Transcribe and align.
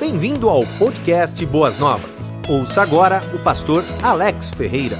Bem-vindo 0.00 0.48
ao 0.48 0.62
podcast 0.78 1.44
Boas 1.44 1.78
Novas. 1.78 2.26
Ouça 2.48 2.80
agora 2.80 3.20
o 3.34 3.44
pastor 3.44 3.84
Alex 4.02 4.50
Ferreira. 4.50 4.96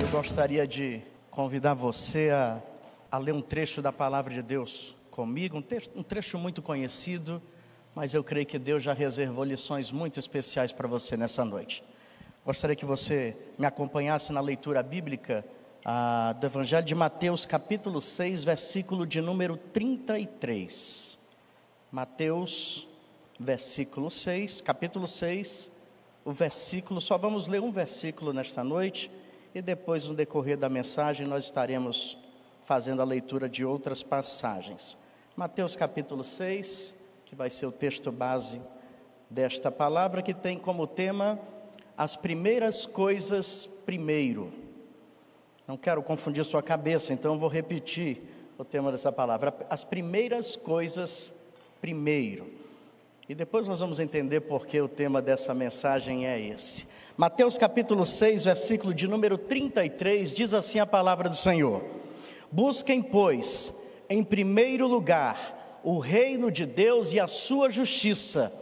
Eu 0.00 0.08
gostaria 0.08 0.66
de 0.66 1.02
convidar 1.30 1.74
você 1.74 2.30
a, 2.30 2.58
a 3.10 3.18
ler 3.18 3.34
um 3.34 3.42
trecho 3.42 3.82
da 3.82 3.92
palavra 3.92 4.32
de 4.32 4.40
Deus 4.40 4.96
comigo, 5.10 5.58
um, 5.58 6.00
um 6.00 6.02
trecho 6.02 6.38
muito 6.38 6.62
conhecido, 6.62 7.40
mas 7.94 8.14
eu 8.14 8.24
creio 8.24 8.46
que 8.46 8.58
Deus 8.58 8.82
já 8.82 8.94
reservou 8.94 9.44
lições 9.44 9.92
muito 9.92 10.18
especiais 10.18 10.72
para 10.72 10.88
você 10.88 11.14
nessa 11.14 11.44
noite. 11.44 11.84
Gostaria 12.46 12.74
que 12.74 12.86
você 12.86 13.36
me 13.58 13.66
acompanhasse 13.66 14.32
na 14.32 14.40
leitura 14.40 14.82
bíblica 14.82 15.44
do 16.40 16.46
Evangelho 16.46 16.86
de 16.86 16.94
Mateus, 16.94 17.44
capítulo 17.44 18.00
6, 18.00 18.42
versículo 18.42 19.06
de 19.06 19.20
número 19.20 19.58
33. 19.58 21.18
Mateus 21.92 22.90
versículo 23.38 24.10
6, 24.10 24.60
capítulo 24.60 25.08
6, 25.08 25.70
o 26.24 26.32
versículo, 26.32 27.00
só 27.00 27.18
vamos 27.18 27.48
ler 27.48 27.60
um 27.60 27.72
versículo 27.72 28.32
nesta 28.32 28.62
noite 28.62 29.10
e 29.54 29.60
depois 29.60 30.06
no 30.06 30.14
decorrer 30.14 30.56
da 30.56 30.68
mensagem 30.68 31.26
nós 31.26 31.44
estaremos 31.44 32.16
fazendo 32.64 33.02
a 33.02 33.04
leitura 33.04 33.48
de 33.48 33.64
outras 33.64 34.02
passagens. 34.02 34.96
Mateus 35.36 35.74
capítulo 35.74 36.22
6, 36.22 36.94
que 37.24 37.34
vai 37.34 37.50
ser 37.50 37.66
o 37.66 37.72
texto 37.72 38.12
base 38.12 38.60
desta 39.28 39.70
palavra 39.70 40.22
que 40.22 40.34
tem 40.34 40.58
como 40.58 40.86
tema 40.86 41.38
as 41.96 42.16
primeiras 42.16 42.86
coisas 42.86 43.66
primeiro. 43.84 44.52
Não 45.66 45.76
quero 45.76 46.02
confundir 46.02 46.44
sua 46.44 46.62
cabeça, 46.62 47.12
então 47.12 47.38
vou 47.38 47.48
repetir 47.48 48.20
o 48.58 48.64
tema 48.64 48.92
dessa 48.92 49.10
palavra. 49.10 49.54
As 49.68 49.84
primeiras 49.84 50.54
coisas 50.54 51.32
primeiro. 51.80 52.61
E 53.32 53.34
depois 53.34 53.66
nós 53.66 53.80
vamos 53.80 53.98
entender 53.98 54.42
por 54.42 54.66
que 54.66 54.78
o 54.78 54.86
tema 54.86 55.22
dessa 55.22 55.54
mensagem 55.54 56.26
é 56.26 56.38
esse. 56.38 56.86
Mateus 57.16 57.56
capítulo 57.56 58.04
6, 58.04 58.44
versículo 58.44 58.92
de 58.92 59.08
número 59.08 59.38
33, 59.38 60.34
diz 60.34 60.52
assim 60.52 60.80
a 60.80 60.84
palavra 60.84 61.30
do 61.30 61.34
Senhor: 61.34 61.82
Busquem, 62.50 63.00
pois, 63.00 63.72
em 64.06 64.22
primeiro 64.22 64.86
lugar 64.86 65.80
o 65.82 65.98
reino 65.98 66.50
de 66.50 66.66
Deus 66.66 67.14
e 67.14 67.20
a 67.20 67.26
sua 67.26 67.70
justiça, 67.70 68.52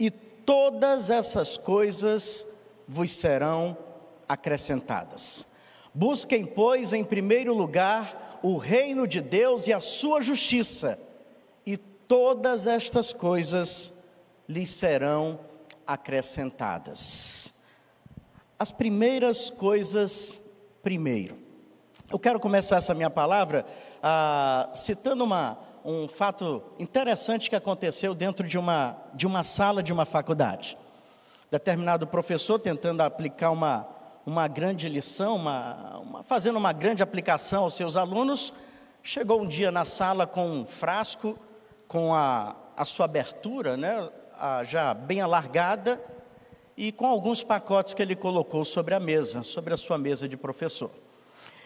e 0.00 0.10
todas 0.10 1.10
essas 1.10 1.56
coisas 1.56 2.44
vos 2.88 3.12
serão 3.12 3.78
acrescentadas. 4.28 5.46
Busquem, 5.94 6.44
pois, 6.44 6.92
em 6.92 7.04
primeiro 7.04 7.54
lugar 7.54 8.40
o 8.42 8.56
reino 8.56 9.06
de 9.06 9.20
Deus 9.20 9.68
e 9.68 9.72
a 9.72 9.78
sua 9.78 10.20
justiça, 10.22 10.98
e 11.64 11.76
todas 11.76 12.66
estas 12.66 13.12
coisas 13.12 13.96
lhes 14.48 14.70
serão 14.70 15.38
acrescentadas. 15.86 17.52
As 18.58 18.72
primeiras 18.72 19.50
coisas 19.50 20.40
primeiro. 20.82 21.36
Eu 22.10 22.18
quero 22.18 22.40
começar 22.40 22.76
essa 22.76 22.94
minha 22.94 23.10
palavra 23.10 23.66
ah, 24.02 24.70
citando 24.74 25.22
uma, 25.22 25.58
um 25.84 26.08
fato 26.08 26.62
interessante 26.78 27.50
que 27.50 27.56
aconteceu 27.56 28.14
dentro 28.14 28.46
de 28.46 28.58
uma, 28.58 28.96
de 29.14 29.26
uma 29.26 29.44
sala 29.44 29.82
de 29.82 29.92
uma 29.92 30.06
faculdade. 30.06 30.78
Determinado 31.50 32.06
professor 32.06 32.58
tentando 32.58 33.02
aplicar 33.02 33.50
uma, 33.50 33.86
uma 34.24 34.48
grande 34.48 34.88
lição, 34.88 35.36
uma, 35.36 35.98
uma, 35.98 36.22
fazendo 36.22 36.56
uma 36.56 36.72
grande 36.72 37.02
aplicação 37.02 37.64
aos 37.64 37.74
seus 37.74 37.96
alunos, 37.96 38.52
chegou 39.02 39.42
um 39.42 39.46
dia 39.46 39.70
na 39.70 39.84
sala 39.84 40.26
com 40.26 40.46
um 40.48 40.66
frasco, 40.66 41.38
com 41.86 42.14
a, 42.14 42.56
a 42.76 42.84
sua 42.84 43.06
abertura, 43.06 43.76
né, 43.76 44.10
já 44.64 44.94
bem 44.94 45.20
alargada 45.20 46.00
e 46.76 46.92
com 46.92 47.06
alguns 47.06 47.42
pacotes 47.42 47.92
que 47.92 48.00
ele 48.00 48.14
colocou 48.14 48.64
sobre 48.64 48.94
a 48.94 49.00
mesa, 49.00 49.42
sobre 49.42 49.74
a 49.74 49.76
sua 49.76 49.98
mesa 49.98 50.28
de 50.28 50.36
professor. 50.36 50.90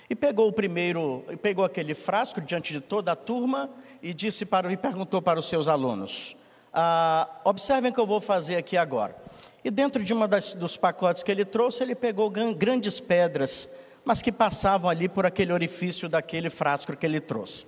E 0.08 0.14
pegou 0.14 0.48
o 0.48 0.52
primeiro, 0.52 1.24
pegou 1.40 1.64
aquele 1.64 1.94
frasco 1.94 2.40
diante 2.40 2.72
de 2.72 2.80
toda 2.80 3.12
a 3.12 3.16
turma 3.16 3.70
e 4.02 4.12
disse 4.12 4.44
para 4.44 4.72
e 4.72 4.76
perguntou 4.76 5.20
para 5.22 5.38
os 5.38 5.48
seus 5.48 5.68
alunos: 5.68 6.36
ah, 6.72 7.28
observem 7.44 7.90
o 7.90 7.94
que 7.94 8.00
eu 8.00 8.06
vou 8.06 8.20
fazer 8.20 8.56
aqui 8.56 8.76
agora. 8.76 9.16
E 9.64 9.70
dentro 9.70 10.02
de 10.02 10.14
das, 10.26 10.54
dos 10.54 10.76
pacotes 10.76 11.22
que 11.22 11.30
ele 11.30 11.44
trouxe, 11.44 11.82
ele 11.82 11.94
pegou 11.94 12.28
grandes 12.30 12.98
pedras, 12.98 13.68
mas 14.04 14.20
que 14.20 14.32
passavam 14.32 14.90
ali 14.90 15.08
por 15.08 15.24
aquele 15.24 15.52
orifício 15.52 16.08
daquele 16.08 16.50
frasco 16.50 16.96
que 16.96 17.06
ele 17.06 17.20
trouxe. 17.20 17.66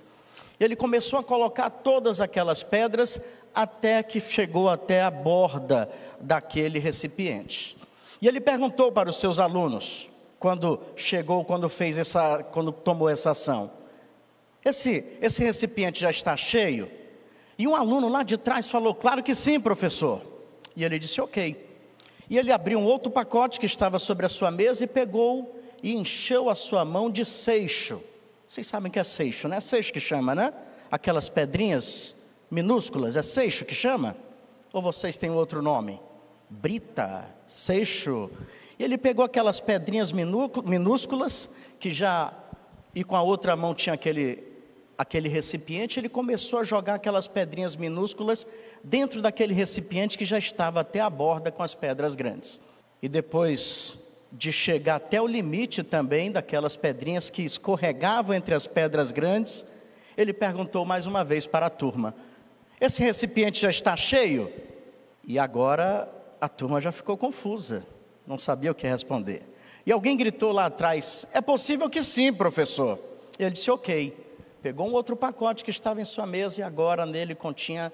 Ele 0.59 0.75
começou 0.75 1.19
a 1.19 1.23
colocar 1.23 1.69
todas 1.69 2.19
aquelas 2.19 2.63
pedras 2.63 3.19
até 3.55 4.03
que 4.03 4.19
chegou 4.19 4.69
até 4.69 5.01
a 5.01 5.09
borda 5.09 5.89
daquele 6.19 6.77
recipiente. 6.77 7.77
E 8.21 8.27
ele 8.27 8.41
perguntou 8.41 8.91
para 8.91 9.09
os 9.09 9.17
seus 9.17 9.39
alunos, 9.39 10.09
quando 10.37 10.79
chegou, 10.95 11.45
quando 11.45 11.69
fez 11.69 11.97
essa, 11.97 12.43
quando 12.43 12.71
tomou 12.71 13.09
essa 13.09 13.31
ação: 13.31 13.71
esse, 14.63 15.05
esse 15.21 15.43
recipiente 15.43 16.01
já 16.01 16.09
está 16.09 16.35
cheio? 16.35 16.91
E 17.57 17.67
um 17.67 17.75
aluno 17.75 18.09
lá 18.09 18.23
de 18.23 18.37
trás 18.37 18.69
falou: 18.69 18.93
Claro 18.93 19.23
que 19.23 19.33
sim, 19.33 19.59
professor. 19.59 20.21
E 20.75 20.83
ele 20.83 20.99
disse: 20.99 21.21
Ok. 21.21 21.63
E 22.29 22.37
ele 22.37 22.51
abriu 22.51 22.79
um 22.79 22.83
outro 22.83 23.11
pacote 23.11 23.59
que 23.59 23.67
estava 23.67 23.99
sobre 23.99 24.25
a 24.25 24.29
sua 24.29 24.49
mesa 24.49 24.83
e 24.83 24.87
pegou 24.87 25.61
e 25.83 25.93
encheu 25.93 26.49
a 26.49 26.55
sua 26.55 26.83
mão 26.83 27.09
de 27.09 27.23
seixo. 27.23 28.01
Vocês 28.49 28.65
sabem 28.65 28.91
que 28.91 28.97
é 28.97 29.03
seixo, 29.03 29.47
né? 29.47 29.59
Seixo 29.59 29.93
que 29.93 29.99
chama, 29.99 30.33
né? 30.33 30.51
Aquelas 30.91 31.29
pedrinhas 31.29 32.14
minúsculas, 32.55 33.17
é 33.17 33.21
seixo 33.21 33.65
que 33.65 33.75
chama? 33.75 34.15
Ou 34.71 34.81
vocês 34.81 35.17
têm 35.17 35.29
outro 35.29 35.61
nome? 35.61 35.99
Brita, 36.49 37.25
seixo. 37.47 38.29
E 38.79 38.83
ele 38.83 38.97
pegou 38.97 39.25
aquelas 39.25 39.59
pedrinhas 39.59 40.11
minúsculas, 40.13 41.49
que 41.79 41.91
já, 41.91 42.33
e 42.93 43.03
com 43.03 43.15
a 43.15 43.21
outra 43.21 43.57
mão 43.57 43.75
tinha 43.75 43.93
aquele, 43.93 44.41
aquele 44.97 45.27
recipiente, 45.27 45.99
ele 45.99 46.07
começou 46.07 46.59
a 46.59 46.63
jogar 46.63 46.95
aquelas 46.95 47.27
pedrinhas 47.27 47.75
minúsculas 47.75 48.47
dentro 48.81 49.21
daquele 49.21 49.53
recipiente 49.53 50.17
que 50.17 50.23
já 50.23 50.37
estava 50.37 50.79
até 50.79 51.01
a 51.01 51.09
borda 51.09 51.51
com 51.51 51.61
as 51.61 51.75
pedras 51.75 52.15
grandes. 52.15 52.61
E 53.01 53.09
depois 53.09 53.97
de 54.31 54.51
chegar 54.51 54.95
até 54.95 55.21
o 55.21 55.27
limite 55.27 55.83
também 55.83 56.31
daquelas 56.31 56.77
pedrinhas 56.77 57.29
que 57.29 57.43
escorregavam 57.43 58.33
entre 58.33 58.55
as 58.55 58.65
pedras 58.65 59.11
grandes, 59.11 59.65
ele 60.17 60.33
perguntou 60.33 60.85
mais 60.85 61.05
uma 61.05 61.23
vez 61.23 61.45
para 61.45 61.65
a 61.65 61.69
turma: 61.69 62.15
esse 62.79 63.01
recipiente 63.01 63.61
já 63.61 63.69
está 63.69 63.95
cheio? 63.95 64.51
E 65.23 65.39
agora 65.39 66.09
a 66.39 66.47
turma 66.47 66.79
já 66.79 66.91
ficou 66.91 67.17
confusa, 67.17 67.85
não 68.27 68.37
sabia 68.37 68.71
o 68.71 68.75
que 68.75 68.87
responder. 68.87 69.43
E 69.85 69.91
alguém 69.91 70.17
gritou 70.17 70.51
lá 70.51 70.65
atrás: 70.65 71.25
É 71.33 71.41
possível 71.41 71.89
que 71.89 72.03
sim, 72.03 72.33
professor. 72.33 72.99
Ele 73.37 73.51
disse: 73.51 73.69
Ok. 73.69 74.25
Pegou 74.61 74.87
um 74.89 74.93
outro 74.93 75.15
pacote 75.15 75.63
que 75.63 75.69
estava 75.69 76.01
em 76.01 76.05
sua 76.05 76.25
mesa 76.25 76.59
e 76.59 76.63
agora 76.63 77.05
nele 77.05 77.35
continha 77.35 77.93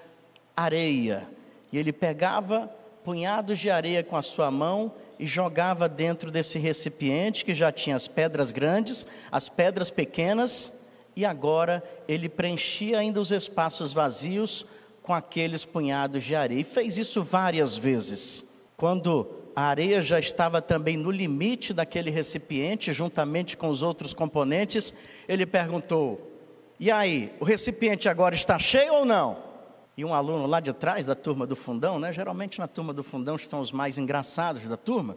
areia. 0.56 1.28
E 1.70 1.76
ele 1.76 1.92
pegava 1.92 2.74
punhados 3.04 3.58
de 3.58 3.68
areia 3.68 4.02
com 4.02 4.16
a 4.16 4.22
sua 4.22 4.50
mão 4.50 4.90
e 5.18 5.26
jogava 5.26 5.86
dentro 5.86 6.30
desse 6.30 6.58
recipiente 6.58 7.44
que 7.44 7.54
já 7.54 7.70
tinha 7.70 7.94
as 7.94 8.08
pedras 8.08 8.52
grandes, 8.52 9.04
as 9.30 9.50
pedras 9.50 9.90
pequenas 9.90 10.72
e 11.14 11.24
agora 11.24 11.82
ele 12.08 12.28
preenchia 12.28 12.98
ainda 12.98 13.20
os 13.20 13.30
espaços 13.30 13.92
vazios 13.92 14.66
com 15.02 15.12
aqueles 15.12 15.64
punhados 15.64 16.24
de 16.24 16.34
areia. 16.34 16.60
E 16.60 16.64
fez 16.64 16.96
isso 16.96 17.22
várias 17.22 17.76
vezes. 17.76 18.44
Quando 18.76 19.28
a 19.54 19.62
areia 19.62 20.00
já 20.00 20.18
estava 20.18 20.62
também 20.62 20.96
no 20.96 21.10
limite 21.10 21.74
daquele 21.74 22.10
recipiente, 22.10 22.92
juntamente 22.92 23.56
com 23.56 23.68
os 23.68 23.82
outros 23.82 24.14
componentes, 24.14 24.94
ele 25.28 25.44
perguntou: 25.44 26.32
E 26.80 26.90
aí, 26.90 27.32
o 27.38 27.44
recipiente 27.44 28.08
agora 28.08 28.34
está 28.34 28.58
cheio 28.58 28.94
ou 28.94 29.04
não? 29.04 29.52
E 29.96 30.04
um 30.04 30.14
aluno 30.14 30.46
lá 30.46 30.58
de 30.58 30.72
trás, 30.72 31.04
da 31.04 31.14
turma 31.14 31.46
do 31.46 31.54
fundão, 31.54 31.98
né? 31.98 32.12
geralmente 32.12 32.58
na 32.58 32.66
turma 32.66 32.94
do 32.94 33.02
fundão 33.02 33.36
estão 33.36 33.60
os 33.60 33.70
mais 33.70 33.98
engraçados 33.98 34.62
da 34.66 34.76
turma, 34.76 35.16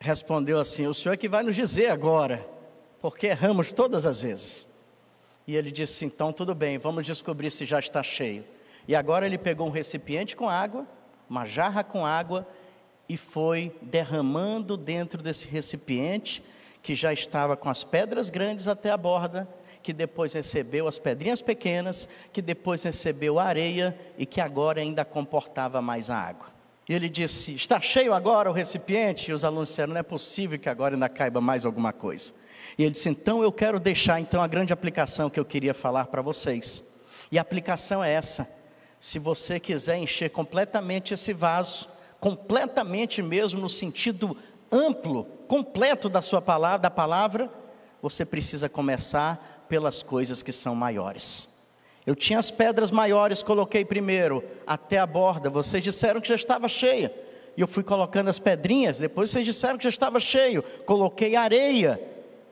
respondeu 0.00 0.58
assim: 0.58 0.86
O 0.86 0.94
senhor 0.94 1.14
é 1.14 1.16
que 1.16 1.28
vai 1.28 1.44
nos 1.44 1.54
dizer 1.54 1.90
agora, 1.90 2.44
porque 3.00 3.28
erramos 3.28 3.72
todas 3.72 4.04
as 4.04 4.20
vezes. 4.20 4.73
E 5.46 5.56
ele 5.56 5.70
disse: 5.70 6.04
Então, 6.04 6.32
tudo 6.32 6.54
bem, 6.54 6.78
vamos 6.78 7.04
descobrir 7.04 7.50
se 7.50 7.64
já 7.64 7.78
está 7.78 8.02
cheio. 8.02 8.44
E 8.86 8.94
agora 8.94 9.26
ele 9.26 9.38
pegou 9.38 9.66
um 9.66 9.70
recipiente 9.70 10.36
com 10.36 10.48
água, 10.48 10.86
uma 11.28 11.46
jarra 11.46 11.82
com 11.82 12.04
água, 12.04 12.46
e 13.08 13.16
foi 13.16 13.76
derramando 13.82 14.76
dentro 14.76 15.22
desse 15.22 15.46
recipiente, 15.48 16.42
que 16.82 16.94
já 16.94 17.12
estava 17.12 17.56
com 17.56 17.68
as 17.68 17.84
pedras 17.84 18.30
grandes 18.30 18.68
até 18.68 18.90
a 18.90 18.96
borda, 18.96 19.48
que 19.82 19.92
depois 19.92 20.32
recebeu 20.32 20.88
as 20.88 20.98
pedrinhas 20.98 21.42
pequenas, 21.42 22.08
que 22.32 22.40
depois 22.40 22.82
recebeu 22.82 23.38
a 23.38 23.44
areia 23.44 23.96
e 24.16 24.24
que 24.24 24.40
agora 24.40 24.80
ainda 24.80 25.04
comportava 25.04 25.80
mais 25.82 26.08
a 26.08 26.16
água. 26.16 26.48
E 26.88 26.94
ele 26.94 27.08
disse: 27.08 27.54
Está 27.54 27.80
cheio 27.80 28.12
agora 28.12 28.50
o 28.50 28.52
recipiente? 28.52 29.30
E 29.30 29.34
os 29.34 29.44
alunos 29.44 29.68
disseram: 29.68 29.94
Não 29.94 30.00
é 30.00 30.02
possível 30.02 30.58
que 30.58 30.68
agora 30.68 30.94
ainda 30.94 31.08
caiba 31.08 31.40
mais 31.40 31.64
alguma 31.64 31.92
coisa. 31.92 32.32
E 32.76 32.82
ele 32.82 32.90
disse: 32.90 33.08
Então 33.08 33.42
eu 33.42 33.52
quero 33.52 33.78
deixar 33.78 34.20
então 34.20 34.42
a 34.42 34.46
grande 34.46 34.72
aplicação 34.72 35.30
que 35.30 35.38
eu 35.38 35.44
queria 35.44 35.74
falar 35.74 36.06
para 36.06 36.22
vocês. 36.22 36.82
E 37.30 37.38
a 37.38 37.42
aplicação 37.42 38.02
é 38.02 38.12
essa: 38.12 38.48
Se 39.00 39.18
você 39.18 39.60
quiser 39.60 39.96
encher 39.96 40.30
completamente 40.30 41.14
esse 41.14 41.32
vaso, 41.32 41.88
completamente 42.20 43.22
mesmo 43.22 43.60
no 43.60 43.68
sentido 43.68 44.36
amplo, 44.70 45.24
completo 45.46 46.08
da 46.08 46.22
sua 46.22 46.42
palavra, 46.42 46.78
da 46.78 46.90
palavra, 46.90 47.50
você 48.02 48.24
precisa 48.24 48.68
começar 48.68 49.64
pelas 49.68 50.02
coisas 50.02 50.42
que 50.42 50.52
são 50.52 50.74
maiores. 50.74 51.48
Eu 52.06 52.14
tinha 52.14 52.38
as 52.38 52.50
pedras 52.50 52.90
maiores, 52.90 53.42
coloquei 53.42 53.84
primeiro 53.84 54.44
até 54.66 54.98
a 54.98 55.06
borda. 55.06 55.48
Vocês 55.48 55.82
disseram 55.82 56.20
que 56.20 56.28
já 56.28 56.34
estava 56.34 56.68
cheia. 56.68 57.14
E 57.56 57.60
eu 57.60 57.68
fui 57.68 57.82
colocando 57.82 58.28
as 58.28 58.38
pedrinhas. 58.38 58.98
Depois 58.98 59.30
vocês 59.30 59.44
disseram 59.44 59.78
que 59.78 59.84
já 59.84 59.90
estava 59.90 60.20
cheio. 60.20 60.62
Coloquei 60.84 61.34
areia. 61.34 62.00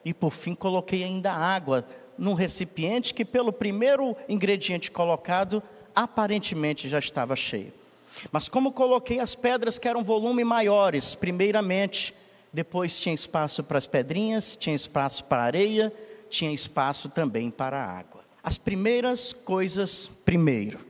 E 0.05 0.13
por 0.13 0.33
fim 0.33 0.55
coloquei 0.55 1.05
ainda 1.05 1.33
água 1.33 1.87
num 2.19 2.35
recipiente 2.35 3.15
que, 3.15 3.25
pelo 3.25 3.53
primeiro 3.53 4.17
ingrediente 4.29 4.91
colocado, 4.91 5.63
aparentemente 5.95 6.89
já 6.89 6.99
estava 6.99 7.35
cheio. 7.37 7.73
Mas 8.31 8.49
como 8.49 8.73
coloquei 8.73 9.19
as 9.19 9.35
pedras 9.35 9.79
que 9.79 9.89
eram 9.89 10.05
volume 10.05 10.45
maiores, 10.45 11.15
primeiramente, 11.15 12.15
depois 12.53 12.99
tinha 12.99 13.15
espaço 13.15 13.63
para 13.65 13.79
as 13.79 13.87
pedrinhas, 13.87 14.57
tinha 14.57 14.77
espaço 14.77 15.25
para 15.25 15.43
a 15.43 15.47
areia, 15.47 15.93
tinha 16.29 16.53
espaço 16.53 17.09
também 17.09 17.51
para 17.51 17.79
a 17.79 17.99
água. 17.99 18.23
As 18.43 18.59
primeiras 18.59 19.33
coisas 19.33 20.11
primeiro. 20.25 20.81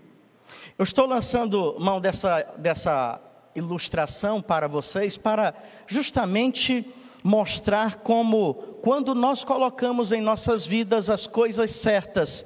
Eu 0.79 0.85
estou 0.85 1.07
lançando 1.07 1.77
mão 1.79 2.01
dessa, 2.01 2.43
dessa 2.57 3.21
ilustração 3.55 4.41
para 4.41 4.67
vocês 4.67 5.17
para 5.17 5.55
justamente 5.87 6.87
mostrar 7.23 7.97
como, 7.97 8.55
quando 8.83 9.15
nós 9.15 9.45
colocamos 9.45 10.13
em 10.13 10.21
nossas 10.21 10.67
vidas 10.67 11.09
as 11.09 11.27
coisas 11.27 11.71
certas 11.71 12.45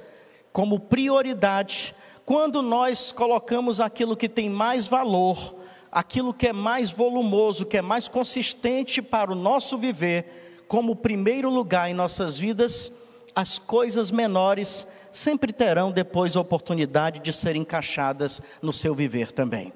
como 0.53 0.79
prioridade, 0.79 1.95
quando 2.25 2.61
nós 2.61 3.11
colocamos 3.11 3.79
aquilo 3.79 4.17
que 4.17 4.27
tem 4.27 4.49
mais 4.49 4.87
valor, 4.87 5.55
aquilo 5.91 6.33
que 6.33 6.47
é 6.47 6.53
mais 6.53 6.91
volumoso, 6.91 7.65
que 7.65 7.77
é 7.77 7.81
mais 7.81 8.07
consistente 8.07 9.01
para 9.01 9.31
o 9.31 9.35
nosso 9.35 9.77
viver, 9.77 10.65
como 10.67 10.95
primeiro 10.95 11.49
lugar 11.49 11.89
em 11.89 11.93
nossas 11.93 12.37
vidas, 12.37 12.91
as 13.35 13.57
coisas 13.57 14.11
menores 14.11 14.85
sempre 15.11 15.53
terão 15.53 15.91
depois 15.91 16.35
a 16.35 16.41
oportunidade 16.41 17.19
de 17.19 17.31
serem 17.31 17.61
encaixadas 17.61 18.41
no 18.61 18.73
seu 18.73 18.93
viver 18.93 19.31
também. 19.31 19.71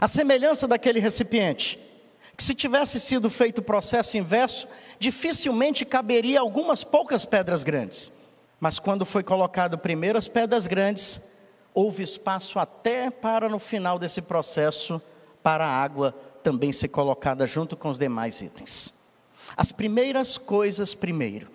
A 0.00 0.06
semelhança 0.06 0.68
daquele 0.68 1.00
recipiente, 1.00 1.78
que 2.36 2.44
se 2.44 2.54
tivesse 2.54 3.00
sido 3.00 3.30
feito 3.30 3.58
o 3.58 3.62
processo 3.62 4.18
inverso, 4.18 4.68
dificilmente 4.98 5.84
caberia 5.84 6.40
algumas 6.40 6.84
poucas 6.84 7.24
pedras 7.24 7.64
grandes. 7.64 8.12
Mas 8.60 8.78
quando 8.78 9.04
foi 9.04 9.22
colocado 9.22 9.78
primeiro 9.78 10.18
as 10.18 10.28
pedras 10.28 10.66
grandes, 10.66 11.20
houve 11.72 12.02
espaço 12.02 12.58
até 12.58 13.10
para 13.10 13.48
no 13.48 13.58
final 13.58 13.98
desse 13.98 14.20
processo 14.20 15.00
para 15.42 15.66
a 15.66 15.82
água 15.82 16.14
também 16.42 16.72
ser 16.72 16.88
colocada 16.88 17.46
junto 17.46 17.76
com 17.76 17.88
os 17.88 17.98
demais 17.98 18.40
itens. 18.40 18.92
As 19.56 19.72
primeiras 19.72 20.38
coisas 20.38 20.94
primeiro. 20.94 21.48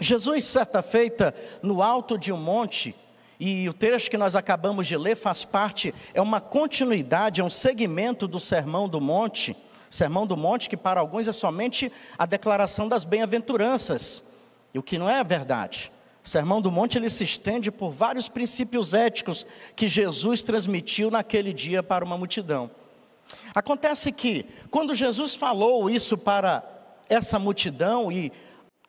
Jesus, 0.00 0.44
certa 0.44 0.82
feita, 0.82 1.34
no 1.62 1.82
alto 1.82 2.16
de 2.16 2.32
um 2.32 2.36
monte, 2.36 2.94
e 3.40 3.68
o 3.68 3.72
trecho 3.72 4.10
que 4.10 4.16
nós 4.16 4.34
acabamos 4.34 4.86
de 4.86 4.96
ler 4.96 5.16
faz 5.16 5.44
parte, 5.44 5.94
é 6.12 6.20
uma 6.20 6.40
continuidade, 6.40 7.40
é 7.40 7.44
um 7.44 7.50
segmento 7.50 8.26
do 8.26 8.40
Sermão 8.40 8.88
do 8.88 9.00
Monte. 9.00 9.56
Sermão 9.90 10.26
do 10.26 10.36
Monte, 10.36 10.68
que 10.68 10.76
para 10.76 11.00
alguns 11.00 11.28
é 11.28 11.32
somente 11.32 11.90
a 12.18 12.26
declaração 12.26 12.88
das 12.88 13.04
bem-aventuranças, 13.04 14.24
e 14.72 14.78
o 14.78 14.82
que 14.82 14.98
não 14.98 15.08
é 15.08 15.22
verdade. 15.24 15.90
O 16.24 16.28
Sermão 16.28 16.60
do 16.60 16.70
Monte 16.70 16.98
ele 16.98 17.08
se 17.08 17.24
estende 17.24 17.70
por 17.70 17.90
vários 17.90 18.28
princípios 18.28 18.92
éticos 18.92 19.46
que 19.74 19.88
Jesus 19.88 20.42
transmitiu 20.42 21.10
naquele 21.10 21.52
dia 21.52 21.82
para 21.82 22.04
uma 22.04 22.18
multidão. 22.18 22.70
Acontece 23.54 24.12
que, 24.12 24.44
quando 24.70 24.94
Jesus 24.94 25.34
falou 25.34 25.88
isso 25.88 26.18
para 26.18 26.62
essa 27.08 27.38
multidão 27.38 28.12
e 28.12 28.32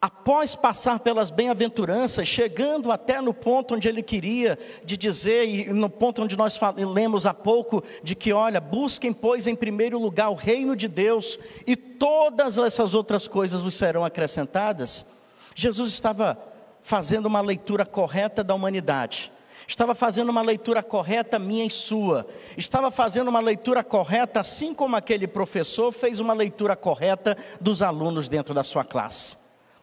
após 0.01 0.55
passar 0.55 0.99
pelas 0.99 1.29
bem-aventuranças, 1.29 2.27
chegando 2.27 2.91
até 2.91 3.19
no 3.19 3.33
ponto 3.33 3.75
onde 3.75 3.89
ele 3.89 4.01
queria 4.01 4.57
de 4.83 4.95
dizer, 4.95 5.45
e 5.45 5.73
no 5.73 5.89
ponto 5.89 6.21
onde 6.21 6.37
nós 6.37 6.57
lemos 6.93 7.25
há 7.25 7.33
pouco, 7.33 7.83
de 8.01 8.15
que, 8.15 8.31
olha, 8.31 8.61
busquem, 8.61 9.11
pois, 9.11 9.45
em 9.45 9.55
primeiro 9.55 9.99
lugar 9.99 10.29
o 10.29 10.35
reino 10.35 10.75
de 10.75 10.87
Deus, 10.87 11.37
e 11.67 11.75
todas 11.75 12.57
essas 12.57 12.95
outras 12.95 13.27
coisas 13.27 13.61
vos 13.61 13.75
serão 13.75 14.05
acrescentadas. 14.05 15.05
Jesus 15.53 15.89
estava 15.89 16.37
fazendo 16.81 17.25
uma 17.25 17.41
leitura 17.41 17.85
correta 17.85 18.41
da 18.41 18.55
humanidade, 18.55 19.33
estava 19.67 19.93
fazendo 19.93 20.29
uma 20.29 20.41
leitura 20.41 20.81
correta 20.81 21.37
minha 21.37 21.65
e 21.65 21.69
sua, 21.69 22.25
estava 22.55 22.89
fazendo 22.89 23.27
uma 23.27 23.41
leitura 23.41 23.83
correta, 23.83 24.39
assim 24.39 24.73
como 24.73 24.95
aquele 24.95 25.27
professor 25.27 25.91
fez 25.91 26.21
uma 26.21 26.33
leitura 26.33 26.73
correta 26.73 27.35
dos 27.59 27.81
alunos 27.81 28.29
dentro 28.29 28.53
da 28.53 28.63
sua 28.63 28.85
classe. 28.85 29.38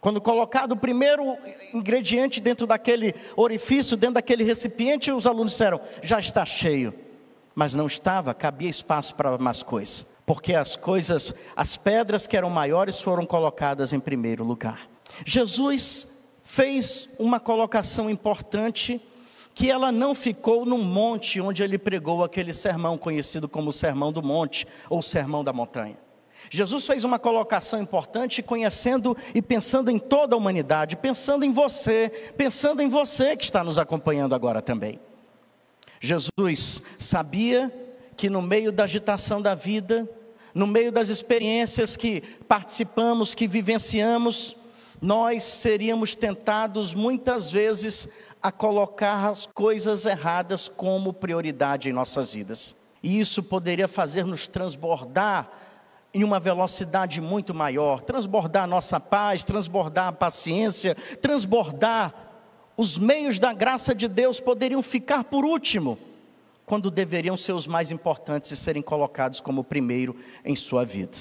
Quando 0.07 0.21
colocado 0.21 0.71
o 0.71 0.77
primeiro 0.77 1.37
ingrediente 1.75 2.41
dentro 2.41 2.65
daquele 2.65 3.13
orifício, 3.35 3.97
dentro 3.97 4.15
daquele 4.15 4.45
recipiente, 4.45 5.11
os 5.11 5.27
alunos 5.27 5.51
disseram: 5.51 5.81
já 6.01 6.21
está 6.21 6.47
cheio. 6.47 6.95
Mas 7.57 7.75
não 7.75 7.89
estava, 7.89 8.33
cabia 8.33 8.71
espaço 8.71 9.17
para 9.17 9.37
mais 9.37 9.65
coisas. 9.65 10.07
Porque 10.25 10.55
as 10.55 10.77
coisas, 10.77 11.35
as 11.57 11.77
pedras 11.77 12.25
que 12.25 12.37
eram 12.37 12.49
maiores 12.49 13.01
foram 13.01 13.27
colocadas 13.27 13.93
em 13.93 13.99
primeiro 13.99 14.45
lugar. 14.45 14.89
Jesus 15.25 16.07
fez 16.45 17.09
uma 17.19 17.41
colocação 17.41 18.09
importante 18.09 19.03
que 19.57 19.69
ela 19.69 19.91
não 19.91 20.15
ficou 20.15 20.65
num 20.65 20.85
monte 20.85 21.41
onde 21.41 21.65
ele 21.65 21.79
pregou 21.79 22.23
aquele 22.23 22.53
sermão 22.53 22.97
conhecido 22.97 23.49
como 23.49 23.73
Sermão 23.73 24.13
do 24.13 24.23
Monte 24.23 24.69
ou 24.89 25.03
Sermão 25.03 25.43
da 25.43 25.53
Montanha. 25.53 26.06
Jesus 26.51 26.87
fez 26.87 27.05
uma 27.05 27.19
colocação 27.19 27.81
importante, 27.81 28.43
conhecendo 28.43 29.17
e 29.35 29.43
pensando 29.43 29.91
em 29.91 29.99
toda 29.99 30.35
a 30.35 30.39
humanidade, 30.39 30.97
pensando 30.97 31.45
em 31.45 31.51
você, 31.51 32.09
pensando 32.37 32.83
em 32.83 32.89
você 32.89 33.37
que 33.37 33.45
está 33.45 33.65
nos 33.65 33.79
acompanhando 33.79 34.35
agora 34.35 34.63
também. 34.63 35.01
Jesus 36.01 36.83
sabia 36.99 37.73
que 38.17 38.31
no 38.31 38.41
meio 38.41 38.71
da 38.71 38.85
agitação 38.85 39.43
da 39.43 39.55
vida, 39.55 40.09
no 40.55 40.67
meio 40.67 40.91
das 40.91 41.09
experiências 41.09 41.97
que 41.97 42.23
participamos, 42.49 43.35
que 43.35 43.47
vivenciamos, 43.47 44.57
nós 45.01 45.43
seríamos 45.43 46.15
tentados 46.15 46.95
muitas 46.95 47.51
vezes 47.51 48.09
a 48.43 48.51
colocar 48.51 49.29
as 49.29 49.47
coisas 49.47 50.07
erradas 50.07 50.69
como 50.69 51.13
prioridade 51.13 51.89
em 51.89 51.93
nossas 51.93 52.33
vidas. 52.33 52.75
E 53.03 53.21
isso 53.21 53.43
poderia 53.43 53.89
fazer-nos 53.89 54.47
transbordar 54.47 55.51
em 56.13 56.25
uma 56.25 56.41
velocidade 56.41 57.21
muito 57.21 57.53
maior, 57.53 58.01
transbordar 58.01 58.65
a 58.65 58.67
nossa 58.67 58.99
paz, 58.99 59.45
transbordar 59.45 60.09
a 60.09 60.13
paciência, 60.13 60.95
transbordar 61.21 62.27
os 62.77 62.99
meios 62.99 63.39
da 63.39 63.53
graça 63.53 63.95
de 63.95 64.07
Deus 64.07 64.39
poderiam 64.39 64.83
ficar 64.83 65.25
por 65.25 65.45
último, 65.45 65.99
quando 66.67 66.91
deveriam 66.91 67.37
ser 67.37 67.53
os 67.53 67.67
mais 67.67 67.91
importantes 67.91 68.51
e 68.51 68.57
serem 68.57 68.83
colocados 68.83 69.41
como 69.41 69.65
primeiro 69.65 70.15
em 70.45 70.55
sua 70.55 70.85
vida. 70.85 71.17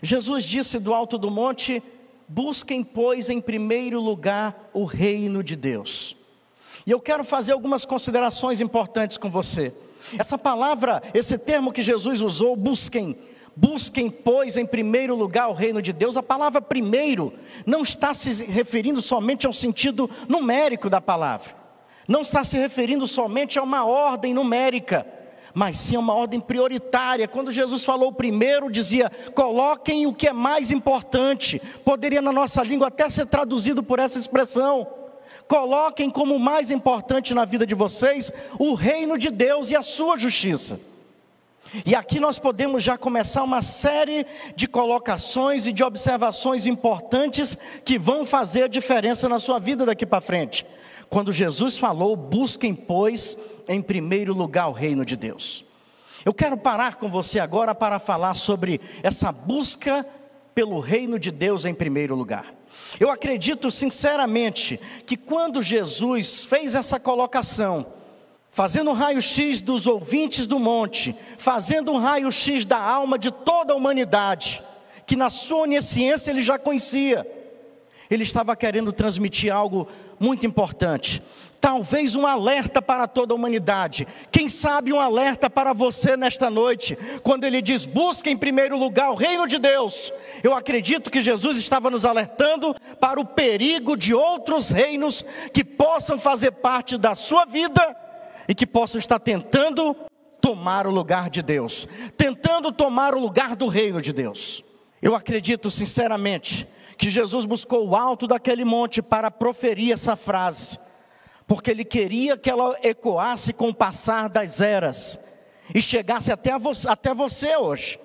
Jesus 0.00 0.44
disse 0.44 0.78
do 0.78 0.94
alto 0.94 1.18
do 1.18 1.30
monte: 1.30 1.82
Busquem, 2.28 2.84
pois, 2.84 3.28
em 3.28 3.40
primeiro 3.40 4.00
lugar 4.00 4.70
o 4.72 4.84
reino 4.84 5.42
de 5.42 5.56
Deus. 5.56 6.16
E 6.86 6.90
eu 6.90 7.00
quero 7.00 7.24
fazer 7.24 7.52
algumas 7.52 7.84
considerações 7.84 8.60
importantes 8.60 9.16
com 9.16 9.30
você. 9.30 9.74
Essa 10.18 10.38
palavra, 10.38 11.02
esse 11.14 11.38
termo 11.38 11.72
que 11.72 11.82
Jesus 11.82 12.20
usou, 12.20 12.56
busquem, 12.56 13.16
busquem, 13.54 14.10
pois, 14.10 14.56
em 14.56 14.66
primeiro 14.66 15.14
lugar 15.14 15.48
o 15.48 15.54
reino 15.54 15.82
de 15.82 15.92
Deus. 15.92 16.16
A 16.16 16.22
palavra 16.22 16.60
primeiro 16.60 17.32
não 17.66 17.82
está 17.82 18.14
se 18.14 18.44
referindo 18.44 19.00
somente 19.00 19.46
ao 19.46 19.52
sentido 19.52 20.08
numérico 20.28 20.88
da 20.88 21.00
palavra, 21.00 21.54
não 22.08 22.22
está 22.22 22.44
se 22.44 22.56
referindo 22.56 23.06
somente 23.06 23.58
a 23.58 23.62
uma 23.62 23.84
ordem 23.84 24.34
numérica 24.34 25.06
mas 25.54 25.76
sim 25.76 25.96
uma 25.96 26.14
ordem 26.14 26.40
prioritária. 26.40 27.28
Quando 27.28 27.52
Jesus 27.52 27.84
falou 27.84 28.12
primeiro, 28.12 28.70
dizia: 28.70 29.10
coloquem 29.34 30.06
o 30.06 30.14
que 30.14 30.28
é 30.28 30.32
mais 30.32 30.70
importante. 30.70 31.60
Poderia 31.84 32.22
na 32.22 32.32
nossa 32.32 32.62
língua 32.62 32.88
até 32.88 33.08
ser 33.10 33.26
traduzido 33.26 33.82
por 33.82 33.98
essa 33.98 34.18
expressão. 34.18 34.86
Coloquem 35.46 36.08
como 36.08 36.38
mais 36.38 36.70
importante 36.70 37.34
na 37.34 37.44
vida 37.44 37.66
de 37.66 37.74
vocês 37.74 38.32
o 38.58 38.74
reino 38.74 39.18
de 39.18 39.30
Deus 39.30 39.70
e 39.70 39.76
a 39.76 39.82
sua 39.82 40.16
justiça. 40.16 40.80
E 41.86 41.94
aqui 41.94 42.20
nós 42.20 42.38
podemos 42.38 42.82
já 42.82 42.98
começar 42.98 43.42
uma 43.42 43.62
série 43.62 44.26
de 44.54 44.68
colocações 44.68 45.66
e 45.66 45.72
de 45.72 45.82
observações 45.82 46.66
importantes 46.66 47.56
que 47.84 47.98
vão 47.98 48.26
fazer 48.26 48.64
a 48.64 48.68
diferença 48.68 49.28
na 49.28 49.38
sua 49.38 49.58
vida 49.58 49.86
daqui 49.86 50.04
para 50.04 50.20
frente. 50.20 50.66
Quando 51.08 51.32
Jesus 51.32 51.78
falou: 51.78 52.14
busquem, 52.14 52.74
pois, 52.74 53.38
em 53.66 53.80
primeiro 53.80 54.34
lugar 54.34 54.68
o 54.68 54.72
reino 54.72 55.04
de 55.04 55.16
Deus. 55.16 55.64
Eu 56.24 56.34
quero 56.34 56.56
parar 56.56 56.96
com 56.96 57.08
você 57.08 57.40
agora 57.40 57.74
para 57.74 57.98
falar 57.98 58.34
sobre 58.34 58.80
essa 59.02 59.32
busca 59.32 60.06
pelo 60.54 60.78
reino 60.78 61.18
de 61.18 61.30
Deus 61.30 61.64
em 61.64 61.74
primeiro 61.74 62.14
lugar. 62.14 62.54
Eu 63.00 63.10
acredito 63.10 63.70
sinceramente 63.70 64.78
que 65.06 65.16
quando 65.16 65.62
Jesus 65.62 66.44
fez 66.44 66.74
essa 66.74 67.00
colocação, 67.00 67.86
fazendo 68.52 68.90
um 68.90 68.94
raio-x 68.94 69.62
dos 69.62 69.86
ouvintes 69.86 70.46
do 70.46 70.58
monte, 70.58 71.16
fazendo 71.38 71.90
um 71.90 71.98
raio-x 71.98 72.66
da 72.66 72.78
alma 72.78 73.18
de 73.18 73.30
toda 73.30 73.72
a 73.72 73.76
humanidade, 73.76 74.62
que 75.06 75.16
na 75.16 75.30
sua 75.30 75.62
onisciência 75.62 76.30
ele 76.30 76.42
já 76.42 76.58
conhecia. 76.58 77.26
Ele 78.10 78.24
estava 78.24 78.54
querendo 78.54 78.92
transmitir 78.92 79.50
algo 79.50 79.88
muito 80.20 80.46
importante. 80.46 81.22
Talvez 81.62 82.14
um 82.14 82.26
alerta 82.26 82.82
para 82.82 83.08
toda 83.08 83.32
a 83.32 83.36
humanidade. 83.36 84.06
Quem 84.30 84.50
sabe 84.50 84.92
um 84.92 85.00
alerta 85.00 85.48
para 85.48 85.72
você 85.72 86.14
nesta 86.14 86.50
noite, 86.50 86.98
quando 87.22 87.44
ele 87.44 87.62
diz: 87.62 87.86
busca 87.86 88.28
em 88.28 88.36
primeiro 88.36 88.76
lugar 88.76 89.12
o 89.12 89.14
reino 89.14 89.46
de 89.46 89.58
Deus. 89.58 90.12
Eu 90.42 90.54
acredito 90.54 91.10
que 91.10 91.22
Jesus 91.22 91.56
estava 91.56 91.88
nos 91.88 92.04
alertando 92.04 92.74
para 93.00 93.18
o 93.18 93.24
perigo 93.24 93.96
de 93.96 94.12
outros 94.12 94.70
reinos 94.70 95.24
que 95.54 95.64
possam 95.64 96.18
fazer 96.18 96.50
parte 96.50 96.98
da 96.98 97.14
sua 97.14 97.46
vida 97.46 97.96
e 98.48 98.54
que 98.54 98.66
possam 98.66 98.98
estar 98.98 99.18
tentando 99.18 99.94
tomar 100.40 100.86
o 100.86 100.90
lugar 100.90 101.30
de 101.30 101.42
Deus, 101.42 101.86
tentando 102.16 102.72
tomar 102.72 103.14
o 103.14 103.20
lugar 103.20 103.54
do 103.54 103.68
reino 103.68 104.00
de 104.00 104.12
Deus. 104.12 104.62
Eu 105.00 105.14
acredito 105.14 105.70
sinceramente 105.70 106.66
que 106.96 107.10
Jesus 107.10 107.44
buscou 107.44 107.88
o 107.88 107.96
alto 107.96 108.26
daquele 108.26 108.64
monte 108.64 109.00
para 109.00 109.30
proferir 109.30 109.92
essa 109.92 110.16
frase 110.16 110.78
porque 111.46 111.70
ele 111.70 111.84
queria 111.84 112.36
que 112.36 112.48
ela 112.48 112.78
ecoasse 112.82 113.52
com 113.52 113.68
o 113.68 113.74
passar 113.74 114.28
das 114.28 114.60
eras 114.60 115.18
e 115.74 115.82
chegasse 115.82 116.32
até, 116.32 116.58
você, 116.58 116.88
até 116.88 117.12
você 117.12 117.56
hoje. 117.56 118.00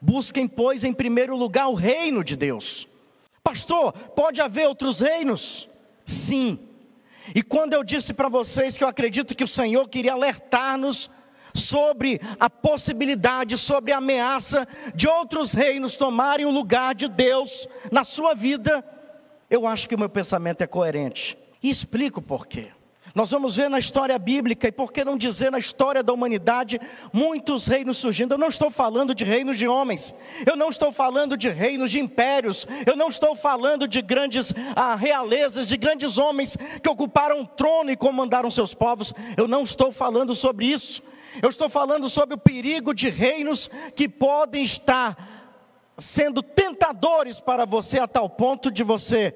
Busquem, 0.00 0.46
pois, 0.46 0.84
em 0.84 0.92
primeiro 0.92 1.36
lugar 1.36 1.66
o 1.68 1.74
reino 1.74 2.22
de 2.22 2.36
Deus. 2.36 2.86
Pastor, 3.42 3.92
pode 3.92 4.40
haver 4.40 4.68
outros 4.68 5.00
reinos? 5.00 5.68
Sim. 6.04 6.58
E 7.32 7.42
quando 7.42 7.72
eu 7.72 7.84
disse 7.84 8.12
para 8.12 8.28
vocês 8.28 8.76
que 8.76 8.82
eu 8.82 8.88
acredito 8.88 9.34
que 9.34 9.44
o 9.44 9.48
Senhor 9.48 9.88
queria 9.88 10.12
alertar-nos 10.12 11.08
sobre 11.54 12.20
a 12.40 12.50
possibilidade, 12.50 13.56
sobre 13.56 13.92
a 13.92 13.98
ameaça 13.98 14.66
de 14.94 15.06
outros 15.06 15.52
reinos 15.52 15.96
tomarem 15.96 16.44
o 16.44 16.50
lugar 16.50 16.94
de 16.94 17.08
Deus 17.08 17.68
na 17.92 18.02
sua 18.02 18.34
vida, 18.34 18.84
eu 19.48 19.66
acho 19.66 19.88
que 19.88 19.94
o 19.94 19.98
meu 19.98 20.08
pensamento 20.08 20.62
é 20.62 20.66
coerente. 20.66 21.38
E 21.62 21.70
explico 21.70 22.20
por 22.20 22.46
quê. 22.46 22.72
Nós 23.14 23.30
vamos 23.30 23.54
ver 23.54 23.70
na 23.70 23.78
história 23.78 24.18
bíblica, 24.18 24.66
e 24.66 24.72
por 24.72 24.92
que 24.92 25.04
não 25.04 25.16
dizer 25.16 25.52
na 25.52 25.58
história 25.60 26.02
da 26.02 26.12
humanidade, 26.12 26.80
muitos 27.12 27.68
reinos 27.68 27.96
surgindo. 27.96 28.34
Eu 28.34 28.38
não 28.38 28.48
estou 28.48 28.72
falando 28.72 29.14
de 29.14 29.24
reinos 29.24 29.56
de 29.56 29.68
homens, 29.68 30.12
eu 30.44 30.56
não 30.56 30.68
estou 30.68 30.90
falando 30.90 31.36
de 31.36 31.48
reinos 31.48 31.92
de 31.92 32.00
impérios, 32.00 32.66
eu 32.84 32.96
não 32.96 33.08
estou 33.08 33.36
falando 33.36 33.86
de 33.86 34.02
grandes 34.02 34.52
ah, 34.74 34.96
realezas, 34.96 35.68
de 35.68 35.76
grandes 35.76 36.18
homens 36.18 36.56
que 36.82 36.88
ocuparam 36.88 37.42
o 37.42 37.46
trono 37.46 37.92
e 37.92 37.96
comandaram 37.96 38.50
seus 38.50 38.74
povos. 38.74 39.14
Eu 39.36 39.46
não 39.46 39.62
estou 39.62 39.92
falando 39.92 40.34
sobre 40.34 40.66
isso. 40.66 41.00
Eu 41.40 41.50
estou 41.50 41.68
falando 41.68 42.08
sobre 42.08 42.34
o 42.34 42.38
perigo 42.38 42.92
de 42.92 43.08
reinos 43.08 43.70
que 43.94 44.08
podem 44.08 44.64
estar 44.64 45.52
sendo 45.96 46.42
tentadores 46.42 47.38
para 47.38 47.64
você 47.64 48.00
a 48.00 48.08
tal 48.08 48.28
ponto 48.28 48.72
de 48.72 48.82
você 48.82 49.32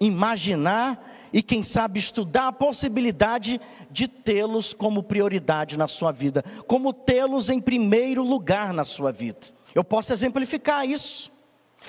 imaginar 0.00 1.17
e, 1.32 1.42
quem 1.42 1.62
sabe, 1.62 1.98
estudar 1.98 2.48
a 2.48 2.52
possibilidade 2.52 3.60
de 3.90 4.08
tê-los 4.08 4.72
como 4.72 5.02
prioridade 5.02 5.76
na 5.76 5.88
sua 5.88 6.12
vida, 6.12 6.44
como 6.66 6.92
tê-los 6.92 7.48
em 7.48 7.60
primeiro 7.60 8.22
lugar 8.22 8.72
na 8.72 8.84
sua 8.84 9.12
vida. 9.12 9.48
Eu 9.74 9.84
posso 9.84 10.12
exemplificar 10.12 10.86
isso. 10.86 11.30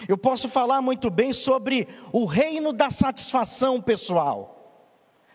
Eu 0.08 0.18
posso 0.18 0.48
falar 0.48 0.82
muito 0.82 1.10
bem 1.10 1.34
sobre 1.34 1.88
o 2.12 2.26
reino 2.26 2.72
da 2.72 2.90
satisfação 2.90 3.82
pessoal. 3.82 4.56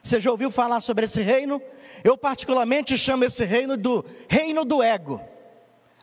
Você 0.02 0.20
já 0.20 0.30
ouviu 0.30 0.50
falar 0.50 0.80
sobre 0.80 1.04
esse 1.04 1.22
reino? 1.22 1.60
Eu, 2.02 2.16
particularmente, 2.16 2.96
chamo 2.98 3.24
esse 3.24 3.44
reino 3.44 3.76
do 3.76 4.04
reino 4.28 4.64
do 4.64 4.82
ego. 4.82 5.20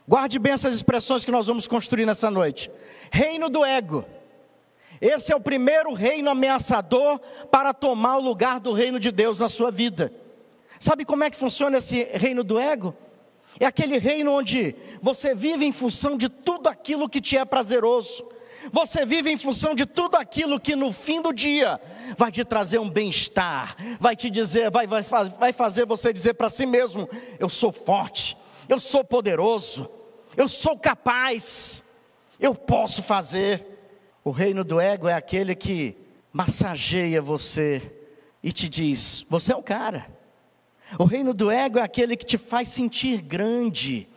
Guarde 0.06 0.38
bem 0.38 0.52
essas 0.52 0.74
expressões 0.74 1.24
que 1.24 1.30
nós 1.30 1.46
vamos 1.46 1.68
construir 1.68 2.04
nessa 2.04 2.30
noite. 2.30 2.70
Reino 3.10 3.48
do 3.48 3.64
ego. 3.64 4.04
Esse 5.02 5.32
é 5.32 5.36
o 5.36 5.40
primeiro 5.40 5.92
reino 5.94 6.30
ameaçador 6.30 7.18
para 7.50 7.74
tomar 7.74 8.18
o 8.18 8.20
lugar 8.20 8.60
do 8.60 8.72
reino 8.72 9.00
de 9.00 9.10
Deus 9.10 9.40
na 9.40 9.48
sua 9.48 9.68
vida. 9.68 10.12
Sabe 10.78 11.04
como 11.04 11.24
é 11.24 11.30
que 11.30 11.36
funciona 11.36 11.78
esse 11.78 12.04
reino 12.04 12.44
do 12.44 12.56
ego? 12.56 12.94
É 13.58 13.66
aquele 13.66 13.98
reino 13.98 14.30
onde 14.30 14.76
você 15.00 15.34
vive 15.34 15.64
em 15.64 15.72
função 15.72 16.16
de 16.16 16.28
tudo 16.28 16.68
aquilo 16.68 17.08
que 17.08 17.20
te 17.20 17.36
é 17.36 17.44
prazeroso. 17.44 18.24
Você 18.70 19.04
vive 19.04 19.28
em 19.28 19.36
função 19.36 19.74
de 19.74 19.84
tudo 19.84 20.14
aquilo 20.14 20.60
que 20.60 20.76
no 20.76 20.92
fim 20.92 21.20
do 21.20 21.32
dia 21.32 21.80
vai 22.16 22.30
te 22.30 22.44
trazer 22.44 22.78
um 22.78 22.88
bem-estar, 22.88 23.76
vai 23.98 24.14
te 24.14 24.30
dizer, 24.30 24.70
vai, 24.70 24.86
vai, 24.86 25.02
vai 25.02 25.52
fazer 25.52 25.84
você 25.84 26.12
dizer 26.12 26.34
para 26.34 26.48
si 26.48 26.64
mesmo: 26.64 27.08
eu 27.40 27.48
sou 27.48 27.72
forte, 27.72 28.36
eu 28.68 28.78
sou 28.78 29.02
poderoso, 29.02 29.90
eu 30.36 30.46
sou 30.46 30.78
capaz, 30.78 31.82
eu 32.38 32.54
posso 32.54 33.02
fazer. 33.02 33.71
O 34.24 34.30
reino 34.30 34.62
do 34.62 34.80
ego 34.80 35.08
é 35.08 35.14
aquele 35.14 35.54
que 35.54 35.96
massageia 36.32 37.20
você 37.20 37.92
e 38.42 38.52
te 38.52 38.68
diz: 38.68 39.24
você 39.28 39.52
é 39.52 39.56
o 39.56 39.62
cara. 39.62 40.06
O 40.98 41.04
reino 41.04 41.32
do 41.32 41.50
ego 41.50 41.78
é 41.78 41.82
aquele 41.82 42.16
que 42.16 42.26
te 42.26 42.36
faz 42.36 42.68
sentir 42.68 43.22
grande 43.22 44.08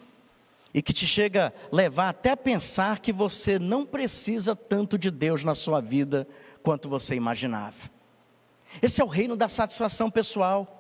e 0.74 0.82
que 0.82 0.92
te 0.92 1.08
chega 1.08 1.54
a 1.72 1.76
levar 1.76 2.10
até 2.10 2.32
a 2.32 2.38
pensar 2.38 3.00
que 3.00 3.14
você 3.14 3.58
não 3.58 3.86
precisa 3.86 4.56
tanto 4.56 4.98
de 4.98 5.10
Deus 5.10 5.44
na 5.44 5.56
sua 5.56 5.80
vida 5.80 6.28
quanto 6.62 6.90
você 6.90 7.16
imaginava. 7.16 7.90
Esse 8.82 9.02
é 9.02 9.04
o 9.04 9.08
reino 9.08 9.38
da 9.38 9.48
satisfação 9.48 10.12
pessoal. 10.12 10.75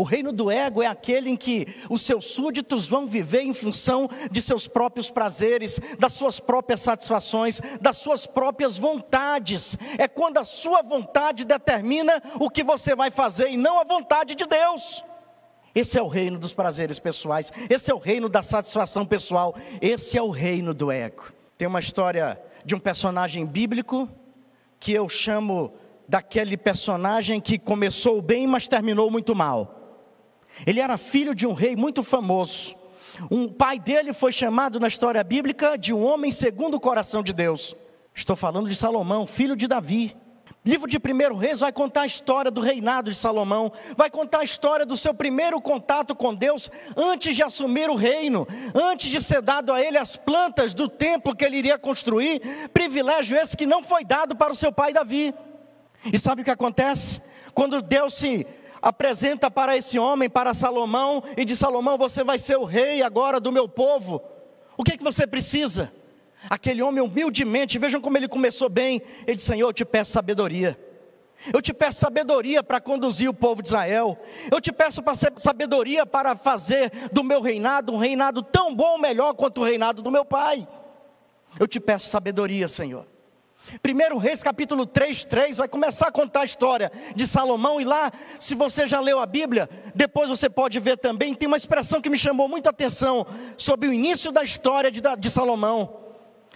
O 0.00 0.02
reino 0.02 0.32
do 0.32 0.50
ego 0.50 0.82
é 0.82 0.86
aquele 0.86 1.28
em 1.28 1.36
que 1.36 1.66
os 1.90 2.00
seus 2.00 2.28
súditos 2.28 2.88
vão 2.88 3.06
viver 3.06 3.42
em 3.42 3.52
função 3.52 4.08
de 4.30 4.40
seus 4.40 4.66
próprios 4.66 5.10
prazeres, 5.10 5.78
das 5.98 6.14
suas 6.14 6.40
próprias 6.40 6.80
satisfações, 6.80 7.60
das 7.82 7.98
suas 7.98 8.24
próprias 8.24 8.78
vontades. 8.78 9.76
É 9.98 10.08
quando 10.08 10.38
a 10.38 10.44
sua 10.44 10.80
vontade 10.80 11.44
determina 11.44 12.22
o 12.36 12.48
que 12.48 12.64
você 12.64 12.96
vai 12.96 13.10
fazer 13.10 13.50
e 13.50 13.58
não 13.58 13.78
a 13.78 13.84
vontade 13.84 14.34
de 14.34 14.46
Deus. 14.46 15.04
Esse 15.74 15.98
é 15.98 16.02
o 16.02 16.08
reino 16.08 16.38
dos 16.38 16.54
prazeres 16.54 16.98
pessoais, 16.98 17.52
esse 17.68 17.90
é 17.90 17.94
o 17.94 17.98
reino 17.98 18.30
da 18.30 18.42
satisfação 18.42 19.04
pessoal, 19.04 19.54
esse 19.82 20.16
é 20.16 20.22
o 20.22 20.30
reino 20.30 20.72
do 20.72 20.90
ego. 20.90 21.24
Tem 21.58 21.68
uma 21.68 21.78
história 21.78 22.40
de 22.64 22.74
um 22.74 22.78
personagem 22.78 23.44
bíblico 23.44 24.08
que 24.78 24.94
eu 24.94 25.10
chamo 25.10 25.74
daquele 26.08 26.56
personagem 26.56 27.38
que 27.38 27.58
começou 27.58 28.22
bem, 28.22 28.46
mas 28.46 28.66
terminou 28.66 29.10
muito 29.10 29.34
mal. 29.34 29.76
Ele 30.66 30.80
era 30.80 30.98
filho 30.98 31.34
de 31.34 31.46
um 31.46 31.52
rei 31.52 31.76
muito 31.76 32.02
famoso. 32.02 32.74
Um 33.30 33.48
pai 33.48 33.78
dele 33.78 34.12
foi 34.12 34.32
chamado 34.32 34.78
na 34.78 34.88
história 34.88 35.22
bíblica 35.22 35.76
de 35.76 35.92
um 35.92 36.04
homem 36.04 36.30
segundo 36.30 36.76
o 36.76 36.80
coração 36.80 37.22
de 37.22 37.32
Deus. 37.32 37.74
Estou 38.14 38.36
falando 38.36 38.68
de 38.68 38.74
Salomão, 38.74 39.26
filho 39.26 39.56
de 39.56 39.66
Davi. 39.66 40.16
Livro 40.64 40.86
de 40.86 40.98
1 40.98 41.36
Reis 41.36 41.60
vai 41.60 41.72
contar 41.72 42.02
a 42.02 42.06
história 42.06 42.50
do 42.50 42.60
reinado 42.60 43.10
de 43.10 43.16
Salomão, 43.16 43.72
vai 43.96 44.10
contar 44.10 44.40
a 44.40 44.44
história 44.44 44.84
do 44.84 44.94
seu 44.94 45.14
primeiro 45.14 45.58
contato 45.58 46.14
com 46.14 46.34
Deus 46.34 46.70
antes 46.94 47.34
de 47.34 47.42
assumir 47.42 47.88
o 47.88 47.94
reino, 47.94 48.46
antes 48.74 49.08
de 49.08 49.22
ser 49.22 49.40
dado 49.40 49.72
a 49.72 49.80
ele 49.80 49.96
as 49.96 50.16
plantas 50.16 50.74
do 50.74 50.86
templo 50.86 51.34
que 51.34 51.46
ele 51.46 51.56
iria 51.56 51.78
construir, 51.78 52.42
privilégio 52.74 53.38
esse 53.38 53.56
que 53.56 53.64
não 53.64 53.82
foi 53.82 54.04
dado 54.04 54.36
para 54.36 54.52
o 54.52 54.56
seu 54.56 54.70
pai 54.70 54.92
Davi. 54.92 55.32
E 56.12 56.18
sabe 56.18 56.42
o 56.42 56.44
que 56.44 56.50
acontece? 56.50 57.22
Quando 57.54 57.80
Deus 57.80 58.12
se 58.12 58.46
apresenta 58.82 59.50
para 59.50 59.76
esse 59.76 59.98
homem, 59.98 60.28
para 60.28 60.54
Salomão, 60.54 61.22
e 61.36 61.44
diz: 61.44 61.58
Salomão, 61.58 61.98
você 61.98 62.24
vai 62.24 62.38
ser 62.38 62.56
o 62.56 62.64
rei 62.64 63.02
agora 63.02 63.40
do 63.40 63.52
meu 63.52 63.68
povo. 63.68 64.22
O 64.76 64.84
que, 64.84 64.92
é 64.92 64.96
que 64.96 65.04
você 65.04 65.26
precisa? 65.26 65.92
Aquele 66.48 66.82
homem 66.82 67.02
humildemente, 67.02 67.78
vejam 67.78 68.00
como 68.00 68.16
ele 68.16 68.28
começou 68.28 68.68
bem. 68.68 69.02
Ele 69.26 69.36
disse: 69.36 69.48
Senhor, 69.48 69.68
eu 69.68 69.72
te 69.72 69.84
peço 69.84 70.12
sabedoria. 70.12 70.78
Eu 71.52 71.62
te 71.62 71.72
peço 71.72 72.00
sabedoria 72.00 72.62
para 72.62 72.80
conduzir 72.80 73.28
o 73.28 73.34
povo 73.34 73.62
de 73.62 73.68
Israel. 73.68 74.18
Eu 74.50 74.60
te 74.60 74.70
peço 74.70 75.02
sabedoria 75.38 76.04
para 76.04 76.36
fazer 76.36 76.92
do 77.12 77.24
meu 77.24 77.40
reinado 77.40 77.94
um 77.94 77.96
reinado 77.96 78.42
tão 78.42 78.74
bom, 78.74 78.98
melhor 78.98 79.32
quanto 79.34 79.62
o 79.62 79.64
reinado 79.64 80.02
do 80.02 80.10
meu 80.10 80.24
pai. 80.24 80.68
Eu 81.58 81.66
te 81.66 81.80
peço 81.80 82.08
sabedoria, 82.08 82.68
Senhor. 82.68 83.06
Primeiro 83.82 84.18
Reis 84.18 84.42
capítulo 84.42 84.84
3, 84.86 85.24
3 85.24 85.58
vai 85.58 85.68
começar 85.68 86.08
a 86.08 86.12
contar 86.12 86.40
a 86.40 86.44
história 86.44 86.90
de 87.14 87.26
Salomão 87.26 87.80
e 87.80 87.84
lá, 87.84 88.10
se 88.38 88.54
você 88.54 88.86
já 88.88 89.00
leu 89.00 89.18
a 89.18 89.26
Bíblia, 89.26 89.68
depois 89.94 90.28
você 90.28 90.48
pode 90.48 90.78
ver 90.80 90.96
também, 90.98 91.34
tem 91.34 91.46
uma 91.46 91.56
expressão 91.56 92.00
que 92.00 92.10
me 92.10 92.18
chamou 92.18 92.48
muita 92.48 92.70
atenção 92.70 93.26
sobre 93.56 93.88
o 93.88 93.92
início 93.92 94.32
da 94.32 94.42
história 94.42 94.90
de, 94.90 95.00
de 95.18 95.30
Salomão. 95.30 95.96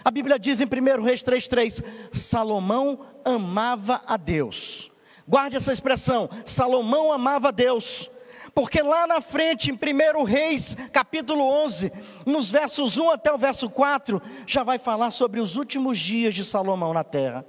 A 0.03 0.11
Bíblia 0.11 0.37
diz 0.37 0.59
em 0.61 0.65
1 0.65 1.01
Reis 1.01 1.23
3, 1.23 1.47
3, 1.47 1.83
Salomão 2.11 2.99
amava 3.23 4.01
a 4.05 4.17
Deus. 4.17 4.91
Guarde 5.27 5.57
essa 5.57 5.73
expressão, 5.73 6.29
Salomão 6.45 7.11
amava 7.11 7.47
a 7.47 7.51
Deus. 7.51 8.09
Porque 8.55 8.81
lá 8.81 9.05
na 9.05 9.19
frente, 9.19 9.69
em 9.69 9.73
1 9.73 10.23
Reis, 10.23 10.77
capítulo 10.93 11.43
11, 11.43 11.91
nos 12.25 12.49
versos 12.49 12.97
1 12.97 13.11
até 13.11 13.33
o 13.33 13.37
verso 13.37 13.69
4, 13.69 14.21
já 14.47 14.63
vai 14.63 14.79
falar 14.79 15.11
sobre 15.11 15.41
os 15.41 15.57
últimos 15.57 15.99
dias 15.99 16.33
de 16.33 16.45
Salomão 16.45 16.93
na 16.93 17.03
terra. 17.03 17.45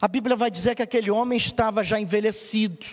A 0.00 0.06
Bíblia 0.06 0.36
vai 0.36 0.48
dizer 0.48 0.76
que 0.76 0.82
aquele 0.82 1.10
homem 1.10 1.36
estava 1.36 1.82
já 1.82 1.98
envelhecido, 1.98 2.86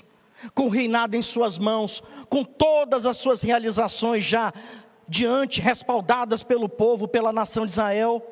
com 0.56 0.64
o 0.64 0.70
reinado 0.70 1.16
em 1.16 1.22
suas 1.22 1.60
mãos, 1.60 2.02
com 2.28 2.44
todas 2.44 3.06
as 3.06 3.18
suas 3.18 3.44
realizações 3.44 4.26
já 4.26 4.52
diante, 5.08 5.62
respaldadas 5.62 6.42
pelo 6.42 6.68
povo, 6.68 7.08
pela 7.08 7.32
nação 7.32 7.64
de 7.64 7.74
Israel. 7.74 8.26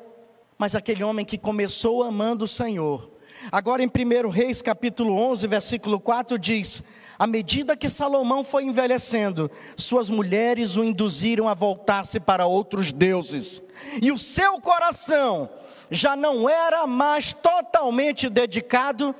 Mas 0.58 0.74
aquele 0.74 1.04
homem 1.04 1.24
que 1.24 1.38
começou 1.38 2.02
amando 2.02 2.46
o 2.46 2.48
Senhor, 2.48 3.12
agora 3.52 3.80
em 3.80 3.86
1 3.86 4.28
Reis 4.28 4.60
capítulo 4.60 5.14
11, 5.14 5.46
versículo 5.46 6.00
4 6.00 6.36
diz: 6.36 6.82
À 7.18 7.26
medida 7.26 7.76
que 7.76 7.88
Salomão 7.88 8.44
foi 8.44 8.64
envelhecendo, 8.64 9.50
suas 9.76 10.08
mulheres 10.08 10.76
o 10.76 10.84
induziram 10.84 11.48
a 11.48 11.54
voltar-se 11.54 12.20
para 12.20 12.46
outros 12.46 12.92
deuses, 12.92 13.60
e 14.00 14.12
o 14.12 14.18
seu 14.18 14.60
coração 14.60 15.50
já 15.90 16.14
não 16.14 16.48
era 16.48 16.86
mais 16.86 17.32
totalmente 17.32 18.28
dedicado 18.28 19.14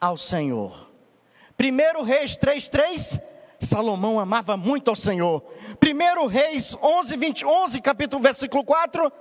ao 0.00 0.16
Senhor. 0.16 0.88
1 1.58 2.02
Reis 2.04 2.38
3,3, 2.38 3.20
Salomão 3.58 4.20
amava 4.20 4.56
muito 4.56 4.88
ao 4.88 4.96
Senhor. 4.96 5.42
1 5.82 6.26
Reis 6.26 6.76
11, 6.80 7.16
20, 7.16 7.44
11, 7.44 7.80
capítulo, 7.80 8.22
versículo 8.22 8.62
4, 8.62 9.12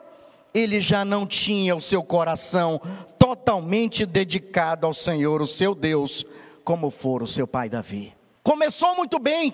ele 0.53 0.79
já 0.79 1.03
não 1.03 1.25
tinha 1.25 1.75
o 1.75 1.81
seu 1.81 2.03
coração 2.03 2.79
totalmente 3.17 4.05
dedicado 4.05 4.86
ao 4.86 4.93
Senhor, 4.93 5.41
o 5.41 5.48
seu 5.48 5.75
Deus, 5.75 6.25
como 6.69 6.91
for 6.91 7.23
o 7.23 7.27
seu 7.27 7.47
pai 7.47 7.67
Davi. 7.67 8.13
Começou 8.43 8.95
muito 8.95 9.17
bem, 9.17 9.51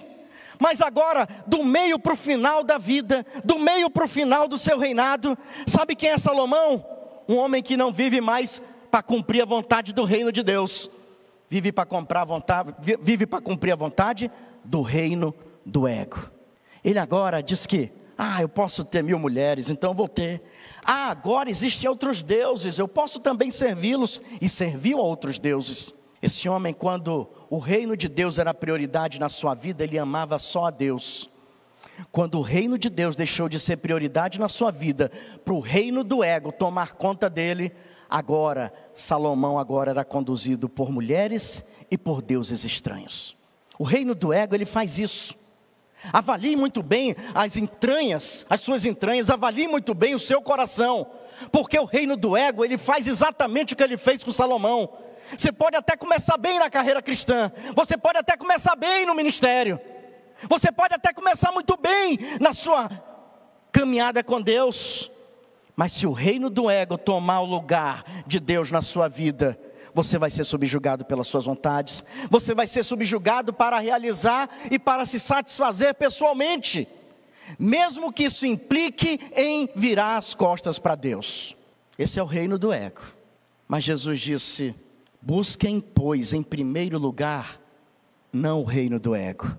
mas 0.59 0.81
agora, 0.81 1.25
do 1.47 1.63
meio 1.63 1.97
para 1.97 2.11
o 2.11 2.17
final 2.17 2.61
da 2.61 2.77
vida, 2.77 3.25
do 3.41 3.57
meio 3.57 3.89
para 3.89 4.03
o 4.03 4.07
final 4.09 4.49
do 4.49 4.57
seu 4.57 4.77
reinado, 4.77 5.37
sabe 5.65 5.95
quem 5.95 6.09
é 6.09 6.17
Salomão? 6.17 6.85
Um 7.25 7.37
homem 7.37 7.63
que 7.63 7.77
não 7.77 7.89
vive 7.89 8.19
mais 8.19 8.61
para 8.91 9.01
cumprir 9.01 9.41
a 9.41 9.45
vontade 9.45 9.93
do 9.93 10.03
reino 10.03 10.29
de 10.29 10.43
Deus 10.43 10.91
vive 11.47 11.71
para 11.71 11.85
comprar 11.85 12.25
vontade, 12.25 12.75
vive 12.99 13.25
para 13.25 13.39
cumprir 13.39 13.71
a 13.71 13.77
vontade 13.77 14.29
do 14.61 14.81
reino 14.81 15.33
do 15.65 15.87
ego. 15.87 16.29
Ele 16.83 16.99
agora 16.99 17.41
diz 17.41 17.65
que, 17.65 17.93
ah, 18.17 18.41
eu 18.41 18.49
posso 18.49 18.83
ter 18.83 19.01
mil 19.01 19.17
mulheres, 19.17 19.69
então 19.69 19.93
vou 19.93 20.09
ter. 20.09 20.41
Ah, 20.83 21.11
agora 21.11 21.49
existem 21.49 21.89
outros 21.89 22.21
deuses, 22.21 22.77
eu 22.77 22.89
posso 22.89 23.21
também 23.21 23.49
servi-los 23.51 24.19
e 24.41 24.49
serviu 24.49 24.99
a 24.99 25.03
outros 25.03 25.39
deuses. 25.39 25.95
Esse 26.25 26.49
homem, 26.49 26.73
quando 26.73 27.29
o 27.51 27.59
reino 27.59 27.95
de 27.95 28.09
Deus 28.09 28.39
era 28.39 28.51
prioridade 28.51 29.19
na 29.19 29.29
sua 29.29 29.53
vida, 29.53 29.83
ele 29.83 29.99
amava 29.99 30.39
só 30.39 30.65
a 30.65 30.71
Deus. 30.71 31.29
Quando 32.11 32.39
o 32.39 32.41
reino 32.41 32.79
de 32.79 32.89
Deus 32.89 33.15
deixou 33.15 33.47
de 33.47 33.59
ser 33.59 33.77
prioridade 33.77 34.39
na 34.39 34.49
sua 34.49 34.71
vida, 34.71 35.11
para 35.43 35.53
o 35.53 35.59
reino 35.59 36.03
do 36.03 36.23
ego 36.23 36.51
tomar 36.51 36.93
conta 36.93 37.29
dele, 37.29 37.71
Agora, 38.09 38.71
Salomão 38.93 39.57
agora 39.57 39.91
era 39.91 40.05
conduzido 40.05 40.69
por 40.69 40.91
mulheres 40.91 41.63
e 41.89 41.97
por 41.97 42.21
deuses 42.21 42.63
estranhos. 42.63 43.35
O 43.77 43.83
reino 43.83 44.15
do 44.15 44.31
ego, 44.31 44.55
ele 44.55 44.65
faz 44.65 44.97
isso. 44.99 45.35
Avalie 46.13 46.55
muito 46.55 46.83
bem 46.83 47.15
as 47.33 47.57
entranhas, 47.57 48.45
as 48.49 48.61
suas 48.61 48.85
entranhas, 48.85 49.29
avalie 49.29 49.67
muito 49.67 49.93
bem 49.93 50.13
o 50.13 50.19
seu 50.19 50.41
coração, 50.41 51.07
porque 51.51 51.77
o 51.79 51.85
reino 51.85 52.15
do 52.15 52.37
ego, 52.37 52.63
ele 52.63 52.77
faz 52.77 53.07
exatamente 53.07 53.73
o 53.73 53.77
que 53.77 53.83
ele 53.83 53.97
fez 53.97 54.23
com 54.23 54.31
Salomão. 54.31 54.89
Você 55.37 55.51
pode 55.51 55.75
até 55.75 55.97
começar 55.97 56.37
bem 56.37 56.59
na 56.59 56.69
carreira 56.69 57.01
cristã, 57.01 57.51
você 57.75 57.97
pode 57.97 58.17
até 58.17 58.37
começar 58.37 58.75
bem 58.75 59.05
no 59.05 59.15
ministério, 59.15 59.79
você 60.49 60.71
pode 60.71 60.93
até 60.93 61.13
começar 61.13 61.51
muito 61.51 61.77
bem 61.77 62.17
na 62.39 62.53
sua 62.53 62.89
caminhada 63.71 64.23
com 64.23 64.41
Deus, 64.41 65.11
mas 65.75 65.91
se 65.91 66.07
o 66.07 66.11
reino 66.11 66.49
do 66.49 66.69
ego 66.69 66.97
tomar 66.97 67.41
o 67.41 67.45
lugar 67.45 68.03
de 68.25 68.39
Deus 68.39 68.71
na 68.71 68.81
sua 68.81 69.07
vida, 69.07 69.59
você 69.93 70.17
vai 70.17 70.29
ser 70.29 70.43
subjugado 70.43 71.05
pelas 71.05 71.27
suas 71.27 71.45
vontades, 71.45 72.03
você 72.29 72.53
vai 72.53 72.67
ser 72.67 72.83
subjugado 72.83 73.51
para 73.51 73.79
realizar 73.79 74.49
e 74.69 74.77
para 74.77 75.05
se 75.05 75.19
satisfazer 75.19 75.95
pessoalmente, 75.95 76.87
mesmo 77.57 78.11
que 78.11 78.23
isso 78.23 78.45
implique 78.45 79.19
em 79.35 79.69
virar 79.75 80.17
as 80.17 80.33
costas 80.33 80.77
para 80.79 80.95
Deus. 80.95 81.55
Esse 81.97 82.19
é 82.19 82.23
o 82.23 82.25
reino 82.25 82.57
do 82.57 82.73
ego. 82.73 83.01
Mas 83.67 83.83
Jesus 83.83 84.19
disse: 84.19 84.75
busquem, 85.25 85.81
pois, 85.81 86.33
em 86.33 86.43
primeiro 86.43 86.99
lugar, 86.99 87.59
não 88.31 88.61
o 88.61 88.63
reino 88.63 88.99
do 88.99 89.15
ego, 89.15 89.57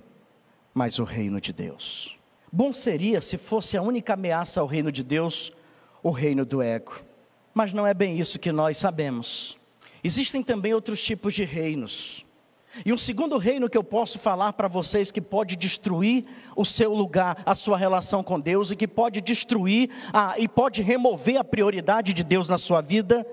mas 0.72 1.00
o 1.00 1.04
reino 1.04 1.40
de 1.40 1.52
Deus. 1.52 2.16
Bom 2.52 2.72
seria 2.72 3.20
se 3.20 3.36
fosse 3.36 3.76
a 3.76 3.82
única 3.82 4.14
ameaça 4.14 4.60
ao 4.60 4.66
reino 4.66 4.92
de 4.92 5.02
Deus 5.02 5.52
o 6.04 6.10
reino 6.10 6.46
do 6.46 6.62
ego. 6.62 7.02
Mas 7.52 7.72
não 7.72 7.84
é 7.84 7.92
bem 7.92 8.16
isso 8.18 8.38
que 8.38 8.52
nós 8.52 8.78
sabemos. 8.78 9.58
Existem 10.04 10.40
também 10.40 10.72
outros 10.72 11.02
tipos 11.02 11.34
de 11.34 11.44
reinos. 11.44 12.24
E 12.84 12.92
um 12.92 12.98
segundo 12.98 13.36
reino 13.38 13.68
que 13.68 13.76
eu 13.76 13.82
posso 13.82 14.18
falar 14.18 14.52
para 14.52 14.68
vocês 14.68 15.10
que 15.10 15.20
pode 15.20 15.56
destruir 15.56 16.24
o 16.54 16.64
seu 16.64 16.94
lugar, 16.94 17.42
a 17.44 17.54
sua 17.54 17.76
relação 17.76 18.22
com 18.22 18.38
Deus 18.38 18.70
e 18.70 18.76
que 18.76 18.86
pode 18.86 19.20
destruir 19.20 19.90
a, 20.12 20.38
e 20.38 20.46
pode 20.46 20.80
remover 20.80 21.38
a 21.38 21.44
prioridade 21.44 22.12
de 22.12 22.22
Deus 22.22 22.48
na 22.48 22.58
sua 22.58 22.80
vida 22.80 23.26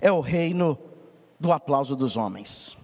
é 0.00 0.10
o 0.10 0.20
reino 0.20 0.78
do 1.44 1.52
aplauso 1.52 1.94
dos 1.94 2.16
homens. 2.16 2.78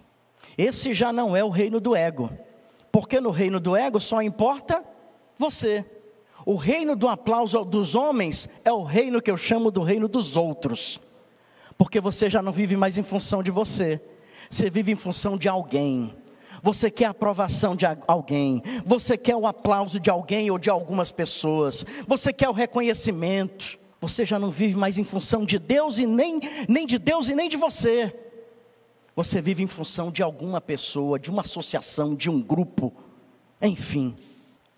Esse 0.59 0.93
já 0.93 1.11
não 1.15 1.35
é 1.35 1.43
o 1.43 1.49
reino 1.49 1.81
do 1.81 1.97
ego, 1.97 2.31
porque 2.93 3.19
no 3.19 3.31
reino 3.31 3.59
do 3.59 3.75
ego 3.75 3.99
só 3.99 4.21
importa 4.21 4.85
você. 5.39 5.83
O 6.45 6.57
reino 6.57 6.95
do 6.95 7.09
aplauso 7.09 7.65
dos 7.65 7.95
homens 7.95 8.51
é 8.63 8.71
o 8.71 8.83
reino 8.83 9.23
que 9.23 9.31
eu 9.31 9.37
chamo 9.39 9.71
do 9.71 9.83
reino 9.83 10.07
dos 10.07 10.37
outros, 10.37 11.01
porque 11.79 12.03
você 12.03 12.29
já 12.29 12.43
não 12.43 12.53
vive 12.53 12.77
mais 12.77 12.99
em 12.99 13.03
função 13.03 13.43
de 13.43 13.51
você, 13.51 13.99
você 14.51 14.69
vive 14.69 14.93
em 14.93 14.97
função 14.97 15.39
de 15.39 15.49
alguém. 15.49 16.15
Você 16.63 16.91
quer 16.91 17.07
a 17.07 17.11
aprovação 17.11 17.75
de 17.75 17.87
alguém, 18.07 18.63
você 18.85 19.17
quer 19.17 19.37
o 19.37 19.47
aplauso 19.47 19.99
de 19.99 20.11
alguém 20.11 20.51
ou 20.51 20.59
de 20.59 20.69
algumas 20.69 21.11
pessoas, 21.11 21.87
você 22.07 22.31
quer 22.31 22.51
o 22.51 22.53
reconhecimento. 22.53 23.81
Você 24.03 24.25
já 24.25 24.39
não 24.39 24.51
vive 24.51 24.77
mais 24.77 24.97
em 24.97 25.05
função 25.05 25.45
de 25.45 25.59
Deus 25.59 25.99
e 25.99 26.07
nem, 26.07 26.41
nem 26.69 26.87
de 26.87 26.99
Deus 26.99 27.29
e 27.29 27.35
nem 27.35 27.49
de 27.49 27.59
você. 27.59 28.30
Você 29.21 29.41
vive 29.41 29.63
em 29.63 29.67
função 29.67 30.11
de 30.11 30.23
alguma 30.23 30.61
pessoa, 30.61 31.19
de 31.19 31.31
uma 31.31 31.43
associação, 31.43 32.15
de 32.15 32.31
um 32.31 32.41
grupo, 32.41 32.93
enfim 33.61 34.17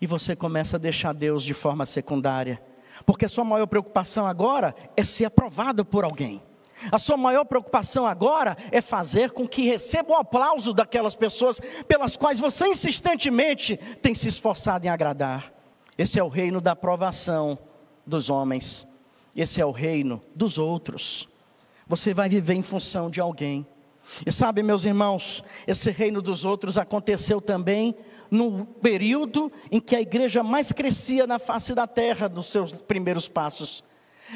e 0.03 0.05
você 0.05 0.35
começa 0.35 0.75
a 0.75 0.79
deixar 0.79 1.13
Deus 1.13 1.45
de 1.45 1.53
forma 1.53 1.85
secundária, 1.85 2.61
porque 3.05 3.23
a 3.23 3.29
sua 3.29 3.45
maior 3.45 3.67
preocupação 3.67 4.27
agora 4.27 4.75
é 4.97 5.03
ser 5.05 5.23
aprovado 5.23 5.85
por 5.85 6.03
alguém. 6.03 6.43
A 6.91 6.99
sua 6.99 7.15
maior 7.15 7.45
preocupação 7.45 8.05
agora 8.05 8.57
é 8.69 8.81
fazer 8.81 9.31
com 9.31 9.47
que 9.47 9.61
receba 9.61 10.11
o 10.11 10.17
aplauso 10.17 10.73
daquelas 10.73 11.15
pessoas 11.15 11.61
pelas 11.87 12.17
quais 12.17 12.37
você 12.37 12.67
insistentemente 12.67 13.77
tem 14.01 14.13
se 14.13 14.27
esforçado 14.27 14.85
em 14.85 14.89
agradar. 14.89 15.53
Esse 15.97 16.19
é 16.19 16.23
o 16.23 16.27
reino 16.27 16.59
da 16.59 16.73
aprovação 16.73 17.57
dos 18.05 18.29
homens. 18.29 18.85
Esse 19.33 19.61
é 19.61 19.65
o 19.65 19.71
reino 19.71 20.21
dos 20.35 20.57
outros. 20.57 21.29
Você 21.87 22.13
vai 22.13 22.27
viver 22.27 22.55
em 22.55 22.61
função 22.61 23.09
de 23.09 23.21
alguém. 23.21 23.65
E 24.25 24.31
sabe, 24.31 24.61
meus 24.61 24.85
irmãos, 24.85 25.43
esse 25.65 25.89
reino 25.91 26.21
dos 26.21 26.45
outros 26.45 26.77
aconteceu 26.77 27.41
também 27.41 27.95
no 28.29 28.65
período 28.65 29.51
em 29.71 29.79
que 29.79 29.95
a 29.95 30.01
igreja 30.01 30.41
mais 30.43 30.71
crescia 30.71 31.27
na 31.27 31.37
face 31.37 31.75
da 31.75 31.85
terra, 31.85 32.27
dos 32.27 32.47
seus 32.47 32.71
primeiros 32.71 33.27
passos. 33.27 33.83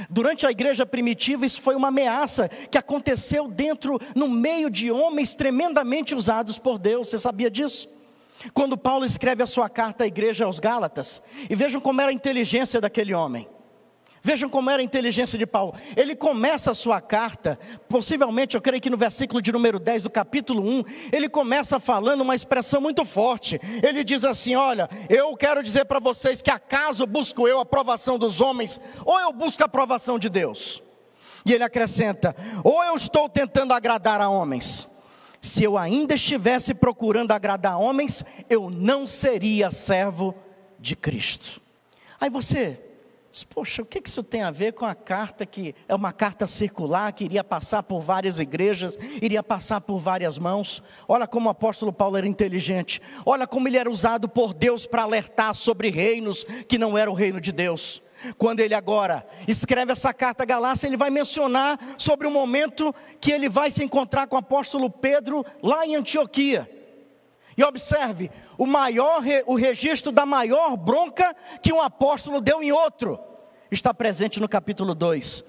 Durante 0.10 0.46
a 0.46 0.52
igreja 0.52 0.86
primitiva, 0.86 1.46
isso 1.46 1.62
foi 1.62 1.76
uma 1.76 1.88
ameaça 1.88 2.48
que 2.48 2.78
aconteceu 2.78 3.48
dentro, 3.48 4.00
no 4.16 4.28
meio 4.28 4.70
de 4.70 4.92
homens 4.92 5.36
tremendamente 5.36 6.14
usados 6.14 6.60
por 6.60 6.78
Deus. 6.78 7.10
Você 7.10 7.18
sabia 7.18 7.50
disso? 7.50 7.88
Quando 8.54 8.78
Paulo 8.78 9.04
escreve 9.06 9.42
a 9.42 9.48
sua 9.48 9.68
carta 9.68 10.04
à 10.04 10.08
igreja 10.08 10.46
aos 10.46 10.60
Gálatas, 10.60 11.22
e 11.50 11.56
vejam 11.56 11.82
como 11.82 12.00
era 12.00 12.12
a 12.12 12.14
inteligência 12.14 12.80
daquele 12.80 13.14
homem. 13.14 13.48
Vejam 14.28 14.50
como 14.50 14.70
era 14.70 14.82
a 14.82 14.84
inteligência 14.84 15.40
de 15.40 15.48
Paulo. 15.48 15.74
Ele 15.96 16.14
começa 16.14 16.72
a 16.72 16.74
sua 16.74 17.00
carta, 17.00 17.58
possivelmente, 17.88 18.56
eu 18.56 18.62
creio 18.62 18.82
que 18.82 18.90
no 18.90 18.98
versículo 18.98 19.42
de 19.42 19.54
número 19.54 19.80
10 19.80 20.04
do 20.04 20.10
capítulo 20.10 20.62
1, 20.62 20.84
ele 21.14 21.30
começa 21.30 21.80
falando 21.80 22.20
uma 22.20 22.36
expressão 22.36 22.82
muito 22.82 23.06
forte. 23.06 23.58
Ele 23.82 24.04
diz 24.04 24.26
assim: 24.26 24.54
Olha, 24.54 24.90
eu 25.08 25.34
quero 25.38 25.64
dizer 25.64 25.86
para 25.86 26.02
vocês 26.02 26.42
que 26.42 26.52
acaso 26.52 27.08
busco 27.08 27.48
eu 27.48 27.60
a 27.60 27.62
aprovação 27.62 28.20
dos 28.20 28.42
homens, 28.42 28.82
ou 29.06 29.18
eu 29.18 29.32
busco 29.32 29.64
a 29.64 29.66
aprovação 29.66 30.20
de 30.20 30.28
Deus. 30.28 30.84
E 31.46 31.54
ele 31.54 31.64
acrescenta: 31.64 32.36
Ou 32.66 32.84
eu 32.84 32.98
estou 32.98 33.30
tentando 33.30 33.74
agradar 33.74 34.20
a 34.20 34.28
homens. 34.28 34.90
Se 35.40 35.64
eu 35.64 35.78
ainda 35.78 36.16
estivesse 36.16 36.74
procurando 36.74 37.32
agradar 37.32 37.80
homens, 37.80 38.26
eu 38.50 38.70
não 38.70 39.08
seria 39.08 39.72
servo 39.72 40.36
de 40.78 40.98
Cristo. 40.98 41.62
Aí 42.20 42.30
você 42.30 42.84
Poxa, 43.50 43.82
o 43.82 43.86
que 43.86 44.02
isso 44.04 44.24
tem 44.24 44.42
a 44.42 44.52
ver 44.52 44.74
com 44.74 44.86
a 44.86 44.96
carta 44.96 45.46
que 45.46 45.76
é 45.88 45.94
uma 45.94 46.12
carta 46.12 46.48
circular, 46.48 47.12
que 47.12 47.24
iria 47.24 47.44
passar 47.44 47.84
por 47.84 48.02
várias 48.02 48.40
igrejas, 48.40 48.98
iria 49.22 49.44
passar 49.44 49.82
por 49.82 50.00
várias 50.00 50.38
mãos? 50.38 50.82
Olha 51.08 51.28
como 51.28 51.48
o 51.48 51.52
apóstolo 51.52 51.94
Paulo 51.94 52.18
era 52.18 52.28
inteligente, 52.28 53.02
olha 53.26 53.46
como 53.46 53.68
ele 53.68 53.78
era 53.78 53.90
usado 53.90 54.28
por 54.28 54.54
Deus 54.54 54.88
para 54.88 55.04
alertar 55.04 55.54
sobre 55.54 55.90
reinos 55.90 56.44
que 56.68 56.78
não 56.78 56.98
eram 56.98 57.12
o 57.12 57.16
reino 57.16 57.40
de 57.40 57.52
Deus. 57.52 58.02
Quando 58.38 58.62
ele 58.62 58.74
agora 58.74 59.28
escreve 59.48 59.92
essa 59.92 60.14
carta 60.14 60.44
a 60.44 60.46
Galácia, 60.46 60.88
ele 60.88 60.98
vai 60.98 61.10
mencionar 61.10 61.80
sobre 61.98 62.26
o 62.26 62.32
momento 62.32 62.94
que 63.22 63.32
ele 63.32 63.48
vai 63.48 63.70
se 63.70 63.84
encontrar 63.84 64.28
com 64.28 64.36
o 64.36 64.40
apóstolo 64.40 64.90
Pedro 64.90 65.46
lá 65.62 65.86
em 65.86 65.96
Antioquia. 65.96 66.77
E 67.58 67.64
observe, 67.64 68.30
o 68.56 68.68
maior 68.68 69.24
o 69.48 69.56
registro 69.56 70.12
da 70.12 70.26
maior 70.26 70.78
bronca 70.78 71.36
que 71.62 71.74
um 71.74 71.82
apóstolo 71.82 72.40
deu 72.40 72.62
em 72.62 72.72
outro 72.72 73.20
está 73.72 73.92
presente 73.94 74.40
no 74.40 74.48
capítulo 74.48 74.94
2 74.94 75.44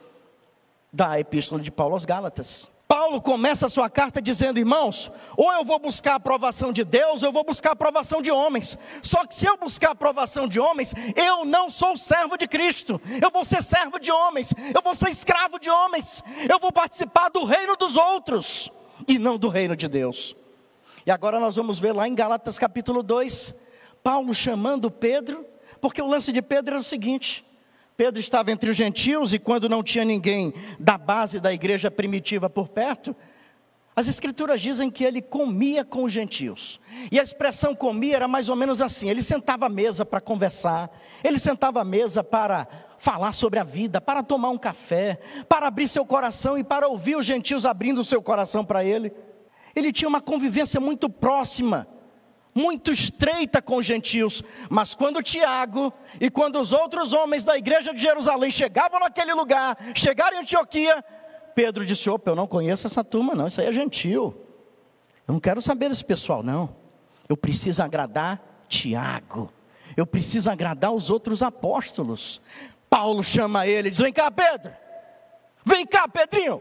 da 0.90 1.21
epístola 1.21 1.61
de 1.61 1.71
Paulo 1.71 1.92
aos 1.92 2.07
Gálatas. 2.07 2.71
Paulo 2.88 3.21
começa 3.21 3.66
a 3.66 3.68
sua 3.68 3.90
carta 3.90 4.23
dizendo: 4.23 4.59
irmãos, 4.59 5.12
ou 5.37 5.53
eu 5.53 5.62
vou 5.62 5.79
buscar 5.79 6.12
a 6.12 6.16
aprovação 6.16 6.73
de 6.73 6.83
Deus, 6.83 7.23
ou 7.23 7.29
eu 7.29 7.33
vou 7.33 7.44
buscar 7.44 7.71
a 7.71 7.73
aprovação 7.75 8.23
de 8.23 8.31
homens. 8.31 8.79
Só 9.03 9.27
que 9.27 9.35
se 9.35 9.44
eu 9.44 9.59
buscar 9.59 9.88
a 9.88 9.92
aprovação 9.92 10.49
de 10.49 10.59
homens, 10.59 10.94
eu 11.14 11.44
não 11.44 11.68
sou 11.68 11.94
servo 11.94 12.38
de 12.38 12.49
Cristo, 12.49 12.99
eu 13.21 13.31
vou 13.31 13.44
ser 13.44 13.62
servo 13.62 13.99
de 13.99 14.11
homens, 14.11 14.55
eu 14.75 14.81
vou 14.81 14.94
ser 14.94 15.11
escravo 15.11 15.59
de 15.59 15.68
homens, 15.68 16.25
eu 16.49 16.59
vou 16.59 16.73
participar 16.73 17.29
do 17.29 17.44
reino 17.44 17.77
dos 17.77 17.94
outros 17.94 18.73
e 19.07 19.18
não 19.18 19.37
do 19.37 19.49
reino 19.49 19.77
de 19.77 19.87
Deus. 19.87 20.35
E 21.09 21.11
agora 21.11 21.40
nós 21.40 21.57
vamos 21.57 21.81
ver 21.81 21.92
lá 21.92 22.07
em 22.07 22.14
Gálatas 22.14 22.59
capítulo 22.59 23.03
2, 23.03 23.55
Paulo 24.03 24.35
chamando 24.35 24.90
Pedro, 24.90 25.42
porque 25.81 26.03
o 26.03 26.07
lance 26.07 26.31
de 26.31 26.42
Pedro 26.42 26.75
era 26.75 26.81
o 26.81 26.85
seguinte: 26.85 27.42
Pedro 27.97 28.21
estava 28.21 28.53
entre 28.53 28.68
os 28.68 28.77
gentios 28.77 29.33
e 29.33 29.38
quando 29.38 29.71
não 29.71 29.83
tinha 29.83 30.05
ninguém 30.05 30.53
da 30.79 30.99
base 30.99 31.40
da 31.40 31.51
igreja 31.51 31.90
primitiva 31.90 32.51
por 32.51 32.68
perto, 32.68 33.16
as 33.97 34.07
escrituras 34.07 34.61
dizem 34.61 34.90
que 34.90 35.03
ele 35.03 35.23
comia 35.23 35.83
com 35.83 36.05
os 36.05 36.12
gentios. 36.12 36.79
E 37.11 37.18
a 37.18 37.23
expressão 37.23 37.75
comia 37.75 38.16
era 38.16 38.29
mais 38.29 38.51
ou 38.51 38.57
menos 38.57 38.83
assim: 38.83 39.09
ele 39.09 39.23
sentava 39.23 39.64
à 39.64 39.71
mesa 39.71 40.05
para 40.05 40.21
conversar, 40.21 40.90
ele 41.25 41.38
sentava 41.38 41.81
à 41.81 41.85
mesa 41.85 42.23
para 42.23 42.68
falar 42.99 43.33
sobre 43.33 43.59
a 43.59 43.64
vida, 43.64 43.99
para 43.99 44.23
tomar 44.23 44.51
um 44.51 44.59
café, 44.59 45.18
para 45.49 45.68
abrir 45.68 45.88
seu 45.88 46.05
coração 46.05 46.59
e 46.59 46.62
para 46.62 46.87
ouvir 46.87 47.16
os 47.16 47.25
gentios 47.25 47.64
abrindo 47.64 48.03
o 48.03 48.05
seu 48.05 48.21
coração 48.21 48.62
para 48.62 48.85
ele. 48.85 49.11
Ele 49.79 49.93
tinha 49.93 50.09
uma 50.09 50.21
convivência 50.21 50.81
muito 50.81 51.09
próxima 51.09 51.87
muito 52.59 52.91
estreita 52.91 53.62
com 53.62 53.77
os 53.77 53.87
gentios, 53.87 54.43
mas 54.69 54.95
quando 54.95 55.23
Tiago 55.23 55.93
e 56.21 56.29
quando 56.29 56.61
os 56.61 56.73
outros 56.73 57.12
homens 57.12 57.45
da 57.45 57.57
igreja 57.57 57.95
de 57.95 58.03
Jerusalém 58.03 58.51
chegavam 58.51 58.99
naquele 58.99 59.33
lugar, 59.33 59.79
chegaram 59.95 60.37
em 60.37 60.41
Antioquia, 60.41 61.05
Pedro 61.55 61.87
disse: 61.87 62.11
Opa, 62.11 62.33
eu 62.33 62.35
não 62.35 62.47
conheço 62.49 62.87
essa 62.87 63.05
turma, 63.05 63.35
não, 63.35 63.47
isso 63.47 63.61
aí 63.61 63.69
é 63.69 63.73
gentil. 63.73 64.35
Eu 65.27 65.35
não 65.35 65.41
quero 65.41 65.62
saber 65.62 65.88
desse 65.88 66.05
pessoal, 66.05 66.43
não. 66.43 66.75
Eu 67.29 67.37
preciso 67.37 67.83
agradar 67.83 68.64
Tiago, 68.69 69.53
eu 69.97 70.07
preciso 70.07 70.51
agradar 70.51 70.93
os 70.93 71.11
outros 71.11 71.43
apóstolos. 71.43 72.41
Paulo 72.91 73.23
chama 73.23 73.67
ele 73.67 73.91
diz: 73.91 74.01
Vem 74.01 74.12
cá, 74.12 74.31
Pedro, 74.31 74.73
vem 75.64 75.87
cá, 75.87 76.09
Pedrinho. 76.09 76.61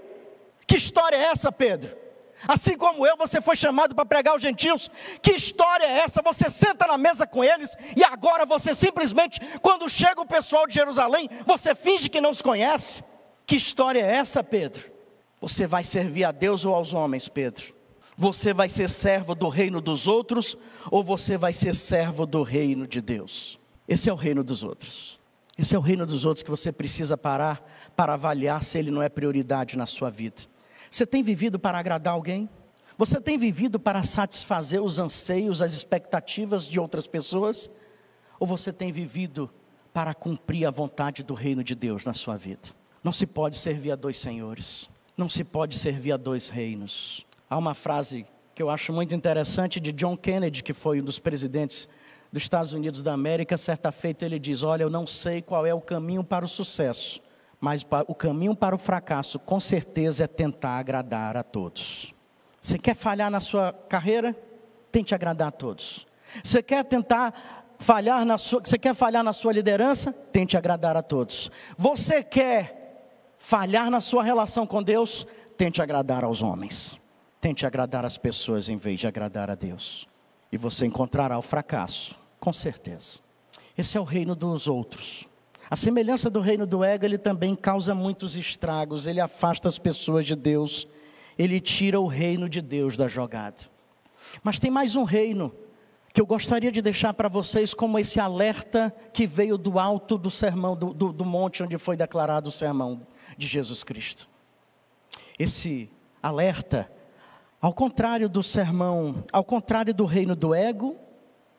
Que 0.67 0.75
história 0.75 1.15
é 1.15 1.23
essa, 1.31 1.51
Pedro? 1.51 2.06
Assim 2.45 2.77
como 2.77 3.07
eu, 3.07 3.15
você 3.15 3.39
foi 3.39 3.55
chamado 3.55 3.95
para 3.95 4.05
pregar 4.05 4.33
aos 4.33 4.41
gentios. 4.41 4.91
Que 5.21 5.31
história 5.31 5.85
é 5.85 5.99
essa? 5.99 6.21
Você 6.21 6.49
senta 6.49 6.85
na 6.85 6.97
mesa 6.97 7.25
com 7.25 7.43
eles 7.43 7.75
e 7.95 8.03
agora 8.03 8.45
você 8.45 8.75
simplesmente, 8.75 9.39
quando 9.61 9.89
chega 9.89 10.21
o 10.21 10.25
pessoal 10.25 10.67
de 10.67 10.73
Jerusalém, 10.73 11.29
você 11.45 11.73
finge 11.73 12.09
que 12.09 12.21
não 12.21 12.31
os 12.31 12.41
conhece. 12.41 13.03
Que 13.45 13.55
história 13.55 14.01
é 14.01 14.15
essa, 14.17 14.43
Pedro? 14.43 14.91
Você 15.39 15.65
vai 15.65 15.83
servir 15.83 16.25
a 16.25 16.31
Deus 16.31 16.65
ou 16.65 16.75
aos 16.75 16.93
homens, 16.93 17.27
Pedro? 17.27 17.73
Você 18.15 18.53
vai 18.53 18.67
ser 18.67 18.89
servo 18.89 19.35
do 19.35 19.47
reino 19.47 19.79
dos 19.79 20.07
outros 20.07 20.57
ou 20.91 21.03
você 21.03 21.37
vai 21.37 21.53
ser 21.53 21.73
servo 21.75 22.25
do 22.25 22.43
reino 22.43 22.87
de 22.87 22.99
Deus? 22.99 23.59
Esse 23.87 24.09
é 24.09 24.13
o 24.13 24.15
reino 24.15 24.43
dos 24.43 24.63
outros. 24.63 25.19
Esse 25.57 25.75
é 25.75 25.77
o 25.77 25.81
reino 25.81 26.05
dos 26.05 26.25
outros 26.25 26.43
que 26.43 26.49
você 26.49 26.71
precisa 26.71 27.17
parar 27.17 27.63
para 27.95 28.13
avaliar 28.13 28.63
se 28.63 28.77
ele 28.77 28.91
não 28.91 29.01
é 29.01 29.09
prioridade 29.09 29.77
na 29.77 29.85
sua 29.85 30.09
vida. 30.09 30.43
Você 30.89 31.05
tem 31.05 31.21
vivido 31.23 31.59
para 31.59 31.77
agradar 31.77 32.13
alguém? 32.13 32.49
Você 32.97 33.21
tem 33.21 33.37
vivido 33.37 33.79
para 33.79 34.01
satisfazer 34.03 34.81
os 34.81 34.97
anseios, 34.97 35.61
as 35.61 35.73
expectativas 35.73 36.67
de 36.67 36.79
outras 36.79 37.05
pessoas? 37.05 37.69
Ou 38.39 38.47
você 38.47 38.73
tem 38.73 38.91
vivido 38.91 39.49
para 39.93 40.13
cumprir 40.13 40.65
a 40.65 40.71
vontade 40.71 41.23
do 41.23 41.33
reino 41.33 41.63
de 41.63 41.75
Deus 41.75 42.05
na 42.05 42.13
sua 42.13 42.37
vida? 42.37 42.69
Não 43.03 43.13
se 43.13 43.25
pode 43.25 43.55
servir 43.55 43.91
a 43.91 43.95
dois 43.95 44.17
senhores, 44.17 44.89
não 45.15 45.29
se 45.29 45.43
pode 45.43 45.77
servir 45.77 46.11
a 46.11 46.17
dois 46.17 46.49
reinos. 46.49 47.25
Há 47.49 47.57
uma 47.57 47.73
frase 47.73 48.25
que 48.53 48.63
eu 48.63 48.69
acho 48.69 48.91
muito 48.91 49.13
interessante 49.13 49.79
de 49.79 49.91
John 49.91 50.17
Kennedy, 50.17 50.63
que 50.63 50.73
foi 50.73 50.99
um 50.99 51.03
dos 51.03 51.19
presidentes 51.19 51.87
dos 52.31 52.41
Estados 52.41 52.73
Unidos 52.73 53.03
da 53.03 53.13
América. 53.13 53.57
Certa 53.57 53.91
feita 53.91 54.25
ele 54.25 54.39
diz: 54.39 54.63
Olha, 54.63 54.83
eu 54.83 54.89
não 54.89 55.05
sei 55.05 55.41
qual 55.41 55.65
é 55.65 55.73
o 55.73 55.79
caminho 55.79 56.23
para 56.23 56.43
o 56.43 56.47
sucesso, 56.47 57.21
mas 57.67 57.85
o 58.07 58.15
caminho 58.15 58.55
para 58.55 58.73
o 58.73 58.77
fracasso, 58.77 59.37
com 59.37 59.59
certeza, 59.59 60.23
é 60.23 60.27
tentar 60.27 60.77
agradar 60.77 61.35
a 61.35 61.43
todos. 61.43 62.13
Você 62.61 62.79
quer 62.79 62.95
falhar 62.95 63.29
na 63.29 63.41
sua 63.41 63.73
carreira? 63.73 64.33
Tente 64.89 65.13
agradar 65.13 65.49
a 65.49 65.51
todos. 65.51 66.07
Você 66.41 66.63
quer 66.63 66.85
tentar 66.85 67.75
falhar 67.77 68.23
na 68.23 68.37
sua, 68.37 68.61
você 68.61 68.77
quer 68.77 68.95
falhar 68.95 69.21
na 69.21 69.33
sua 69.33 69.51
liderança? 69.51 70.13
Tente 70.13 70.55
agradar 70.55 70.95
a 70.95 71.01
todos. 71.01 71.51
Você 71.77 72.23
quer 72.23 73.35
falhar 73.37 73.91
na 73.91 73.99
sua 73.99 74.23
relação 74.23 74.65
com 74.65 74.81
Deus? 74.81 75.27
Tente 75.57 75.81
agradar 75.81 76.23
aos 76.23 76.41
homens. 76.41 76.97
Tente 77.41 77.65
agradar 77.65 78.05
as 78.05 78.17
pessoas 78.17 78.69
em 78.69 78.77
vez 78.77 78.97
de 78.97 79.07
agradar 79.07 79.51
a 79.51 79.55
Deus. 79.55 80.07
E 80.49 80.57
você 80.57 80.85
encontrará 80.85 81.37
o 81.37 81.41
fracasso, 81.41 82.17
com 82.39 82.53
certeza. 82.53 83.19
Esse 83.77 83.97
é 83.97 83.99
o 83.99 84.05
reino 84.05 84.35
dos 84.35 84.67
outros. 84.67 85.27
A 85.69 85.75
semelhança 85.75 86.29
do 86.29 86.39
reino 86.39 86.65
do 86.65 86.83
ego, 86.83 87.03
ele 87.03 87.17
também 87.17 87.55
causa 87.55 87.93
muitos 87.93 88.37
estragos, 88.37 89.05
ele 89.05 89.19
afasta 89.19 89.67
as 89.67 89.77
pessoas 89.77 90.25
de 90.25 90.35
Deus, 90.35 90.87
ele 91.37 91.59
tira 91.59 91.99
o 91.99 92.07
reino 92.07 92.47
de 92.47 92.61
Deus 92.61 92.95
da 92.95 93.07
jogada. 93.07 93.57
Mas 94.41 94.59
tem 94.59 94.71
mais 94.71 94.95
um 94.95 95.03
reino 95.03 95.53
que 96.13 96.21
eu 96.21 96.25
gostaria 96.25 96.71
de 96.71 96.81
deixar 96.81 97.13
para 97.13 97.27
vocês 97.27 97.73
como 97.73 97.99
esse 97.99 98.19
alerta 98.19 98.95
que 99.13 99.27
veio 99.27 99.57
do 99.57 99.77
alto 99.77 100.17
do 100.17 100.31
sermão, 100.31 100.75
do, 100.75 100.93
do, 100.93 101.11
do 101.11 101.25
monte 101.25 101.61
onde 101.61 101.77
foi 101.77 101.97
declarado 101.97 102.47
o 102.47 102.51
sermão 102.51 103.05
de 103.37 103.45
Jesus 103.45 103.83
Cristo. 103.83 104.27
Esse 105.37 105.89
alerta, 106.23 106.89
ao 107.61 107.73
contrário 107.73 108.29
do 108.29 108.41
sermão, 108.41 109.23
ao 109.31 109.43
contrário 109.43 109.93
do 109.93 110.05
reino 110.05 110.35
do 110.35 110.55
ego 110.55 110.95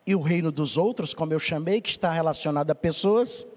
e 0.05 0.15
o 0.15 0.21
reino 0.21 0.51
dos 0.51 0.77
outros, 0.77 1.13
como 1.13 1.31
eu 1.31 1.39
chamei, 1.39 1.79
que 1.79 1.89
está 1.89 2.11
relacionado 2.11 2.71
a 2.71 2.75
pessoas, 2.75 3.47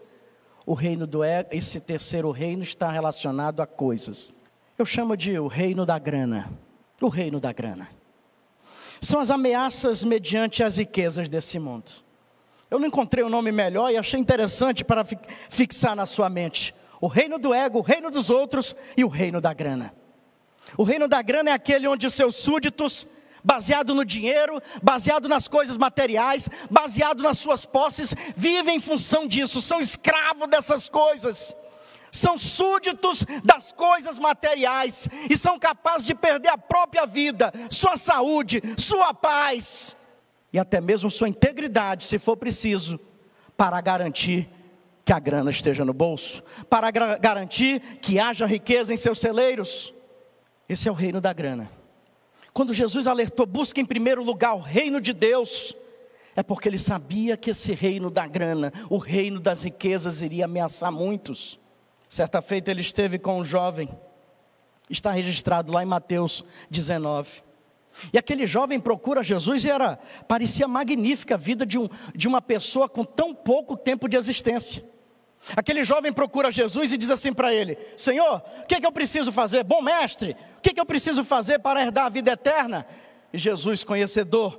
o 0.65 0.75
reino 0.75 1.07
do 1.07 1.25
ego, 1.25 1.49
esse 1.53 1.81
terceiro 1.81 2.31
reino 2.31 2.63
está 2.63 2.91
relacionado 2.91 3.61
a 3.61 3.67
coisas. 3.67 4.33
Eu 4.79 4.87
chamo 4.87 5.17
de 5.17 5.39
o 5.39 5.47
reino 5.47 5.85
da 5.85 5.99
grana. 5.99 6.51
O 7.01 7.09
reino 7.09 7.41
da 7.41 7.53
grana. 7.53 7.89
São 9.01 9.21
as 9.21 9.31
ameaças 9.31 10.05
mediante 10.05 10.63
as 10.63 10.77
riquezas 10.77 11.29
desse 11.29 11.59
mundo. 11.59 11.91
Eu 12.71 12.79
não 12.79 12.87
encontrei 12.87 13.25
um 13.25 13.29
nome 13.29 13.51
melhor 13.51 13.91
e 13.91 13.97
achei 13.97 14.19
interessante 14.19 14.85
para 14.85 15.05
fixar 15.51 15.97
na 15.97 16.07
sua 16.07 16.31
mente. 16.31 16.75
O 17.01 17.09
reino 17.09 17.39
do 17.39 17.53
ego, 17.53 17.81
o 17.81 17.83
reino 17.83 18.11
dos 18.11 18.31
outros 18.31 18.75
e 18.97 19.05
o 19.05 19.09
reino 19.09 19.41
da 19.41 19.53
grana. 19.53 19.93
O 20.79 20.85
reino 20.85 21.09
da 21.09 21.21
grana 21.21 21.51
é 21.51 21.53
aquele 21.53 21.87
onde 21.89 22.09
seus 22.09 22.37
súditos 22.37 23.07
baseado 23.45 23.95
no 23.95 24.05
dinheiro, 24.05 24.61
baseado 24.83 25.29
nas 25.29 25.49
coisas 25.49 25.77
materiais, 25.77 26.49
baseado 26.71 27.23
nas 27.23 27.39
suas 27.39 27.65
posses, 27.65 28.15
vivem 28.37 28.77
em 28.77 28.81
função 28.81 29.27
disso, 29.27 29.61
são 29.61 29.81
escravos 29.81 30.49
dessas 30.49 30.89
coisas, 30.89 31.57
são 32.11 32.37
súditos 32.37 33.25
das 33.45 33.73
coisas 33.73 34.19
materiais 34.19 35.09
e 35.31 35.37
são 35.37 35.59
capazes 35.59 36.07
de 36.07 36.15
perder 36.15 36.49
a 36.49 36.59
própria 36.59 37.07
vida, 37.07 37.53
sua 37.71 37.97
saúde, 37.97 38.63
sua 38.77 39.15
paz 39.15 39.97
e 40.53 40.59
até 40.59 40.81
mesmo 40.81 41.11
sua 41.11 41.29
integridade, 41.29 42.05
se 42.05 42.19
for 42.19 42.37
preciso, 42.37 43.01
para 43.57 43.81
garantir 43.81 44.49
que 45.05 45.13
a 45.13 45.19
grana 45.19 45.51
esteja 45.51 45.85
no 45.85 45.93
bolso, 45.93 46.43
para 46.69 46.91
garantir 46.91 47.81
que 48.01 48.21
haja 48.21 48.47
riqueza 48.47 48.93
em 48.93 48.97
seus 48.97 49.19
celeiros. 49.19 49.93
Esse 50.69 50.89
é 50.89 50.93
o 50.93 50.95
reino 50.95 51.21
da 51.21 51.33
grana. 51.33 51.82
Quando 52.53 52.75
Jesus 52.75 53.07
alertou, 53.07 53.47
busca 53.47 53.81
em 53.81 53.85
primeiro 53.85 54.23
lugar 54.23 54.55
o 54.55 54.61
reino 54.61 55.01
de 55.01 55.13
Deus, 55.13 55.75
é 56.37 56.43
porque 56.43 56.69
ele 56.69 56.79
sabia 56.79 57.37
que 57.37 57.51
esse 57.51 57.73
reino 57.73 58.11
da 58.11 58.27
grana, 58.27 58.73
o 58.91 58.99
reino 58.99 59.41
das 59.41 59.65
riquezas, 59.65 60.21
iria 60.21 60.45
ameaçar 60.45 60.93
muitos. 60.93 61.59
Certa 62.09 62.43
feita 62.43 62.71
ele 62.71 62.83
esteve 62.83 63.19
com 63.19 63.39
um 63.39 63.45
jovem, 63.45 63.89
está 64.91 65.11
registrado 65.13 65.73
lá 65.73 65.83
em 65.83 65.87
Mateus 65.87 66.45
19. 66.71 67.43
E 68.13 68.19
aquele 68.19 68.47
jovem 68.47 68.81
procura 68.81 69.23
Jesus 69.23 69.65
e 69.65 69.71
era, 69.71 69.99
parecia 70.29 70.69
magnífica 70.69 71.35
a 71.35 71.39
vida 71.39 71.65
de, 71.65 71.79
um, 71.79 71.89
de 72.15 72.29
uma 72.29 72.41
pessoa 72.41 72.89
com 72.89 73.05
tão 73.05 73.35
pouco 73.35 73.77
tempo 73.77 74.09
de 74.09 74.17
existência. 74.17 74.85
Aquele 75.57 75.85
jovem 75.85 76.13
procura 76.13 76.53
Jesus 76.53 76.93
e 76.93 76.97
diz 76.97 77.11
assim 77.11 77.33
para 77.33 77.53
ele: 77.53 77.77
Senhor, 77.97 78.43
o 78.63 78.67
que, 78.67 78.77
é 78.77 78.81
que 78.81 78.87
eu 78.87 78.93
preciso 78.93 79.33
fazer? 79.33 79.65
Bom 79.65 79.83
mestre, 79.83 80.37
o 80.59 80.61
que, 80.61 80.71
é 80.71 80.75
que 80.75 80.81
eu 80.81 80.87
preciso 80.87 81.25
fazer 81.25 81.59
para 81.59 81.83
herdar 81.83 82.07
a 82.07 82.09
vida 82.09 82.33
eterna? 82.33 82.87
E 83.33 83.39
Jesus, 83.39 83.83
conhecedor 83.83 84.59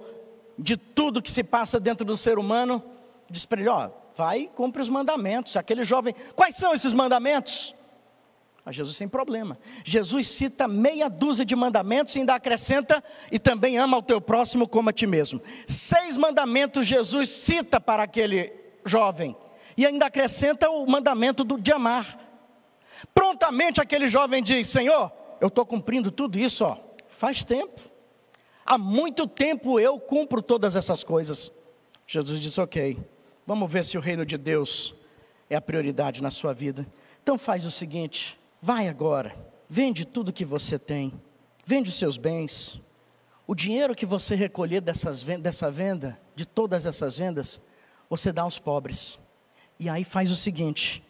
de 0.57 0.75
tudo 0.75 1.21
que 1.21 1.31
se 1.31 1.43
passa 1.43 1.79
dentro 1.79 2.05
do 2.05 2.17
ser 2.17 2.37
humano, 2.37 2.83
diz 3.29 3.45
para 3.45 3.61
ele: 3.61 3.69
Ó, 3.69 3.89
vai 4.15 4.41
e 4.41 4.47
cumpre 4.47 4.81
os 4.81 4.89
mandamentos. 4.89 5.55
Aquele 5.55 5.83
jovem, 5.83 6.13
quais 6.35 6.55
são 6.55 6.73
esses 6.73 6.91
mandamentos? 6.91 7.73
Mas 8.65 8.75
Jesus 8.75 8.95
sem 8.95 9.07
problema. 9.07 9.57
Jesus 9.83 10.27
cita 10.27 10.67
meia 10.67 11.09
dúzia 11.09 11.45
de 11.45 11.55
mandamentos 11.55 12.15
e 12.15 12.19
ainda 12.19 12.35
acrescenta 12.35 13.03
e 13.31 13.37
também 13.37 13.77
ama 13.77 13.97
o 13.97 14.01
teu 14.01 14.21
próximo 14.21 14.67
como 14.67 14.89
a 14.89 14.93
ti 14.93 15.05
mesmo. 15.05 15.41
Seis 15.67 16.15
mandamentos 16.15 16.85
Jesus 16.85 17.29
cita 17.29 17.79
para 17.79 18.03
aquele 18.03 18.53
jovem 18.85 19.35
e 19.75 19.85
ainda 19.85 20.05
acrescenta 20.05 20.69
o 20.69 20.85
mandamento 20.85 21.43
do, 21.43 21.59
de 21.59 21.71
amar. 21.71 22.19
Prontamente 23.13 23.81
aquele 23.81 24.07
jovem 24.07 24.41
diz: 24.41 24.67
Senhor, 24.67 25.11
eu 25.41 25.47
estou 25.47 25.65
cumprindo 25.65 26.11
tudo 26.11 26.37
isso, 26.37 26.63
ó, 26.65 26.77
faz 27.07 27.43
tempo. 27.43 27.81
Há 28.65 28.77
muito 28.77 29.27
tempo 29.27 29.79
eu 29.79 29.99
cumpro 29.99 30.41
todas 30.41 30.75
essas 30.75 31.03
coisas. 31.03 31.51
Jesus 32.07 32.39
disse: 32.39 32.61
Ok, 32.61 32.97
vamos 33.45 33.71
ver 33.71 33.83
se 33.83 33.97
o 33.97 34.01
reino 34.01 34.25
de 34.25 34.37
Deus 34.37 34.95
é 35.49 35.55
a 35.55 35.61
prioridade 35.61 36.23
na 36.23 36.31
sua 36.31 36.53
vida. 36.53 36.87
Então 37.21 37.37
faz 37.37 37.65
o 37.65 37.71
seguinte 37.71 38.39
Vai 38.65 38.87
agora, 38.87 39.35
vende 39.67 40.05
tudo 40.05 40.31
que 40.31 40.45
você 40.45 40.79
tem, 40.79 41.11
vende 41.65 41.89
os 41.89 41.97
seus 41.97 42.15
bens. 42.15 42.81
O 43.45 43.53
dinheiro 43.53 43.93
que 43.93 44.05
você 44.05 44.35
recolher 44.35 44.79
dessas, 44.79 45.21
dessa 45.21 45.69
venda, 45.69 46.17
de 46.33 46.45
todas 46.45 46.85
essas 46.85 47.17
vendas, 47.17 47.61
você 48.09 48.31
dá 48.31 48.43
aos 48.43 48.57
pobres. 48.57 49.19
E 49.83 49.89
aí 49.89 50.05
faz 50.05 50.31
o 50.31 50.35
seguinte: 50.37 51.03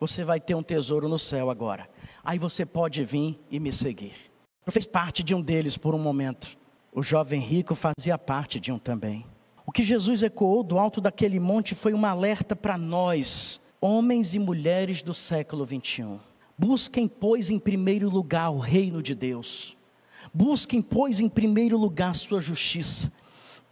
você 0.00 0.24
vai 0.24 0.40
ter 0.40 0.54
um 0.54 0.62
tesouro 0.62 1.10
no 1.10 1.18
céu 1.18 1.50
agora. 1.50 1.86
Aí 2.24 2.38
você 2.38 2.64
pode 2.64 3.04
vir 3.04 3.38
e 3.50 3.60
me 3.60 3.70
seguir. 3.70 4.14
Eu 4.64 4.72
fiz 4.72 4.86
parte 4.86 5.22
de 5.22 5.34
um 5.34 5.42
deles 5.42 5.76
por 5.76 5.94
um 5.94 5.98
momento. 5.98 6.56
O 6.90 7.02
jovem 7.02 7.38
rico 7.38 7.74
fazia 7.74 8.16
parte 8.16 8.58
de 8.58 8.72
um 8.72 8.78
também. 8.78 9.26
O 9.66 9.70
que 9.70 9.82
Jesus 9.82 10.22
ecoou 10.22 10.62
do 10.62 10.78
alto 10.78 11.02
daquele 11.02 11.38
monte 11.38 11.74
foi 11.74 11.92
um 11.92 12.06
alerta 12.06 12.56
para 12.56 12.78
nós, 12.78 13.60
homens 13.78 14.34
e 14.34 14.38
mulheres 14.38 15.02
do 15.02 15.12
século 15.12 15.66
21. 15.66 16.18
Busquem, 16.56 17.06
pois, 17.06 17.50
em 17.50 17.58
primeiro 17.58 18.08
lugar 18.08 18.48
o 18.48 18.58
reino 18.58 19.02
de 19.02 19.14
Deus. 19.14 19.76
Busquem, 20.32 20.80
pois, 20.80 21.20
em 21.20 21.28
primeiro 21.28 21.76
lugar 21.76 22.14
sua 22.14 22.40
justiça. 22.40 23.12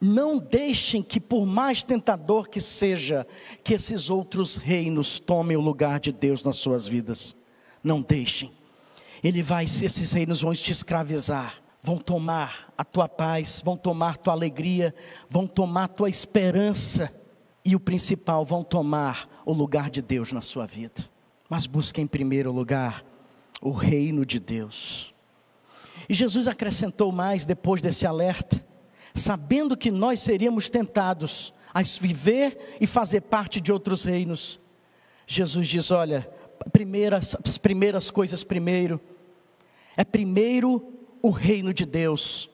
Não 0.05 0.37
deixem 0.37 1.03
que, 1.03 1.21
por 1.21 1.47
mais 1.47 1.85
tentador 1.85 2.49
que 2.49 2.61
seja, 2.61 3.27
que 3.63 3.75
esses 3.75 4.11
outros 4.11 4.57
reinos 4.57 5.21
tomem 5.21 5.57
o 5.57 5.61
lugar 5.61 6.01
de 6.01 6.11
Deus 6.11 6.43
nas 6.43 6.57
suas 6.57 6.89
vidas. 6.89 7.37
Não 7.85 8.03
deixem. 8.03 8.51
Ele 9.23 9.43
vai, 9.43 9.65
esses 9.65 10.13
reinos 10.13 10.41
vão 10.41 10.53
te 10.53 10.73
escravizar, 10.73 11.63
vão 11.81 11.99
tomar 11.99 12.73
a 12.77 12.85
tua 12.85 13.09
paz, 13.09 13.63
vão 13.65 13.77
tomar 13.77 14.17
tua 14.19 14.33
alegria, 14.33 14.93
vão 15.31 15.47
tomar 15.47 15.87
tua 15.89 16.11
esperança 16.11 17.13
e 17.65 17.77
o 17.77 17.81
principal, 17.81 18.45
vão 18.45 18.65
tomar 18.65 19.29
o 19.47 19.53
lugar 19.53 19.89
de 19.89 20.03
Deus 20.03 20.33
na 20.33 20.41
sua 20.41 20.67
vida 20.67 21.13
mas 21.53 21.67
busque 21.67 22.01
em 22.01 22.07
primeiro 22.07 22.51
lugar 22.51 23.05
o 23.61 23.73
reino 23.73 24.25
de 24.25 24.41
Deus. 24.41 25.13
E 26.09 26.15
Jesus 26.15 26.49
acrescentou 26.49 27.13
mais 27.13 27.45
depois 27.45 27.83
desse 27.83 28.07
alerta, 28.07 28.65
sabendo 29.15 29.77
que 29.77 29.91
nós 29.91 30.21
seríamos 30.21 30.71
tentados 30.71 31.53
a 31.73 31.83
viver 31.83 32.77
e 32.81 32.87
fazer 32.87 33.23
parte 33.23 33.61
de 33.61 33.73
outros 33.73 34.05
reinos. 34.05 34.61
Jesus 35.27 35.69
diz: 35.69 35.91
olha, 35.91 36.29
primeiras, 36.73 37.37
as 37.45 37.59
primeiras 37.59 38.11
coisas 38.11 38.45
primeiro, 38.45 39.01
é 39.97 40.05
primeiro 40.05 40.93
o 41.23 41.31
reino 41.31 41.73
de 41.73 41.87
Deus. 41.87 42.51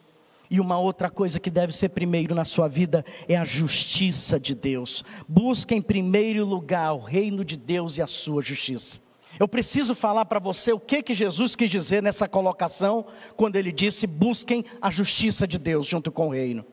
E 0.51 0.61
uma 0.61 0.79
outra 0.79 1.11
coisa 1.11 1.39
que 1.39 1.51
deve 1.51 1.75
ser 1.75 1.91
primeiro 1.91 2.35
na 2.35 2.45
sua 2.45 2.69
vida 2.69 3.05
é 3.29 3.37
a 3.37 3.45
justiça 3.45 4.41
de 4.41 4.55
Deus. 4.55 5.05
Busque 5.29 5.75
em 5.75 5.83
primeiro 5.83 6.45
lugar 6.47 6.95
o 6.95 7.01
reino 7.01 7.45
de 7.45 7.57
Deus 7.57 7.99
e 7.99 8.03
a 8.03 8.07
sua 8.07 8.43
justiça. 8.43 9.01
Eu 9.39 9.47
preciso 9.47 9.95
falar 9.95 10.25
para 10.25 10.39
você 10.39 10.73
o 10.73 10.81
que 10.81 11.03
que 11.03 11.15
Jesus 11.15 11.55
quis 11.55 11.71
dizer 11.71 12.03
nessa 12.03 12.29
colocação 12.29 13.07
quando 13.37 13.57
ele 13.57 13.71
disse: 13.71 14.07
"Busquem 14.07 14.65
a 14.81 14.91
justiça 14.91 15.47
de 15.47 15.59
Deus 15.59 15.87
junto 15.87 16.11
com 16.11 16.29
o 16.29 16.33
reino". 16.33 16.65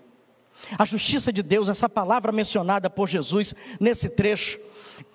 A 0.78 0.86
justiça 0.86 1.32
de 1.32 1.44
Deus, 1.44 1.70
essa 1.70 1.88
palavra 1.88 2.32
mencionada 2.32 2.90
por 2.90 3.08
Jesus 3.08 3.54
nesse 3.80 4.10
trecho, 4.10 4.60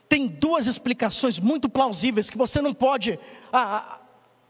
tem 0.09 0.27
duas 0.27 0.67
explicações 0.67 1.39
muito 1.39 1.69
plausíveis 1.69 2.31
que 2.31 2.39
você 2.39 2.61
não 2.61 2.75
pode 2.75 3.19
ah, 3.53 4.01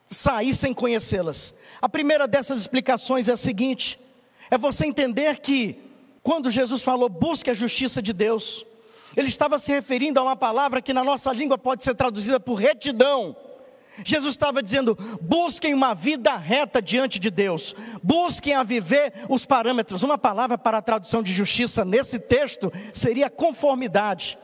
sair 0.06 0.54
sem 0.54 0.74
conhecê-las. 0.74 1.54
A 1.80 1.88
primeira 1.88 2.26
dessas 2.26 2.58
explicações 2.58 3.28
é 3.28 3.32
a 3.32 3.36
seguinte: 3.36 3.98
é 4.50 4.58
você 4.58 4.86
entender 4.86 5.40
que 5.40 5.78
quando 6.22 6.50
Jesus 6.50 6.82
falou 6.82 7.08
busque 7.08 7.50
a 7.50 7.54
justiça 7.54 8.02
de 8.02 8.12
Deus, 8.12 8.66
ele 9.16 9.28
estava 9.28 9.58
se 9.58 9.72
referindo 9.72 10.20
a 10.20 10.22
uma 10.22 10.36
palavra 10.36 10.82
que 10.82 10.92
na 10.92 11.04
nossa 11.04 11.32
língua 11.32 11.58
pode 11.58 11.84
ser 11.84 11.94
traduzida 11.94 12.38
por 12.38 12.54
retidão. 12.54 13.36
Jesus 14.04 14.34
estava 14.34 14.62
dizendo: 14.62 14.96
busquem 15.20 15.74
uma 15.74 15.94
vida 15.94 16.36
reta 16.36 16.80
diante 16.80 17.18
de 17.18 17.30
Deus, 17.30 17.74
busquem 18.02 18.54
a 18.54 18.62
viver 18.62 19.12
os 19.28 19.44
parâmetros. 19.44 20.02
Uma 20.02 20.16
palavra 20.16 20.56
para 20.56 20.78
a 20.78 20.82
tradução 20.82 21.22
de 21.22 21.32
justiça 21.32 21.84
nesse 21.84 22.18
texto 22.18 22.72
seria 22.92 23.28
conformidade. 23.28 24.38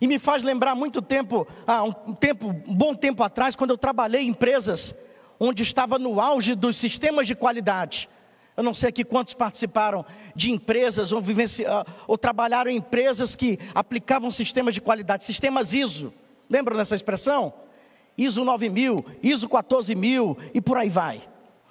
E 0.00 0.06
me 0.06 0.18
faz 0.18 0.44
lembrar 0.44 0.76
muito 0.76 1.02
tempo, 1.02 1.46
ah, 1.66 1.82
um 1.82 2.14
tempo, 2.14 2.48
um 2.48 2.74
bom 2.74 2.94
tempo 2.94 3.22
atrás, 3.22 3.56
quando 3.56 3.70
eu 3.70 3.78
trabalhei 3.78 4.22
em 4.22 4.28
empresas 4.28 4.94
onde 5.40 5.62
estava 5.62 5.98
no 5.98 6.20
auge 6.20 6.54
dos 6.54 6.76
sistemas 6.76 7.26
de 7.26 7.34
qualidade. 7.34 8.08
Eu 8.58 8.64
não 8.64 8.74
sei 8.74 8.88
aqui 8.88 9.04
quantos 9.04 9.34
participaram 9.34 10.04
de 10.34 10.50
empresas 10.50 11.12
ou, 11.12 11.22
ah, 11.68 11.86
ou 12.08 12.18
trabalharam 12.18 12.68
em 12.68 12.78
empresas 12.78 13.36
que 13.36 13.56
aplicavam 13.72 14.32
sistemas 14.32 14.74
de 14.74 14.80
qualidade, 14.80 15.24
sistemas 15.24 15.74
ISO. 15.74 16.12
Lembram 16.50 16.76
dessa 16.76 16.96
expressão? 16.96 17.54
ISO 18.16 18.44
9000, 18.44 19.06
ISO 19.22 19.48
14000 19.48 20.36
e 20.52 20.60
por 20.60 20.76
aí 20.76 20.88
vai. 20.90 21.22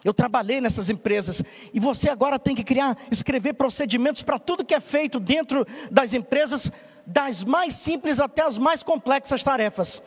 Eu 0.02 0.14
trabalhei 0.14 0.62
nessas 0.62 0.90
empresas 0.90 1.44
e 1.74 1.78
você 1.78 2.10
agora 2.10 2.40
tem 2.40 2.56
que 2.56 2.64
criar, 2.64 2.98
escrever 3.12 3.56
procedimentos 3.56 4.24
para 4.24 4.40
tudo 4.40 4.64
que 4.64 4.74
é 4.74 4.80
feito 4.80 5.20
dentro 5.20 5.68
das 5.92 6.14
empresas 6.14 6.72
das 7.06 7.44
mais 7.44 7.74
simples 7.74 8.18
até 8.18 8.44
as 8.44 8.58
mais 8.58 8.82
complexas 8.82 9.44
tarefas. 9.44 10.02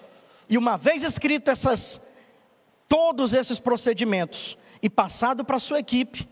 E 0.49 0.57
uma 0.57 0.79
vez 0.79 1.03
escrito 1.03 1.51
essas, 1.51 2.01
todos 2.89 3.35
esses 3.35 3.61
procedimentos 3.61 4.57
e 4.81 4.89
passado 4.89 5.45
para 5.45 5.57
a 5.57 5.61
sua 5.61 5.79
equipe, 5.79 6.27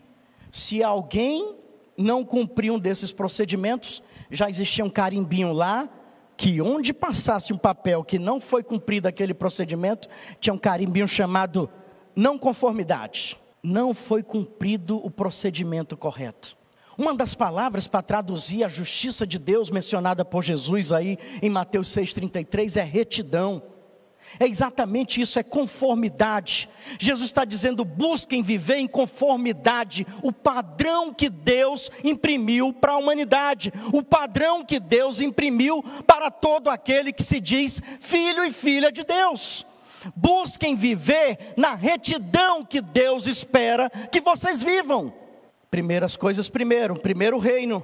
se 0.51 0.83
alguém 0.83 1.55
não 1.97 2.23
cumprir 2.23 2.71
um 2.71 2.79
desses 2.79 3.11
procedimentos, 3.11 4.01
já 4.31 4.49
existia 4.49 4.85
um 4.85 4.89
carimbinho 4.89 5.51
lá, 5.51 5.89
que 6.37 6.61
onde 6.61 6.93
passasse 6.93 7.51
um 7.51 7.57
papel 7.57 8.03
que 8.03 8.17
não 8.17 8.39
foi 8.39 8.63
cumprido 8.63 9.07
aquele 9.07 9.33
procedimento, 9.33 10.07
tinha 10.39 10.53
um 10.53 10.57
carimbinho 10.57 11.07
chamado 11.07 11.69
não 12.15 12.37
conformidade. 12.37 13.37
Não 13.61 13.93
foi 13.93 14.23
cumprido 14.23 15.05
o 15.05 15.11
procedimento 15.11 15.97
correto. 15.97 16.57
Uma 16.97 17.13
das 17.13 17.33
palavras 17.33 17.87
para 17.87 18.01
traduzir 18.01 18.63
a 18.63 18.69
justiça 18.69 19.25
de 19.25 19.39
Deus 19.39 19.69
mencionada 19.69 20.23
por 20.25 20.43
Jesus 20.43 20.91
aí 20.91 21.17
em 21.41 21.49
Mateus 21.49 21.87
6,33 21.89 22.75
é 22.75 22.83
retidão. 22.83 23.63
É 24.37 24.45
exatamente 24.45 25.21
isso, 25.21 25.39
é 25.39 25.43
conformidade. 25.43 26.69
Jesus 26.99 27.29
está 27.29 27.45
dizendo: 27.45 27.85
busquem 27.85 28.43
viver 28.43 28.77
em 28.77 28.87
conformidade, 28.87 30.05
o 30.21 30.31
padrão 30.31 31.13
que 31.13 31.29
Deus 31.29 31.89
imprimiu 32.03 32.73
para 32.73 32.93
a 32.93 32.97
humanidade, 32.97 33.71
o 33.93 34.03
padrão 34.03 34.65
que 34.65 34.79
Deus 34.79 35.21
imprimiu 35.21 35.81
para 36.05 36.29
todo 36.29 36.69
aquele 36.69 37.13
que 37.13 37.23
se 37.23 37.39
diz 37.39 37.81
filho 37.99 38.43
e 38.43 38.51
filha 38.51 38.91
de 38.91 39.03
Deus. 39.03 39.65
Busquem 40.15 40.75
viver 40.75 41.53
na 41.57 41.75
retidão 41.75 42.63
que 42.63 42.81
Deus 42.81 43.27
espera 43.27 43.89
que 44.11 44.21
vocês 44.21 44.63
vivam. 44.63 45.13
Primeiras 45.69 46.15
coisas 46.15 46.49
primeiro, 46.49 46.99
primeiro 46.99 47.37
o 47.37 47.39
reino, 47.39 47.83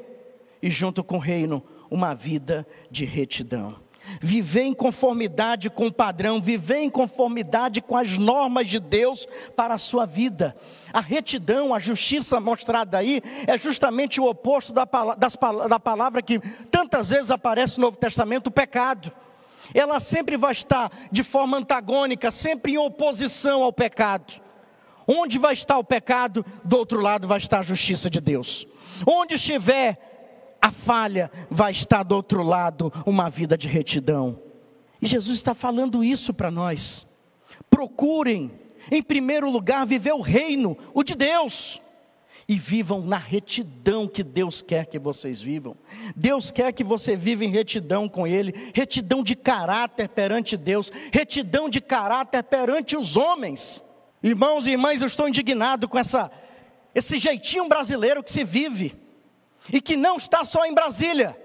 e 0.61 0.69
junto 0.69 1.03
com 1.03 1.17
o 1.17 1.19
reino, 1.19 1.63
uma 1.89 2.15
vida 2.15 2.65
de 2.89 3.05
retidão. 3.05 3.84
Viver 4.21 4.63
em 4.63 4.73
conformidade 4.73 5.69
com 5.69 5.87
o 5.87 5.93
padrão, 5.93 6.41
viver 6.41 6.77
em 6.77 6.89
conformidade 6.89 7.81
com 7.81 7.97
as 7.97 8.17
normas 8.17 8.67
de 8.67 8.79
Deus 8.79 9.27
para 9.55 9.73
a 9.73 9.77
sua 9.77 10.05
vida. 10.05 10.55
A 10.93 11.01
retidão, 11.01 11.73
a 11.73 11.79
justiça 11.79 12.39
mostrada 12.39 12.97
aí, 12.97 13.21
é 13.47 13.57
justamente 13.57 14.19
o 14.21 14.25
oposto 14.25 14.71
da, 14.73 14.85
das, 15.17 15.37
da 15.69 15.79
palavra 15.79 16.21
que 16.21 16.39
tantas 16.69 17.09
vezes 17.09 17.31
aparece 17.31 17.77
no 17.77 17.87
Novo 17.87 17.97
Testamento, 17.97 18.47
o 18.47 18.51
pecado. 18.51 19.11
Ela 19.73 19.99
sempre 19.99 20.37
vai 20.37 20.51
estar 20.51 20.91
de 21.11 21.23
forma 21.23 21.57
antagônica, 21.57 22.29
sempre 22.31 22.73
em 22.73 22.77
oposição 22.77 23.63
ao 23.63 23.73
pecado. 23.73 24.41
Onde 25.07 25.37
vai 25.37 25.53
estar 25.53 25.77
o 25.77 25.83
pecado, 25.83 26.45
do 26.63 26.77
outro 26.77 26.99
lado 26.99 27.27
vai 27.27 27.37
estar 27.37 27.59
a 27.59 27.63
justiça 27.63 28.09
de 28.09 28.19
Deus. 28.19 28.65
Onde 29.05 29.35
estiver 29.35 30.14
a 30.65 30.71
falha, 30.71 31.31
vai 31.47 31.71
estar 31.71 32.01
do 32.01 32.15
outro 32.15 32.41
lado 32.41 32.91
uma 33.05 33.29
vida 33.29 33.55
de 33.55 33.67
retidão. 33.67 34.41
E 34.99 35.05
Jesus 35.05 35.37
está 35.37 35.53
falando 35.53 36.03
isso 36.03 36.33
para 36.33 36.49
nós. 36.49 37.05
Procurem, 37.69 38.51
em 38.91 39.03
primeiro 39.03 39.47
lugar, 39.47 39.85
viver 39.85 40.13
o 40.13 40.21
reino, 40.21 40.75
o 40.93 41.03
de 41.03 41.13
Deus. 41.13 41.81
e 42.47 42.59
vivam 42.59 43.01
na 43.01 43.17
retidão 43.17 44.07
que 44.07 44.21
Deus 44.21 44.61
quer 44.61 44.85
que 44.85 44.99
vocês 44.99 45.41
vivam. 45.41 45.75
Deus 46.15 46.51
quer 46.51 46.71
que 46.73 46.83
você 46.83 47.17
viva 47.17 47.43
em 47.43 47.49
retidão 47.49 48.07
com 48.07 48.27
Ele, 48.27 48.53
retidão 48.71 49.23
de 49.23 49.35
caráter 49.35 50.07
perante 50.09 50.55
Deus, 50.55 50.91
retidão 51.11 51.67
de 51.67 51.81
caráter 51.81 52.43
perante 52.43 52.95
os 52.95 53.17
homens. 53.17 53.83
Irmãos 54.21 54.67
e 54.67 54.71
irmãs, 54.71 55.01
eu 55.01 55.07
estou 55.07 55.27
indignado 55.27 55.89
com 55.89 55.97
essa, 55.97 56.29
esse 56.93 57.17
jeitinho 57.17 57.67
brasileiro 57.67 58.21
que 58.21 58.29
se 58.31 58.43
vive 58.43 59.04
e 59.71 59.81
que 59.81 59.95
não 59.95 60.17
está 60.17 60.43
só 60.43 60.65
em 60.65 60.73
Brasília. 60.73 61.39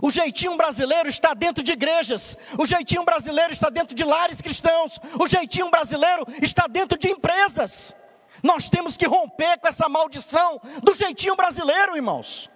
O 0.00 0.10
jeitinho 0.10 0.56
brasileiro 0.56 1.08
está 1.08 1.34
dentro 1.34 1.62
de 1.62 1.72
igrejas, 1.72 2.36
o 2.58 2.66
jeitinho 2.66 3.04
brasileiro 3.04 3.52
está 3.52 3.68
dentro 3.68 3.94
de 3.94 4.04
lares 4.04 4.40
cristãos, 4.40 4.98
o 5.20 5.28
jeitinho 5.28 5.70
brasileiro 5.70 6.26
está 6.40 6.66
dentro 6.66 6.98
de 6.98 7.08
empresas. 7.08 7.94
Nós 8.42 8.70
temos 8.70 8.96
que 8.96 9.06
romper 9.06 9.58
com 9.58 9.68
essa 9.68 9.88
maldição 9.88 10.60
do 10.82 10.94
jeitinho 10.94 11.36
brasileiro, 11.36 11.94
irmãos. 11.94 12.50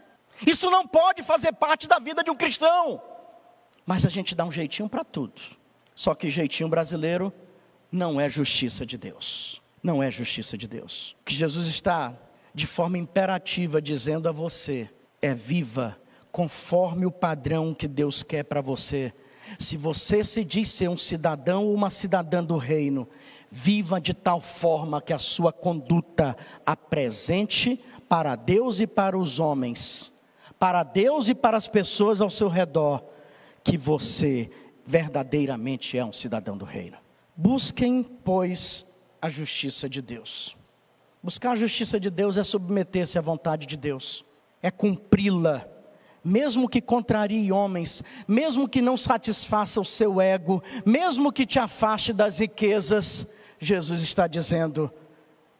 Isso 0.46 0.70
não 0.70 0.86
pode 0.86 1.22
fazer 1.22 1.52
parte 1.52 1.86
da 1.86 1.98
vida 1.98 2.24
de 2.24 2.30
um 2.30 2.34
cristão. 2.34 3.00
Mas 3.84 4.04
a 4.04 4.08
gente 4.08 4.34
dá 4.34 4.44
um 4.44 4.50
jeitinho 4.50 4.88
para 4.88 5.04
tudo. 5.04 5.40
Só 5.94 6.14
que 6.14 6.30
jeitinho 6.30 6.68
brasileiro 6.68 7.32
não 7.90 8.20
é 8.20 8.28
justiça 8.28 8.84
de 8.84 8.98
Deus. 8.98 9.62
Não 9.82 10.02
é 10.02 10.10
justiça 10.10 10.58
de 10.58 10.66
Deus. 10.66 11.14
O 11.20 11.24
que 11.24 11.34
Jesus 11.34 11.66
está 11.66 12.12
de 12.56 12.66
forma 12.66 12.96
imperativa 12.96 13.82
dizendo 13.82 14.30
a 14.30 14.32
você 14.32 14.88
é 15.20 15.34
viva 15.34 15.94
conforme 16.32 17.04
o 17.04 17.10
padrão 17.10 17.74
que 17.74 17.86
Deus 17.86 18.22
quer 18.22 18.44
para 18.44 18.62
você. 18.62 19.12
Se 19.58 19.76
você 19.76 20.24
se 20.24 20.42
diz 20.42 20.70
ser 20.70 20.88
um 20.88 20.96
cidadão 20.96 21.66
ou 21.66 21.74
uma 21.74 21.90
cidadã 21.90 22.42
do 22.42 22.56
reino, 22.56 23.06
viva 23.50 24.00
de 24.00 24.14
tal 24.14 24.40
forma 24.40 25.02
que 25.02 25.12
a 25.12 25.18
sua 25.18 25.52
conduta 25.52 26.34
apresente 26.64 27.78
para 28.08 28.34
Deus 28.34 28.80
e 28.80 28.86
para 28.86 29.18
os 29.18 29.38
homens, 29.38 30.10
para 30.58 30.82
Deus 30.82 31.28
e 31.28 31.34
para 31.34 31.58
as 31.58 31.68
pessoas 31.68 32.22
ao 32.22 32.30
seu 32.30 32.48
redor, 32.48 33.04
que 33.62 33.76
você 33.76 34.48
verdadeiramente 34.82 35.98
é 35.98 36.04
um 36.04 36.12
cidadão 36.12 36.56
do 36.56 36.64
reino. 36.64 36.96
Busquem, 37.36 38.02
pois, 38.02 38.86
a 39.20 39.28
justiça 39.28 39.90
de 39.90 40.00
Deus. 40.00 40.56
Buscar 41.26 41.50
a 41.50 41.56
justiça 41.56 41.98
de 41.98 42.08
Deus 42.08 42.36
é 42.36 42.44
submeter-se 42.44 43.18
à 43.18 43.20
vontade 43.20 43.66
de 43.66 43.76
Deus, 43.76 44.24
é 44.62 44.70
cumpri-la 44.70 45.66
mesmo 46.22 46.68
que 46.68 46.80
contrarie 46.80 47.50
homens, 47.50 48.00
mesmo 48.28 48.68
que 48.68 48.80
não 48.80 48.96
satisfaça 48.96 49.80
o 49.80 49.84
seu 49.84 50.20
ego, 50.20 50.62
mesmo 50.84 51.32
que 51.32 51.44
te 51.44 51.58
afaste 51.58 52.12
das 52.12 52.38
riquezas, 52.38 53.26
Jesus 53.58 54.02
está 54.02 54.28
dizendo: 54.28 54.88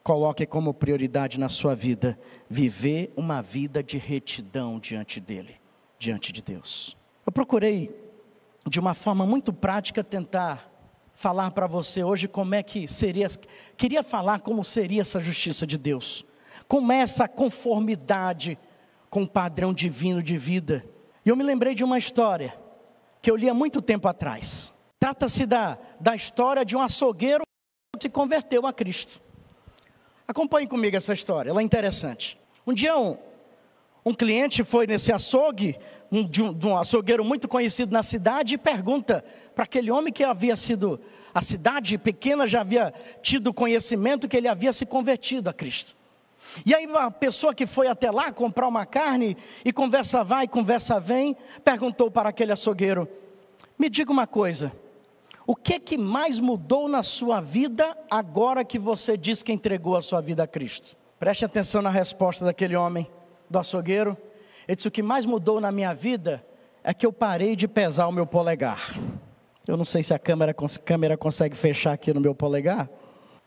coloque 0.04 0.46
como 0.46 0.72
prioridade 0.72 1.38
na 1.38 1.48
sua 1.48 1.74
vida 1.74 2.16
viver 2.48 3.12
uma 3.16 3.42
vida 3.42 3.82
de 3.82 3.98
retidão 3.98 4.78
diante 4.78 5.18
dele, 5.18 5.56
diante 5.98 6.32
de 6.32 6.42
Deus. 6.42 6.96
Eu 7.26 7.32
procurei, 7.32 7.92
de 8.68 8.78
uma 8.78 8.94
forma 8.94 9.26
muito 9.26 9.52
prática, 9.52 10.04
tentar 10.04 10.75
falar 11.16 11.50
para 11.50 11.66
você 11.66 12.04
hoje 12.04 12.28
como 12.28 12.54
é 12.54 12.62
que 12.62 12.86
seria, 12.86 13.26
queria 13.76 14.02
falar 14.02 14.40
como 14.40 14.62
seria 14.62 15.00
essa 15.00 15.18
justiça 15.18 15.66
de 15.66 15.78
Deus, 15.78 16.24
como 16.68 16.92
é 16.92 16.98
essa 16.98 17.26
conformidade 17.26 18.58
com 19.08 19.22
o 19.22 19.28
padrão 19.28 19.72
divino 19.72 20.22
de 20.22 20.36
vida. 20.36 20.84
E 21.24 21.30
eu 21.30 21.34
me 21.34 21.42
lembrei 21.42 21.74
de 21.74 21.82
uma 21.82 21.96
história 21.96 22.54
que 23.22 23.30
eu 23.30 23.34
li 23.34 23.48
há 23.48 23.54
muito 23.54 23.80
tempo 23.80 24.06
atrás. 24.06 24.72
Trata-se 25.00 25.46
da, 25.46 25.78
da 25.98 26.14
história 26.14 26.64
de 26.66 26.76
um 26.76 26.82
açougueiro 26.82 27.42
que 27.94 28.02
se 28.02 28.10
converteu 28.10 28.66
a 28.66 28.72
Cristo. 28.72 29.18
Acompanhe 30.28 30.66
comigo 30.66 30.96
essa 30.96 31.14
história, 31.14 31.48
ela 31.48 31.62
é 31.62 31.64
interessante. 31.64 32.38
Um 32.66 32.74
dia 32.74 32.96
um, 32.98 33.16
um 34.04 34.12
cliente 34.12 34.62
foi 34.62 34.86
nesse 34.86 35.12
açougue, 35.12 35.78
de, 36.10 36.42
um, 36.42 36.52
de 36.52 36.66
um 36.66 36.76
açougueiro 36.76 37.24
muito 37.24 37.48
conhecido 37.48 37.92
na 37.92 38.02
cidade, 38.02 38.54
e 38.54 38.58
pergunta 38.58 39.24
para 39.54 39.64
aquele 39.64 39.90
homem 39.90 40.12
que 40.12 40.22
havia 40.22 40.56
sido, 40.56 41.00
a 41.34 41.42
cidade 41.42 41.98
pequena 41.98 42.46
já 42.46 42.60
havia 42.60 42.92
tido 43.22 43.52
conhecimento 43.52 44.28
que 44.28 44.36
ele 44.36 44.48
havia 44.48 44.72
se 44.72 44.86
convertido 44.86 45.50
a 45.50 45.52
Cristo. 45.52 45.96
E 46.64 46.74
aí 46.74 46.88
a 46.94 47.10
pessoa 47.10 47.54
que 47.54 47.66
foi 47.66 47.88
até 47.88 48.10
lá 48.10 48.32
comprar 48.32 48.68
uma 48.68 48.86
carne 48.86 49.36
e 49.64 49.72
conversa 49.72 50.22
vai, 50.22 50.46
conversa 50.46 51.00
vem, 51.00 51.36
perguntou 51.64 52.10
para 52.10 52.28
aquele 52.28 52.52
açougueiro: 52.52 53.08
"Me 53.78 53.90
diga 53.90 54.12
uma 54.12 54.26
coisa, 54.26 54.72
o 55.46 55.56
que 55.56 55.80
que 55.80 55.98
mais 55.98 56.38
mudou 56.38 56.88
na 56.88 57.02
sua 57.02 57.40
vida 57.40 57.96
agora 58.10 58.64
que 58.64 58.78
você 58.78 59.16
diz 59.16 59.42
que 59.42 59.52
entregou 59.52 59.96
a 59.96 60.02
sua 60.02 60.20
vida 60.20 60.44
a 60.44 60.46
Cristo?" 60.46 60.96
Preste 61.18 61.44
atenção 61.44 61.80
na 61.80 61.90
resposta 61.90 62.44
daquele 62.44 62.76
homem, 62.76 63.10
do 63.48 63.58
açougueiro. 63.58 64.16
Ele 64.66 64.76
disse: 64.76 64.88
"O 64.88 64.90
que 64.90 65.02
mais 65.02 65.26
mudou 65.26 65.60
na 65.60 65.70
minha 65.70 65.94
vida 65.94 66.44
é 66.82 66.92
que 66.94 67.06
eu 67.06 67.12
parei 67.12 67.54
de 67.56 67.68
pesar 67.68 68.06
o 68.06 68.12
meu 68.12 68.26
polegar." 68.26 68.94
Eu 69.66 69.76
não 69.76 69.84
sei 69.84 70.02
se 70.02 70.14
a 70.14 70.18
câmera, 70.18 70.54
câmera 70.84 71.16
consegue 71.16 71.56
fechar 71.56 71.92
aqui 71.92 72.14
no 72.14 72.20
meu 72.20 72.34
polegar, 72.34 72.88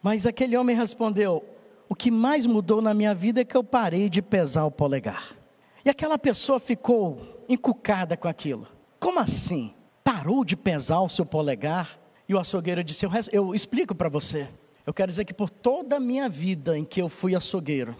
mas 0.01 0.25
aquele 0.25 0.57
homem 0.57 0.75
respondeu: 0.75 1.43
o 1.89 1.95
que 1.95 2.11
mais 2.11 2.45
mudou 2.45 2.83
na 2.83 2.93
minha 2.93 3.15
vida 3.15 3.41
é 3.41 3.43
que 3.43 3.57
eu 3.57 3.63
parei 3.63 4.09
de 4.09 4.21
pesar 4.21 4.63
o 4.65 4.71
polegar. 4.71 5.35
E 5.83 5.89
aquela 5.89 6.19
pessoa 6.19 6.59
ficou 6.59 7.41
encucada 7.49 8.15
com 8.15 8.27
aquilo. 8.27 8.67
Como 8.99 9.19
assim? 9.19 9.73
Parou 10.03 10.45
de 10.45 10.55
pesar 10.55 11.01
o 11.01 11.09
seu 11.09 11.25
polegar? 11.25 11.99
E 12.27 12.35
o 12.35 12.39
açougueiro 12.39 12.83
disse: 12.83 13.05
Eu, 13.05 13.11
eu 13.31 13.55
explico 13.55 13.95
para 13.95 14.07
você. 14.07 14.47
Eu 14.85 14.93
quero 14.93 15.09
dizer 15.09 15.25
que 15.25 15.33
por 15.33 15.49
toda 15.49 15.95
a 15.95 15.99
minha 15.99 16.29
vida 16.29 16.77
em 16.77 16.85
que 16.85 17.01
eu 17.01 17.09
fui 17.09 17.35
açougueiro, 17.35 17.95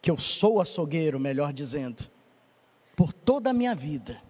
que 0.00 0.10
eu 0.10 0.16
sou 0.16 0.60
açougueiro, 0.60 1.18
melhor 1.18 1.52
dizendo, 1.52 2.08
por 2.98 3.12
toda 3.12 3.50
a 3.50 3.52
minha 3.52 3.76
vida, 3.76 4.20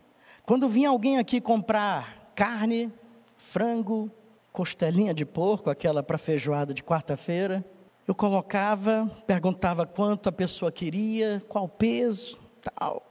quando 0.44 0.68
vinha 0.68 0.90
alguém 0.90 1.16
aqui 1.16 1.40
comprar 1.40 2.30
carne, 2.34 2.92
frango, 3.38 4.10
costelinha 4.52 5.14
de 5.14 5.24
porco, 5.24 5.70
aquela 5.70 6.02
para 6.02 6.18
feijoada 6.18 6.74
de 6.74 6.82
quarta-feira, 6.82 7.64
eu 8.06 8.14
colocava, 8.14 9.10
perguntava 9.26 9.86
quanto 9.86 10.28
a 10.28 10.32
pessoa 10.32 10.70
queria, 10.70 11.42
qual 11.48 11.66
peso, 11.66 12.38
tal. 12.62 13.10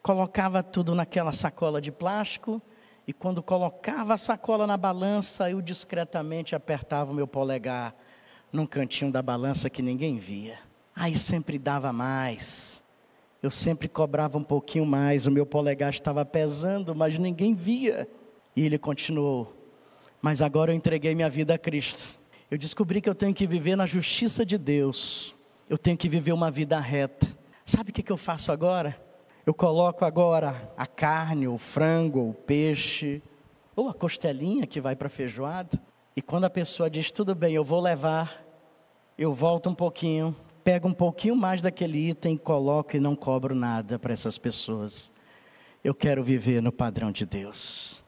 Colocava 0.00 0.62
tudo 0.62 0.94
naquela 0.94 1.32
sacola 1.32 1.80
de 1.80 1.90
plástico 1.90 2.62
e 3.04 3.12
quando 3.12 3.42
colocava 3.42 4.14
a 4.14 4.18
sacola 4.18 4.68
na 4.68 4.76
balança, 4.76 5.50
eu 5.50 5.60
discretamente 5.60 6.54
apertava 6.54 7.10
o 7.10 7.14
meu 7.14 7.26
polegar 7.26 7.92
num 8.52 8.66
cantinho 8.66 9.10
da 9.10 9.20
balança 9.20 9.68
que 9.68 9.82
ninguém 9.82 10.20
via. 10.20 10.60
Aí 10.94 11.18
sempre 11.18 11.58
dava 11.58 11.92
mais. 11.92 12.81
Eu 13.42 13.50
sempre 13.50 13.88
cobrava 13.88 14.38
um 14.38 14.44
pouquinho 14.44 14.86
mais, 14.86 15.26
o 15.26 15.30
meu 15.30 15.44
polegar 15.44 15.90
estava 15.90 16.24
pesando, 16.24 16.94
mas 16.94 17.18
ninguém 17.18 17.54
via. 17.54 18.08
E 18.54 18.64
ele 18.64 18.78
continuou: 18.78 19.52
Mas 20.20 20.40
agora 20.40 20.72
eu 20.72 20.76
entreguei 20.76 21.14
minha 21.14 21.28
vida 21.28 21.54
a 21.54 21.58
Cristo 21.58 22.22
eu 22.52 22.58
descobri 22.58 23.00
que 23.00 23.08
eu 23.08 23.14
tenho 23.14 23.32
que 23.32 23.46
viver 23.46 23.76
na 23.76 23.86
justiça 23.86 24.44
de 24.44 24.58
Deus. 24.58 25.34
Eu 25.70 25.78
tenho 25.78 25.96
que 25.96 26.06
viver 26.06 26.32
uma 26.32 26.50
vida 26.50 26.78
reta. 26.78 27.26
Sabe 27.64 27.88
o 27.88 27.94
que, 27.94 28.12
eu 28.12 28.16
faço 28.18 28.52
agora? 28.52 29.02
Eu 29.46 29.54
coloco 29.54 30.04
agora 30.04 30.70
a 30.76 30.86
carne, 30.86 31.48
o 31.48 31.56
frango, 31.56 32.28
o 32.28 32.34
peixe, 32.34 33.22
ou 33.74 33.88
a 33.88 33.94
costelinha 33.94 34.66
que 34.66 34.82
vai 34.82 34.94
para 34.94 35.08
feijoada. 35.08 35.80
E 36.14 36.20
quando 36.20 36.44
a 36.44 36.50
pessoa 36.50 36.90
diz, 36.90 37.10
tudo 37.10 37.34
bem, 37.34 37.54
eu 37.54 37.64
vou 37.64 37.80
levar, 37.80 38.44
eu 39.16 39.32
volto 39.32 39.70
um 39.70 39.74
pouquinho, 39.74 40.36
pego 40.62 40.88
um 40.88 40.94
pouquinho 40.94 41.36
mais 41.36 41.60
daquele 41.60 42.10
item, 42.10 42.36
coloco 42.36 42.96
e 42.96 43.00
não 43.00 43.16
cobro 43.16 43.54
nada 43.54 43.98
para 43.98 44.12
essas 44.12 44.38
pessoas. 44.38 45.12
Eu 45.82 45.94
quero 45.94 46.22
viver 46.22 46.62
no 46.62 46.70
padrão 46.70 47.10
de 47.10 47.26
Deus. 47.26 48.04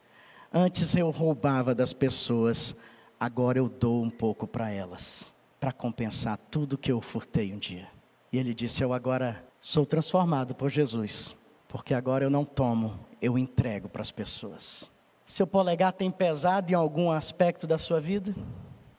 Antes 0.52 0.94
eu 0.94 1.10
roubava 1.10 1.74
das 1.74 1.92
pessoas, 1.92 2.76
agora 3.18 3.58
eu 3.58 3.68
dou 3.68 4.02
um 4.02 4.10
pouco 4.10 4.46
para 4.46 4.70
elas, 4.70 5.34
para 5.58 5.72
compensar 5.72 6.38
tudo 6.50 6.78
que 6.78 6.92
eu 6.92 7.00
furtei 7.00 7.52
um 7.52 7.58
dia. 7.58 7.88
E 8.32 8.38
ele 8.38 8.54
disse: 8.54 8.82
Eu 8.82 8.92
agora 8.92 9.44
sou 9.58 9.84
transformado 9.84 10.54
por 10.54 10.70
Jesus, 10.70 11.36
porque 11.66 11.92
agora 11.92 12.24
eu 12.24 12.30
não 12.30 12.44
tomo, 12.44 13.00
eu 13.20 13.36
entrego 13.36 13.88
para 13.88 14.02
as 14.02 14.12
pessoas. 14.12 14.92
Seu 15.26 15.46
polegar 15.46 15.92
tem 15.92 16.10
pesado 16.10 16.70
em 16.70 16.74
algum 16.74 17.10
aspecto 17.10 17.66
da 17.66 17.78
sua 17.78 18.00
vida? 18.00 18.34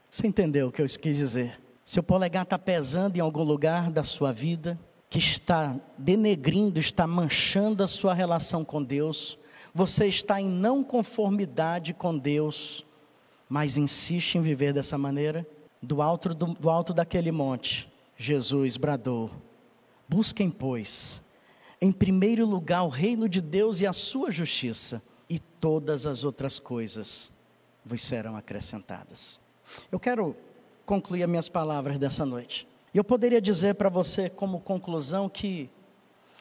Você 0.10 0.28
entendeu 0.28 0.68
o 0.68 0.72
que 0.72 0.82
eu 0.82 0.88
quis 0.88 1.16
dizer? 1.16 1.65
Seu 1.86 2.02
polegar 2.02 2.44
está 2.44 2.58
pesando 2.58 3.16
em 3.16 3.20
algum 3.20 3.44
lugar 3.44 3.92
da 3.92 4.04
sua 4.04 4.32
vida, 4.32 4.78
que 5.08 5.20
está 5.20 5.80
denegrindo, 5.96 6.80
está 6.80 7.06
manchando 7.06 7.84
a 7.84 7.88
sua 7.88 8.12
relação 8.12 8.66
com 8.66 8.84
Deus, 8.84 9.38
você 9.72 10.08
está 10.08 10.42
em 10.42 10.50
não 10.50 10.84
conformidade 10.84 11.94
com 11.94 12.18
Deus, 12.18 12.84
mas 13.48 13.78
insiste 13.78 14.36
em 14.36 14.42
viver 14.42 14.74
dessa 14.74 14.98
maneira, 14.98 15.48
do 15.80 16.02
alto, 16.02 16.34
do, 16.34 16.48
do 16.56 16.72
alto 16.72 16.92
daquele 16.92 17.32
monte, 17.32 17.88
Jesus 18.18 18.78
bradou: 18.78 19.30
Busquem, 20.10 20.50
pois, 20.50 21.22
em 21.80 21.92
primeiro 21.92 22.48
lugar 22.48 22.82
o 22.82 22.90
reino 22.90 23.30
de 23.30 23.42
Deus 23.42 23.80
e 23.80 23.86
a 23.86 23.94
sua 23.94 24.32
justiça, 24.32 25.04
e 25.30 25.38
todas 25.38 26.08
as 26.08 26.24
outras 26.24 26.58
coisas 26.58 27.32
vos 27.86 28.04
serão 28.04 28.36
acrescentadas. 28.36 29.40
Eu 29.92 30.00
quero 30.00 30.36
concluir 30.86 31.24
as 31.24 31.30
minhas 31.30 31.50
palavras 31.50 31.98
dessa 31.98 32.26
noite. 32.26 32.68
Eu 32.94 33.04
poderia 33.04 33.42
dizer 33.42 33.76
para 33.76 33.90
você, 33.90 34.30
como 34.30 34.60
conclusão, 34.60 35.28
que 35.28 35.70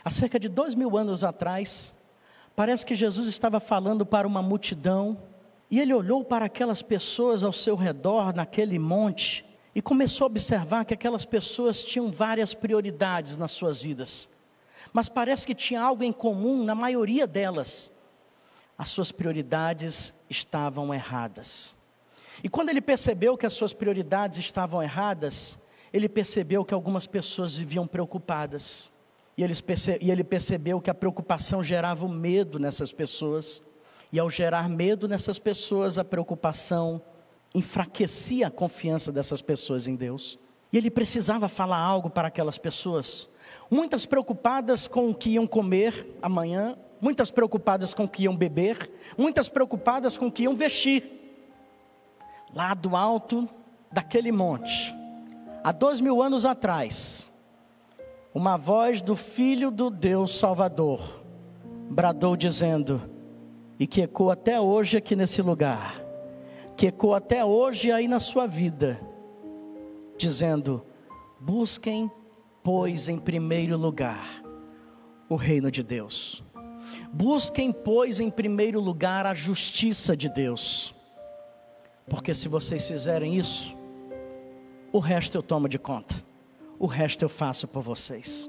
há 0.04 0.10
cerca 0.10 0.38
de 0.38 0.48
dois 0.48 0.74
mil 0.74 0.96
anos 0.96 1.24
atrás, 1.24 1.92
parece 2.54 2.86
que 2.86 2.94
Jesus 2.94 3.26
estava 3.26 3.58
falando 3.58 4.06
para 4.06 4.26
uma 4.26 4.42
multidão, 4.42 5.18
e 5.70 5.80
ele 5.80 5.92
olhou 5.92 6.22
para 6.22 6.44
aquelas 6.44 6.82
pessoas 6.82 7.42
ao 7.42 7.52
seu 7.52 7.74
redor, 7.74 8.32
naquele 8.34 8.78
monte, 8.78 9.44
e 9.74 9.82
começou 9.82 10.26
a 10.26 10.28
observar 10.28 10.84
que 10.84 10.94
aquelas 10.94 11.24
pessoas 11.24 11.82
tinham 11.82 12.12
várias 12.12 12.54
prioridades 12.54 13.36
nas 13.36 13.50
suas 13.50 13.80
vidas, 13.82 14.28
mas 14.92 15.08
parece 15.08 15.46
que 15.46 15.54
tinha 15.54 15.82
algo 15.82 16.04
em 16.04 16.12
comum 16.12 16.62
na 16.62 16.74
maioria 16.74 17.26
delas: 17.26 17.90
as 18.78 18.90
suas 18.90 19.10
prioridades 19.10 20.14
estavam 20.30 20.94
erradas. 20.94 21.76
E 22.42 22.48
quando 22.48 22.70
ele 22.70 22.80
percebeu 22.80 23.36
que 23.36 23.46
as 23.46 23.52
suas 23.52 23.72
prioridades 23.72 24.38
estavam 24.38 24.82
erradas, 24.82 25.58
ele 25.92 26.08
percebeu 26.08 26.64
que 26.64 26.74
algumas 26.74 27.06
pessoas 27.06 27.56
viviam 27.56 27.86
preocupadas. 27.86 28.92
E 29.36 29.42
ele, 29.42 29.54
perce, 29.62 29.98
ele 30.00 30.24
percebeu 30.24 30.80
que 30.80 30.90
a 30.90 30.94
preocupação 30.94 31.62
gerava 31.62 32.04
o 32.04 32.08
medo 32.08 32.58
nessas 32.58 32.92
pessoas. 32.92 33.62
E 34.12 34.18
ao 34.18 34.30
gerar 34.30 34.68
medo 34.68 35.08
nessas 35.08 35.38
pessoas, 35.38 35.98
a 35.98 36.04
preocupação 36.04 37.02
enfraquecia 37.54 38.48
a 38.48 38.50
confiança 38.50 39.12
dessas 39.12 39.40
pessoas 39.40 39.86
em 39.86 39.94
Deus. 39.94 40.38
E 40.72 40.78
ele 40.78 40.90
precisava 40.90 41.48
falar 41.48 41.78
algo 41.78 42.10
para 42.10 42.28
aquelas 42.28 42.58
pessoas. 42.58 43.28
Muitas 43.70 44.04
preocupadas 44.04 44.88
com 44.88 45.10
o 45.10 45.14
que 45.14 45.30
iam 45.30 45.46
comer 45.46 46.16
amanhã, 46.20 46.76
muitas 47.00 47.30
preocupadas 47.30 47.94
com 47.94 48.04
o 48.04 48.08
que 48.08 48.24
iam 48.24 48.36
beber, 48.36 48.90
muitas 49.16 49.48
preocupadas 49.48 50.16
com 50.16 50.26
o 50.26 50.32
que 50.32 50.42
iam 50.42 50.56
vestir. 50.56 51.23
Lá 52.54 52.72
do 52.72 52.94
alto 52.94 53.48
daquele 53.90 54.30
monte, 54.30 54.94
há 55.62 55.72
dois 55.72 56.00
mil 56.00 56.22
anos 56.22 56.44
atrás, 56.44 57.32
uma 58.32 58.56
voz 58.56 59.02
do 59.02 59.16
Filho 59.16 59.70
do 59.70 59.90
Deus 59.90 60.38
Salvador 60.38 61.24
bradou 61.90 62.36
dizendo, 62.36 63.10
e 63.78 63.86
que 63.86 64.02
ecoa 64.02 64.34
até 64.34 64.60
hoje 64.60 64.96
aqui 64.96 65.16
nesse 65.16 65.42
lugar, 65.42 66.00
que 66.76 66.86
ecoa 66.86 67.18
até 67.18 67.44
hoje 67.44 67.90
aí 67.90 68.06
na 68.06 68.20
sua 68.20 68.46
vida, 68.46 69.00
dizendo: 70.16 70.84
busquem, 71.40 72.10
pois, 72.62 73.08
em 73.08 73.18
primeiro 73.18 73.76
lugar, 73.76 74.42
o 75.28 75.34
reino 75.34 75.70
de 75.70 75.82
Deus. 75.82 76.44
Busquem, 77.12 77.72
pois, 77.72 78.20
em 78.20 78.30
primeiro 78.30 78.80
lugar 78.80 79.26
a 79.26 79.34
justiça 79.34 80.16
de 80.16 80.28
Deus. 80.28 80.94
Porque 82.08 82.34
se 82.34 82.48
vocês 82.48 82.86
fizerem 82.86 83.36
isso, 83.36 83.74
o 84.92 84.98
resto 84.98 85.36
eu 85.36 85.42
tomo 85.42 85.68
de 85.68 85.78
conta. 85.78 86.14
O 86.78 86.86
resto 86.86 87.22
eu 87.22 87.28
faço 87.28 87.66
por 87.66 87.82
vocês. 87.82 88.48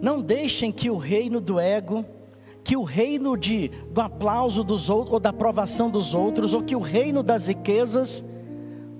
Não 0.00 0.20
deixem 0.20 0.72
que 0.72 0.90
o 0.90 0.96
reino 0.96 1.40
do 1.40 1.58
ego, 1.58 2.04
que 2.62 2.76
o 2.76 2.82
reino 2.82 3.36
de, 3.36 3.68
do 3.90 4.00
aplauso 4.00 4.62
dos 4.62 4.88
outros, 4.88 5.14
ou 5.14 5.20
da 5.20 5.30
aprovação 5.30 5.90
dos 5.90 6.14
outros, 6.14 6.52
ou 6.52 6.62
que 6.62 6.76
o 6.76 6.80
reino 6.80 7.22
das 7.22 7.48
riquezas, 7.48 8.24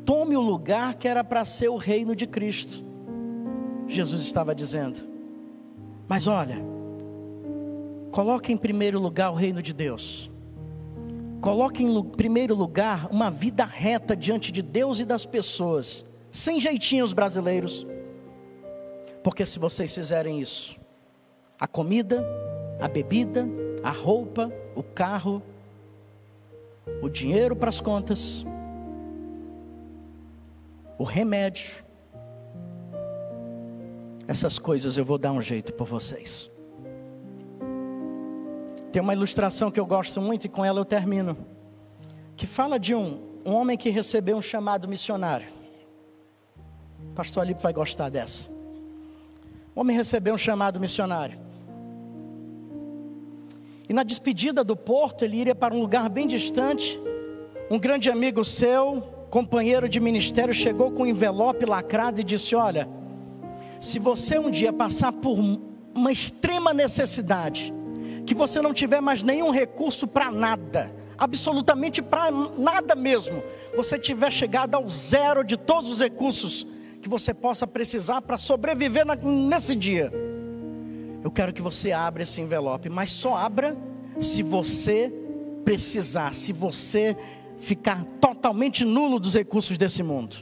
tome 0.05 0.37
o 0.37 0.41
lugar 0.41 0.95
que 0.95 1.09
era 1.09 1.23
para 1.23 1.45
ser 1.45 1.69
o 1.69 1.77
reino 1.77 2.15
de 2.17 2.27
Cristo. 2.27 2.85
Jesus 3.87 4.23
estava 4.23 4.55
dizendo. 4.55 5.01
Mas 6.09 6.27
olha, 6.27 6.63
coloque 8.11 8.53
em 8.53 8.57
primeiro 8.57 8.99
lugar 8.99 9.31
o 9.31 9.35
reino 9.35 9.63
de 9.63 9.73
Deus. 9.73 10.30
Coloque 11.41 11.83
em 11.83 12.03
primeiro 12.03 12.55
lugar 12.55 13.09
uma 13.11 13.31
vida 13.31 13.65
reta 13.65 14.15
diante 14.15 14.53
de 14.53 14.61
Deus 14.61 15.01
e 15.01 15.05
das 15.05 15.25
pessoas 15.25 16.05
sem 16.31 16.61
jeitinhos 16.61 17.13
brasileiros. 17.13 17.87
Porque 19.25 19.47
se 19.47 19.59
vocês 19.59 19.95
fizerem 19.95 20.41
isso, 20.41 20.79
a 21.59 21.67
comida, 21.67 22.25
a 22.81 22.89
bebida, 22.89 23.47
a 23.83 23.91
roupa, 23.91 24.53
o 24.75 24.83
carro, 24.83 25.43
o 27.03 27.09
dinheiro 27.09 27.57
para 27.57 27.71
as 27.71 27.81
contas, 27.81 28.45
o 30.99 31.05
remédio, 31.05 31.83
essas 34.29 34.59
coisas 34.59 34.97
eu 34.97 35.05
vou 35.05 35.17
dar 35.17 35.33
um 35.33 35.43
jeito 35.43 35.73
por 35.73 35.87
vocês. 35.87 36.50
Tem 38.93 39.01
uma 39.01 39.15
ilustração 39.15 39.71
que 39.71 39.79
eu 39.79 39.87
gosto 39.87 40.21
muito 40.21 40.47
e 40.47 40.49
com 40.49 40.65
ela 40.65 40.81
eu 40.81 40.85
termino. 40.85 41.37
Que 42.37 42.47
fala 42.47 42.79
de 42.79 42.95
um, 42.95 43.21
um 43.45 43.53
homem 43.53 43.77
que 43.77 43.91
recebeu 43.91 44.37
um 44.37 44.43
chamado 44.43 44.89
missionário. 44.89 45.47
O 47.11 47.15
pastor 47.15 47.43
Alipe 47.43 47.63
vai 47.63 47.73
gostar 47.73 48.09
dessa. 48.09 48.49
O 49.75 49.81
homem 49.81 49.97
recebeu 49.97 50.35
um 50.35 50.39
chamado 50.39 50.81
missionário. 50.81 51.39
E 53.89 53.93
na 53.93 54.03
despedida 54.03 54.63
do 54.63 54.77
porto, 54.77 55.25
ele 55.25 55.37
iria 55.37 55.55
para 55.55 55.75
um 55.75 55.81
lugar 55.81 56.09
bem 56.09 56.27
distante. 56.27 57.01
Um 57.71 57.79
grande 57.79 58.11
amigo 58.11 58.45
seu, 58.45 59.03
companheiro 59.31 59.89
de 59.89 60.01
ministério, 60.01 60.53
chegou 60.53 60.91
com 60.91 61.05
um 61.05 61.07
envelope 61.07 61.65
lacrado 61.65 62.21
e 62.21 62.25
disse: 62.25 62.55
Olha, 62.55 62.89
se 63.81 63.99
você 63.99 64.39
um 64.39 64.51
dia 64.51 64.73
passar 64.73 65.13
por 65.13 65.39
uma 65.95 66.13
extrema 66.13 66.73
necessidade, 66.73 67.73
que 68.31 68.35
você 68.35 68.63
não 68.63 68.73
tiver 68.73 69.01
mais 69.01 69.25
nenhum 69.25 69.51
recurso 69.51 70.07
para 70.07 70.31
nada, 70.31 70.89
absolutamente 71.19 72.01
para 72.01 72.31
nada 72.31 72.95
mesmo, 72.95 73.43
você 73.75 73.99
tiver 73.99 74.31
chegado 74.31 74.77
ao 74.77 74.89
zero 74.89 75.43
de 75.43 75.57
todos 75.57 75.91
os 75.91 75.99
recursos 75.99 76.65
que 77.03 77.09
você 77.09 77.35
possa 77.35 77.67
precisar 77.67 78.23
para 78.23 78.39
sobreviver 78.39 79.05
nesse 79.21 79.75
dia. 79.75 80.13
Eu 81.25 81.31
quero 81.33 81.53
que 81.53 81.61
você 81.61 81.91
abra 81.91 82.23
esse 82.23 82.41
envelope, 82.41 82.89
mas 82.89 83.11
só 83.11 83.35
abra 83.35 83.77
se 84.21 84.45
você 84.45 85.13
precisar, 85.65 86.33
se 86.33 86.53
você 86.53 87.17
ficar 87.59 88.05
totalmente 88.21 88.85
nulo 88.85 89.19
dos 89.19 89.35
recursos 89.35 89.77
desse 89.77 90.05
mundo. 90.05 90.37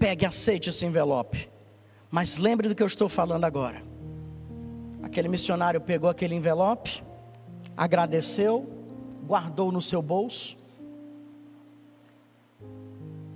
Pegue 0.00 0.24
e 0.24 0.26
aceite 0.26 0.70
esse 0.70 0.84
envelope. 0.84 1.48
Mas 2.10 2.38
lembre 2.38 2.68
do 2.68 2.74
que 2.74 2.82
eu 2.82 2.88
estou 2.88 3.08
falando 3.08 3.44
agora. 3.44 3.85
Aquele 5.06 5.28
missionário 5.28 5.80
pegou 5.80 6.10
aquele 6.10 6.34
envelope, 6.34 7.00
agradeceu, 7.76 8.68
guardou 9.24 9.70
no 9.70 9.80
seu 9.80 10.02
bolso 10.02 10.56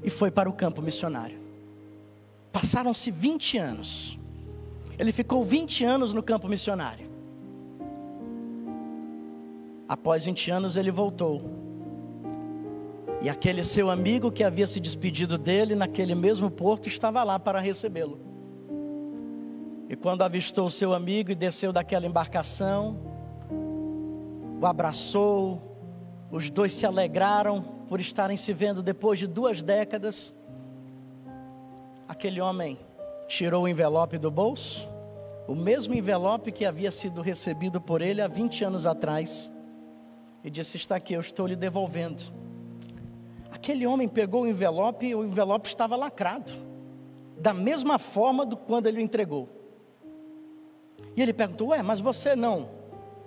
e 0.03 0.11
foi 0.11 0.33
para 0.33 0.51
o 0.51 0.53
campo 0.53 0.83
missionário. 0.83 1.39
Passaram-se 2.51 3.13
20 3.13 3.57
anos. 3.57 4.19
Ele 4.99 5.13
ficou 5.13 5.45
20 5.45 5.85
anos 5.85 6.13
no 6.13 6.25
campo 6.25 6.49
missionário. 6.49 7.09
Após 9.89 10.25
20 10.25 10.51
anos, 10.51 10.77
ele 10.77 10.91
voltou. 10.91 11.41
E 13.23 13.29
aquele 13.29 13.63
seu 13.63 13.91
amigo 13.91 14.33
que 14.33 14.43
havia 14.43 14.67
se 14.67 14.81
despedido 14.81 15.39
dele 15.39 15.77
naquele 15.77 16.17
mesmo 16.17 16.51
porto 16.51 16.89
estava 16.89 17.23
lá 17.23 17.39
para 17.39 17.61
recebê-lo. 17.61 18.30
E 19.91 19.97
quando 19.97 20.23
avistou 20.23 20.65
o 20.65 20.71
seu 20.71 20.95
amigo 20.95 21.31
e 21.31 21.35
desceu 21.35 21.71
daquela 21.71 22.07
embarcação, 22.07 22.97
o 24.59 24.65
abraçou, 24.65 25.61
os 26.31 26.49
dois 26.49 26.73
se 26.73 26.87
alegraram 26.87 27.61
por 27.87 28.01
estarem 28.01 28.39
se 28.39 28.55
vendo 28.55 28.83
depois 28.83 29.19
de 29.19 29.27
duas 29.27 29.63
décadas 29.63 30.35
aquele 32.11 32.41
homem 32.41 32.77
tirou 33.29 33.63
o 33.63 33.69
envelope 33.69 34.19
do 34.19 34.33
bolso, 34.33 34.89
o 35.47 35.55
mesmo 35.55 35.95
envelope 35.95 36.51
que 36.51 36.65
havia 36.65 36.91
sido 36.91 37.23
recebido 37.23 37.81
por 37.81 38.03
ele 38.03 38.21
há 38.21 38.27
20 38.27 38.65
anos 38.65 38.85
atrás, 38.85 39.51
e 40.43 40.51
disse: 40.51 40.77
Está 40.77 40.97
aqui, 40.97 41.15
eu 41.15 41.21
estou 41.21 41.47
lhe 41.47 41.55
devolvendo. 41.55 42.21
Aquele 43.49 43.87
homem 43.87 44.09
pegou 44.09 44.43
o 44.43 44.47
envelope 44.47 45.07
e 45.07 45.15
o 45.15 45.25
envelope 45.25 45.69
estava 45.69 45.95
lacrado, 45.95 46.53
da 47.39 47.55
mesma 47.55 47.97
forma 47.97 48.45
do 48.45 48.57
quando 48.57 48.89
ele 48.89 48.99
o 48.99 49.01
entregou. 49.01 49.60
E 51.17 51.23
ele 51.23 51.33
perguntou: 51.33 51.69
Ué, 51.69 51.83
mas 51.83 52.01
você 52.01 52.35
não, 52.35 52.69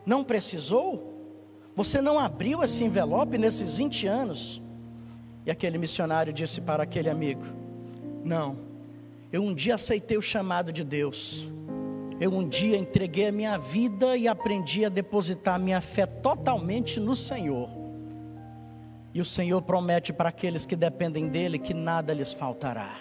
não 0.05 0.23
precisou? 0.23 1.11
Você 1.75 2.01
não 2.01 2.19
abriu 2.19 2.63
esse 2.63 2.83
envelope 2.83 3.37
nesses 3.37 3.75
20 3.75 4.07
anos? 4.07 4.61
E 5.45 5.51
aquele 5.51 5.77
missionário 5.77 6.31
disse 6.31 6.61
para 6.61 6.83
aquele 6.83 7.09
amigo: 7.09 7.43
Não, 8.23 8.57
eu 9.31 9.43
um 9.43 9.53
dia 9.53 9.75
aceitei 9.75 10.17
o 10.17 10.21
chamado 10.21 10.71
de 10.71 10.83
Deus. 10.83 11.47
Eu 12.19 12.31
um 12.31 12.47
dia 12.47 12.77
entreguei 12.77 13.27
a 13.27 13.31
minha 13.31 13.57
vida 13.57 14.15
e 14.15 14.27
aprendi 14.27 14.85
a 14.85 14.89
depositar 14.89 15.59
minha 15.59 15.81
fé 15.81 16.05
totalmente 16.05 16.99
no 16.99 17.15
Senhor. 17.15 17.69
E 19.13 19.19
o 19.19 19.25
Senhor 19.25 19.61
promete 19.61 20.13
para 20.13 20.29
aqueles 20.29 20.65
que 20.65 20.75
dependem 20.75 21.27
dele 21.27 21.59
que 21.59 21.73
nada 21.73 22.13
lhes 22.13 22.31
faltará. 22.31 22.95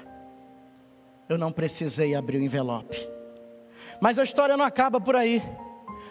Eu 1.28 1.38
não 1.38 1.52
precisei 1.52 2.14
abrir 2.14 2.38
o 2.38 2.42
envelope. 2.42 3.08
Mas 4.02 4.18
a 4.18 4.24
história 4.24 4.56
não 4.56 4.64
acaba 4.64 5.00
por 5.00 5.14
aí. 5.14 5.40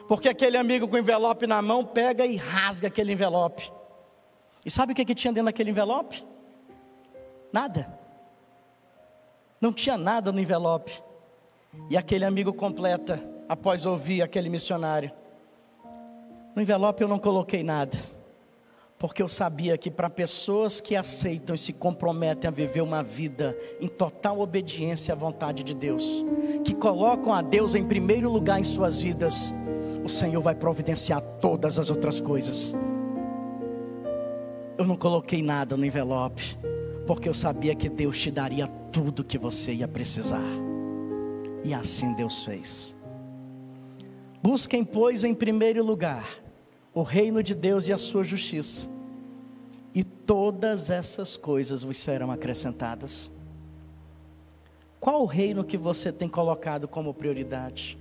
Porque 0.08 0.30
aquele 0.30 0.56
amigo 0.56 0.88
com 0.88 0.96
o 0.96 1.00
envelope 1.00 1.46
na 1.46 1.62
mão 1.62 1.84
pega 1.84 2.26
e 2.26 2.38
rasga 2.38 2.88
aquele 2.88 3.12
envelope. 3.12 3.70
E 4.66 4.72
sabe 4.72 4.94
o 4.94 4.96
que, 4.96 5.04
que 5.04 5.14
tinha 5.14 5.34
dentro 5.34 5.48
daquele 5.48 5.72
envelope? 5.72 6.26
Nada. 7.52 8.00
Não 9.60 9.74
tinha 9.74 9.98
nada 9.98 10.32
no 10.32 10.40
envelope. 10.40 11.04
E 11.90 11.98
aquele 11.98 12.24
amigo 12.24 12.54
completa, 12.54 13.22
após 13.50 13.86
ouvir 13.86 14.22
aquele 14.22 14.48
missionário. 14.48 15.12
No 16.56 16.62
envelope 16.62 17.04
eu 17.04 17.10
não 17.10 17.20
coloquei 17.20 17.62
nada, 17.62 17.98
porque 19.02 19.24
eu 19.24 19.28
sabia 19.28 19.80
que 19.80 19.90
para 19.90 20.12
pessoas 20.12 20.80
que 20.80 20.96
aceitam 20.96 21.56
e 21.56 21.58
se 21.58 21.74
comprometem 21.74 22.48
a 22.48 22.52
viver 22.52 22.82
uma 22.82 23.02
vida 23.02 23.58
em 23.82 23.88
total 23.88 24.40
obediência 24.40 25.12
à 25.16 25.18
vontade 25.18 25.64
de 25.64 25.74
Deus, 25.74 26.24
que 26.64 26.76
colocam 26.76 27.34
a 27.34 27.42
Deus 27.42 27.74
em 27.74 27.84
primeiro 27.84 28.30
lugar 28.30 28.60
em 28.60 28.64
suas 28.64 29.02
vidas, 29.02 29.52
o 30.04 30.08
Senhor 30.08 30.40
vai 30.40 30.54
providenciar 30.54 31.20
todas 31.42 31.80
as 31.80 31.90
outras 31.90 32.22
coisas. 32.22 32.76
Eu 34.78 34.86
não 34.86 34.96
coloquei 34.96 35.42
nada 35.42 35.76
no 35.76 35.84
envelope, 35.84 36.56
porque 37.08 37.28
eu 37.28 37.34
sabia 37.34 37.74
que 37.74 37.90
Deus 37.90 38.20
te 38.20 38.30
daria 38.30 38.68
tudo 38.92 39.24
que 39.24 39.40
você 39.40 39.74
ia 39.74 39.88
precisar. 39.88 40.46
E 41.64 41.74
assim 41.74 42.14
Deus 42.14 42.46
fez. 42.46 42.96
Busquem, 44.44 44.84
pois, 44.84 45.24
em 45.24 45.34
primeiro 45.34 45.84
lugar 45.84 46.41
o 46.94 47.04
reino 47.04 47.42
de 47.42 47.56
Deus 47.56 47.88
e 47.88 47.94
a 47.94 47.98
sua 47.98 48.24
justiça, 48.24 48.88
e 49.94 50.04
todas 50.04 50.90
essas 50.90 51.38
coisas 51.38 51.84
vos 51.84 51.98
serão 51.98 52.32
acrescentadas. 52.32 53.32
Qual 55.00 55.24
o 55.24 55.26
reino 55.26 55.64
que 55.64 55.78
você 55.78 56.12
tem 56.12 56.30
colocado 56.30 56.88
como 56.88 57.14
prioridade? 57.14 57.98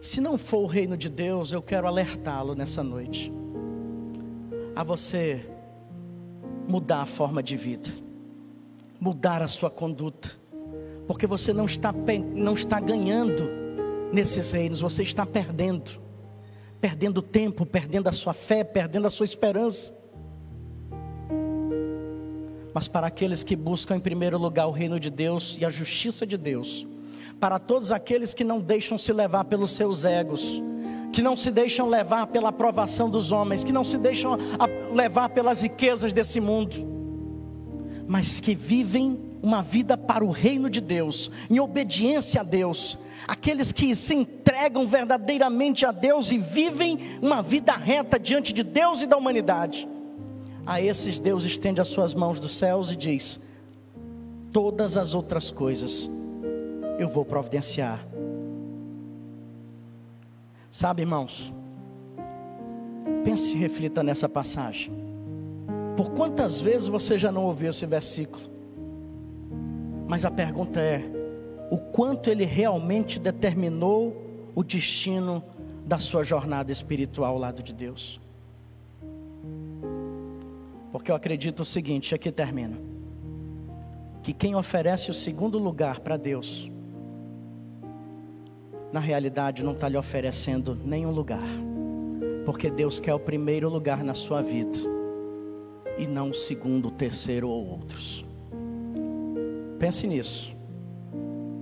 Se 0.00 0.20
não 0.20 0.36
for 0.36 0.58
o 0.58 0.66
reino 0.66 0.96
de 0.96 1.08
Deus, 1.08 1.52
eu 1.52 1.62
quero 1.62 1.86
alertá-lo 1.86 2.54
nessa 2.54 2.82
noite 2.82 3.32
a 4.74 4.82
você 4.82 5.48
mudar 6.68 7.02
a 7.02 7.06
forma 7.06 7.42
de 7.42 7.56
vida, 7.56 7.90
mudar 8.98 9.42
a 9.42 9.48
sua 9.48 9.70
conduta, 9.70 10.30
porque 11.06 11.26
você 11.26 11.52
não 11.52 11.66
está, 11.66 11.92
não 12.34 12.54
está 12.54 12.80
ganhando 12.80 13.48
nesses 14.12 14.50
reinos, 14.50 14.80
você 14.80 15.02
está 15.02 15.24
perdendo, 15.24 16.03
perdendo 16.84 17.22
tempo, 17.22 17.64
perdendo 17.64 18.08
a 18.08 18.12
sua 18.12 18.34
fé, 18.34 18.62
perdendo 18.62 19.06
a 19.06 19.10
sua 19.10 19.24
esperança. 19.24 19.96
Mas 22.74 22.88
para 22.88 23.06
aqueles 23.06 23.42
que 23.42 23.56
buscam 23.56 23.96
em 23.96 24.00
primeiro 24.00 24.36
lugar 24.36 24.66
o 24.66 24.70
reino 24.70 25.00
de 25.00 25.08
Deus 25.08 25.56
e 25.58 25.64
a 25.64 25.70
justiça 25.70 26.26
de 26.26 26.36
Deus, 26.36 26.86
para 27.40 27.58
todos 27.58 27.90
aqueles 27.90 28.34
que 28.34 28.44
não 28.44 28.60
deixam 28.60 28.98
se 28.98 29.14
levar 29.14 29.44
pelos 29.44 29.72
seus 29.72 30.04
egos, 30.04 30.62
que 31.10 31.22
não 31.22 31.38
se 31.38 31.50
deixam 31.50 31.88
levar 31.88 32.26
pela 32.26 32.50
aprovação 32.50 33.08
dos 33.08 33.32
homens, 33.32 33.64
que 33.64 33.72
não 33.72 33.82
se 33.82 33.96
deixam 33.96 34.36
levar 34.92 35.30
pelas 35.30 35.62
riquezas 35.62 36.12
desse 36.12 36.38
mundo, 36.38 36.86
mas 38.06 38.42
que 38.42 38.54
vivem 38.54 39.33
uma 39.44 39.62
vida 39.62 39.96
para 39.96 40.24
o 40.24 40.30
reino 40.30 40.70
de 40.70 40.80
Deus, 40.80 41.30
em 41.50 41.60
obediência 41.60 42.40
a 42.40 42.44
Deus, 42.44 42.98
aqueles 43.28 43.70
que 43.70 43.94
se 43.94 44.14
entregam 44.14 44.86
verdadeiramente 44.86 45.84
a 45.86 45.92
Deus 45.92 46.32
e 46.32 46.38
vivem 46.38 46.98
uma 47.22 47.42
vida 47.42 47.72
reta 47.72 48.18
diante 48.18 48.52
de 48.52 48.62
Deus 48.62 49.02
e 49.02 49.06
da 49.06 49.16
humanidade. 49.16 49.86
A 50.66 50.80
esses 50.80 51.18
Deus 51.18 51.44
estende 51.44 51.80
as 51.80 51.88
suas 51.88 52.14
mãos 52.14 52.40
dos 52.40 52.52
céus 52.52 52.90
e 52.90 52.96
diz: 52.96 53.38
Todas 54.50 54.96
as 54.96 55.14
outras 55.14 55.50
coisas 55.50 56.10
eu 56.98 57.08
vou 57.08 57.24
providenciar 57.24 58.06
Sabe, 60.74 61.02
irmãos, 61.02 61.54
pense 63.22 63.54
e 63.54 63.56
reflita 63.56 64.02
nessa 64.02 64.28
passagem. 64.28 64.92
Por 65.96 66.10
quantas 66.10 66.60
vezes 66.60 66.88
você 66.88 67.16
já 67.16 67.30
não 67.30 67.44
ouviu 67.44 67.70
esse 67.70 67.86
versículo? 67.86 68.53
Mas 70.14 70.24
a 70.24 70.30
pergunta 70.30 70.78
é: 70.78 71.02
o 71.72 71.76
quanto 71.76 72.30
ele 72.30 72.44
realmente 72.44 73.18
determinou 73.18 74.16
o 74.54 74.62
destino 74.62 75.42
da 75.84 75.98
sua 75.98 76.22
jornada 76.22 76.70
espiritual 76.70 77.32
ao 77.32 77.38
lado 77.40 77.64
de 77.64 77.74
Deus? 77.74 78.20
Porque 80.92 81.10
eu 81.10 81.16
acredito 81.16 81.62
o 81.62 81.64
seguinte, 81.64 82.14
aqui 82.14 82.30
termina: 82.30 82.78
que 84.22 84.32
quem 84.32 84.54
oferece 84.54 85.10
o 85.10 85.14
segundo 85.14 85.58
lugar 85.58 85.98
para 85.98 86.16
Deus, 86.16 86.70
na 88.92 89.00
realidade 89.00 89.64
não 89.64 89.72
está 89.72 89.88
lhe 89.88 89.96
oferecendo 89.96 90.76
nenhum 90.76 91.10
lugar, 91.10 91.48
porque 92.46 92.70
Deus 92.70 93.00
quer 93.00 93.14
o 93.14 93.18
primeiro 93.18 93.68
lugar 93.68 94.04
na 94.04 94.14
sua 94.14 94.42
vida 94.42 94.78
e 95.98 96.06
não 96.06 96.30
o 96.30 96.34
segundo, 96.34 96.86
o 96.86 96.92
terceiro 96.92 97.48
ou 97.48 97.66
outros. 97.66 98.23
Pense 99.84 100.06
nisso. 100.06 100.56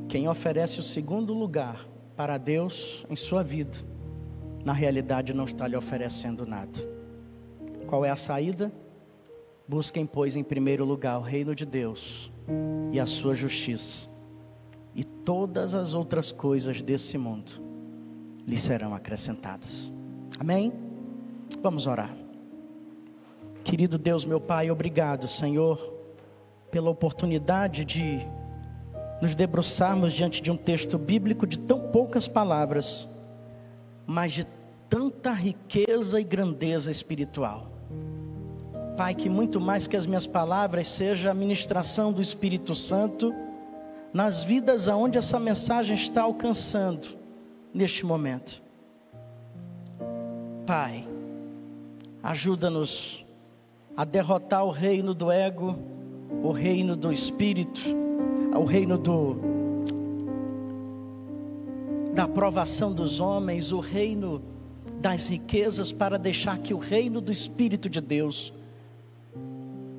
Quem 0.09 0.29
oferece 0.29 0.79
o 0.79 0.83
segundo 0.83 1.35
lugar 1.35 1.89
para 2.14 2.39
Deus 2.39 3.05
em 3.11 3.16
sua 3.16 3.43
vida, 3.43 3.77
na 4.64 4.73
realidade 4.73 5.35
não 5.35 5.45
está 5.45 5.66
lhe 5.66 5.75
oferecendo 5.75 6.47
nada. 6.47 6.79
Qual 7.89 8.05
é 8.05 8.11
a 8.11 8.14
saída? 8.14 8.73
Busquem, 9.66 10.07
pois, 10.07 10.37
em 10.37 10.45
primeiro 10.45 10.85
lugar 10.85 11.18
o 11.18 11.20
reino 11.20 11.53
de 11.53 11.66
Deus 11.66 12.31
e 12.93 13.01
a 13.01 13.07
sua 13.07 13.35
justiça 13.35 14.09
e 14.95 15.03
todas 15.03 15.75
as 15.75 15.93
outras 15.93 16.31
coisas 16.31 16.81
desse 16.81 17.18
mundo 17.18 17.61
lhe 18.47 18.57
serão 18.57 18.95
acrescentadas. 18.95 19.93
Amém? 20.39 20.73
Vamos 21.61 21.89
orar. 21.89 22.14
Querido 23.64 23.99
Deus, 23.99 24.25
meu 24.25 24.41
Pai, 24.41 24.70
obrigado, 24.70 25.27
Senhor, 25.27 25.91
pela 26.73 26.91
oportunidade 26.91 27.85
de 27.85 28.27
nos 29.20 29.37
debruçarmos 29.37 30.12
diante 30.14 30.43
de 30.43 30.51
um 30.51 30.57
texto 30.57 30.99
bíblico 30.99 31.47
de 31.47 31.59
tão 31.59 31.79
poucas 31.93 32.27
palavras, 32.27 33.09
mas 34.05 34.33
de 34.33 34.47
tanta 34.89 35.33
riqueza 35.33 36.20
e 36.20 36.25
grandeza 36.25 36.91
espiritual. 36.91 37.70
Pai, 38.97 39.14
que 39.14 39.29
muito 39.29 39.61
mais 39.61 39.87
que 39.87 39.97
as 39.97 40.07
minhas 40.07 40.27
palavras 40.27 40.89
seja 40.89 41.31
a 41.31 41.35
ministração 41.35 42.12
do 42.12 42.20
Espírito 42.20 42.75
Santo 42.75 43.33
nas 44.12 44.43
vidas 44.43 44.89
aonde 44.89 45.18
essa 45.18 45.39
mensagem 45.39 45.95
está 45.95 46.23
alcançando 46.23 47.07
neste 47.73 48.05
momento. 48.05 48.62
Pai, 50.66 51.07
ajuda-nos 52.23 53.25
a 53.97 54.05
derrotar 54.05 54.64
o 54.64 54.70
reino 54.70 55.14
do 55.14 55.31
ego, 55.31 55.79
o 56.43 56.51
reino 56.51 56.97
do 56.97 57.12
espírito, 57.12 57.80
o 58.57 58.64
reino 58.64 58.97
do 58.99 59.37
da 62.14 62.24
aprovação 62.24 62.93
dos 62.93 63.20
homens, 63.20 63.72
o 63.72 63.80
reino 63.80 64.43
das 65.01 65.28
riquezas 65.28 65.91
para 65.91 66.18
deixar 66.18 66.59
que 66.59 66.74
o 66.74 66.78
reino 66.78 67.20
do 67.20 67.33
espírito 67.33 67.89
de 67.89 68.01
Deus 68.01 68.53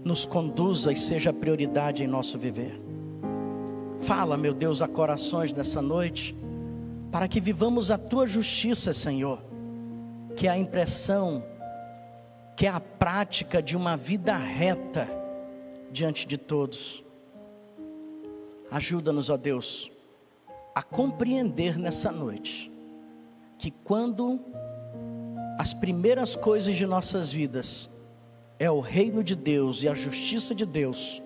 nos 0.03 0.25
conduza 0.25 0.91
e 0.91 0.97
seja 0.97 1.33
prioridade 1.33 2.03
em 2.03 2.07
nosso 2.07 2.37
viver. 2.37 2.79
Fala, 3.99 4.37
meu 4.37 4.53
Deus, 4.53 4.81
a 4.81 4.87
corações 4.87 5.51
nessa 5.53 5.81
noite, 5.81 6.35
para 7.11 7.27
que 7.27 7.39
vivamos 7.39 7.89
a 7.89 7.97
tua 7.97 8.27
justiça, 8.27 8.93
Senhor, 8.93 9.41
que 10.35 10.47
é 10.47 10.51
a 10.51 10.57
impressão, 10.57 11.43
que 12.55 12.67
é 12.67 12.69
a 12.69 12.79
prática 12.79 13.61
de 13.61 13.75
uma 13.75 13.97
vida 13.97 14.35
reta 14.35 15.22
diante 15.93 16.27
de 16.27 16.37
todos. 16.37 17.03
Ajuda-nos, 18.71 19.29
ó 19.29 19.37
Deus, 19.37 19.91
a 20.73 20.81
compreender 20.81 21.77
nessa 21.77 22.11
noite 22.11 22.71
que 23.59 23.69
quando 23.69 24.41
as 25.59 25.73
primeiras 25.73 26.35
coisas 26.35 26.75
de 26.75 26.85
nossas 26.85 27.31
vidas 27.31 27.89
é 28.59 28.69
o 28.69 28.79
reino 28.79 29.23
de 29.23 29.35
Deus 29.35 29.83
e 29.83 29.87
a 29.87 29.93
justiça 29.93 30.55
de 30.55 30.65
Deus, 30.65 31.21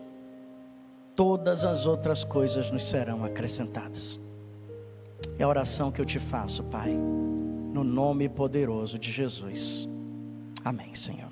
todas 1.16 1.64
as 1.64 1.86
outras 1.86 2.26
coisas 2.26 2.70
nos 2.70 2.84
serão 2.84 3.24
acrescentadas. 3.24 4.20
É 5.40 5.44
a 5.44 5.48
oração 5.48 5.92
que 5.92 6.02
eu 6.02 6.06
te 6.06 6.20
faço, 6.20 6.64
Pai, 6.66 6.92
no 6.92 7.84
nome 7.84 8.28
poderoso 8.28 9.00
de 9.00 9.12
Jesus. 9.12 9.88
Amém, 10.64 10.94
Senhor. 10.94 11.32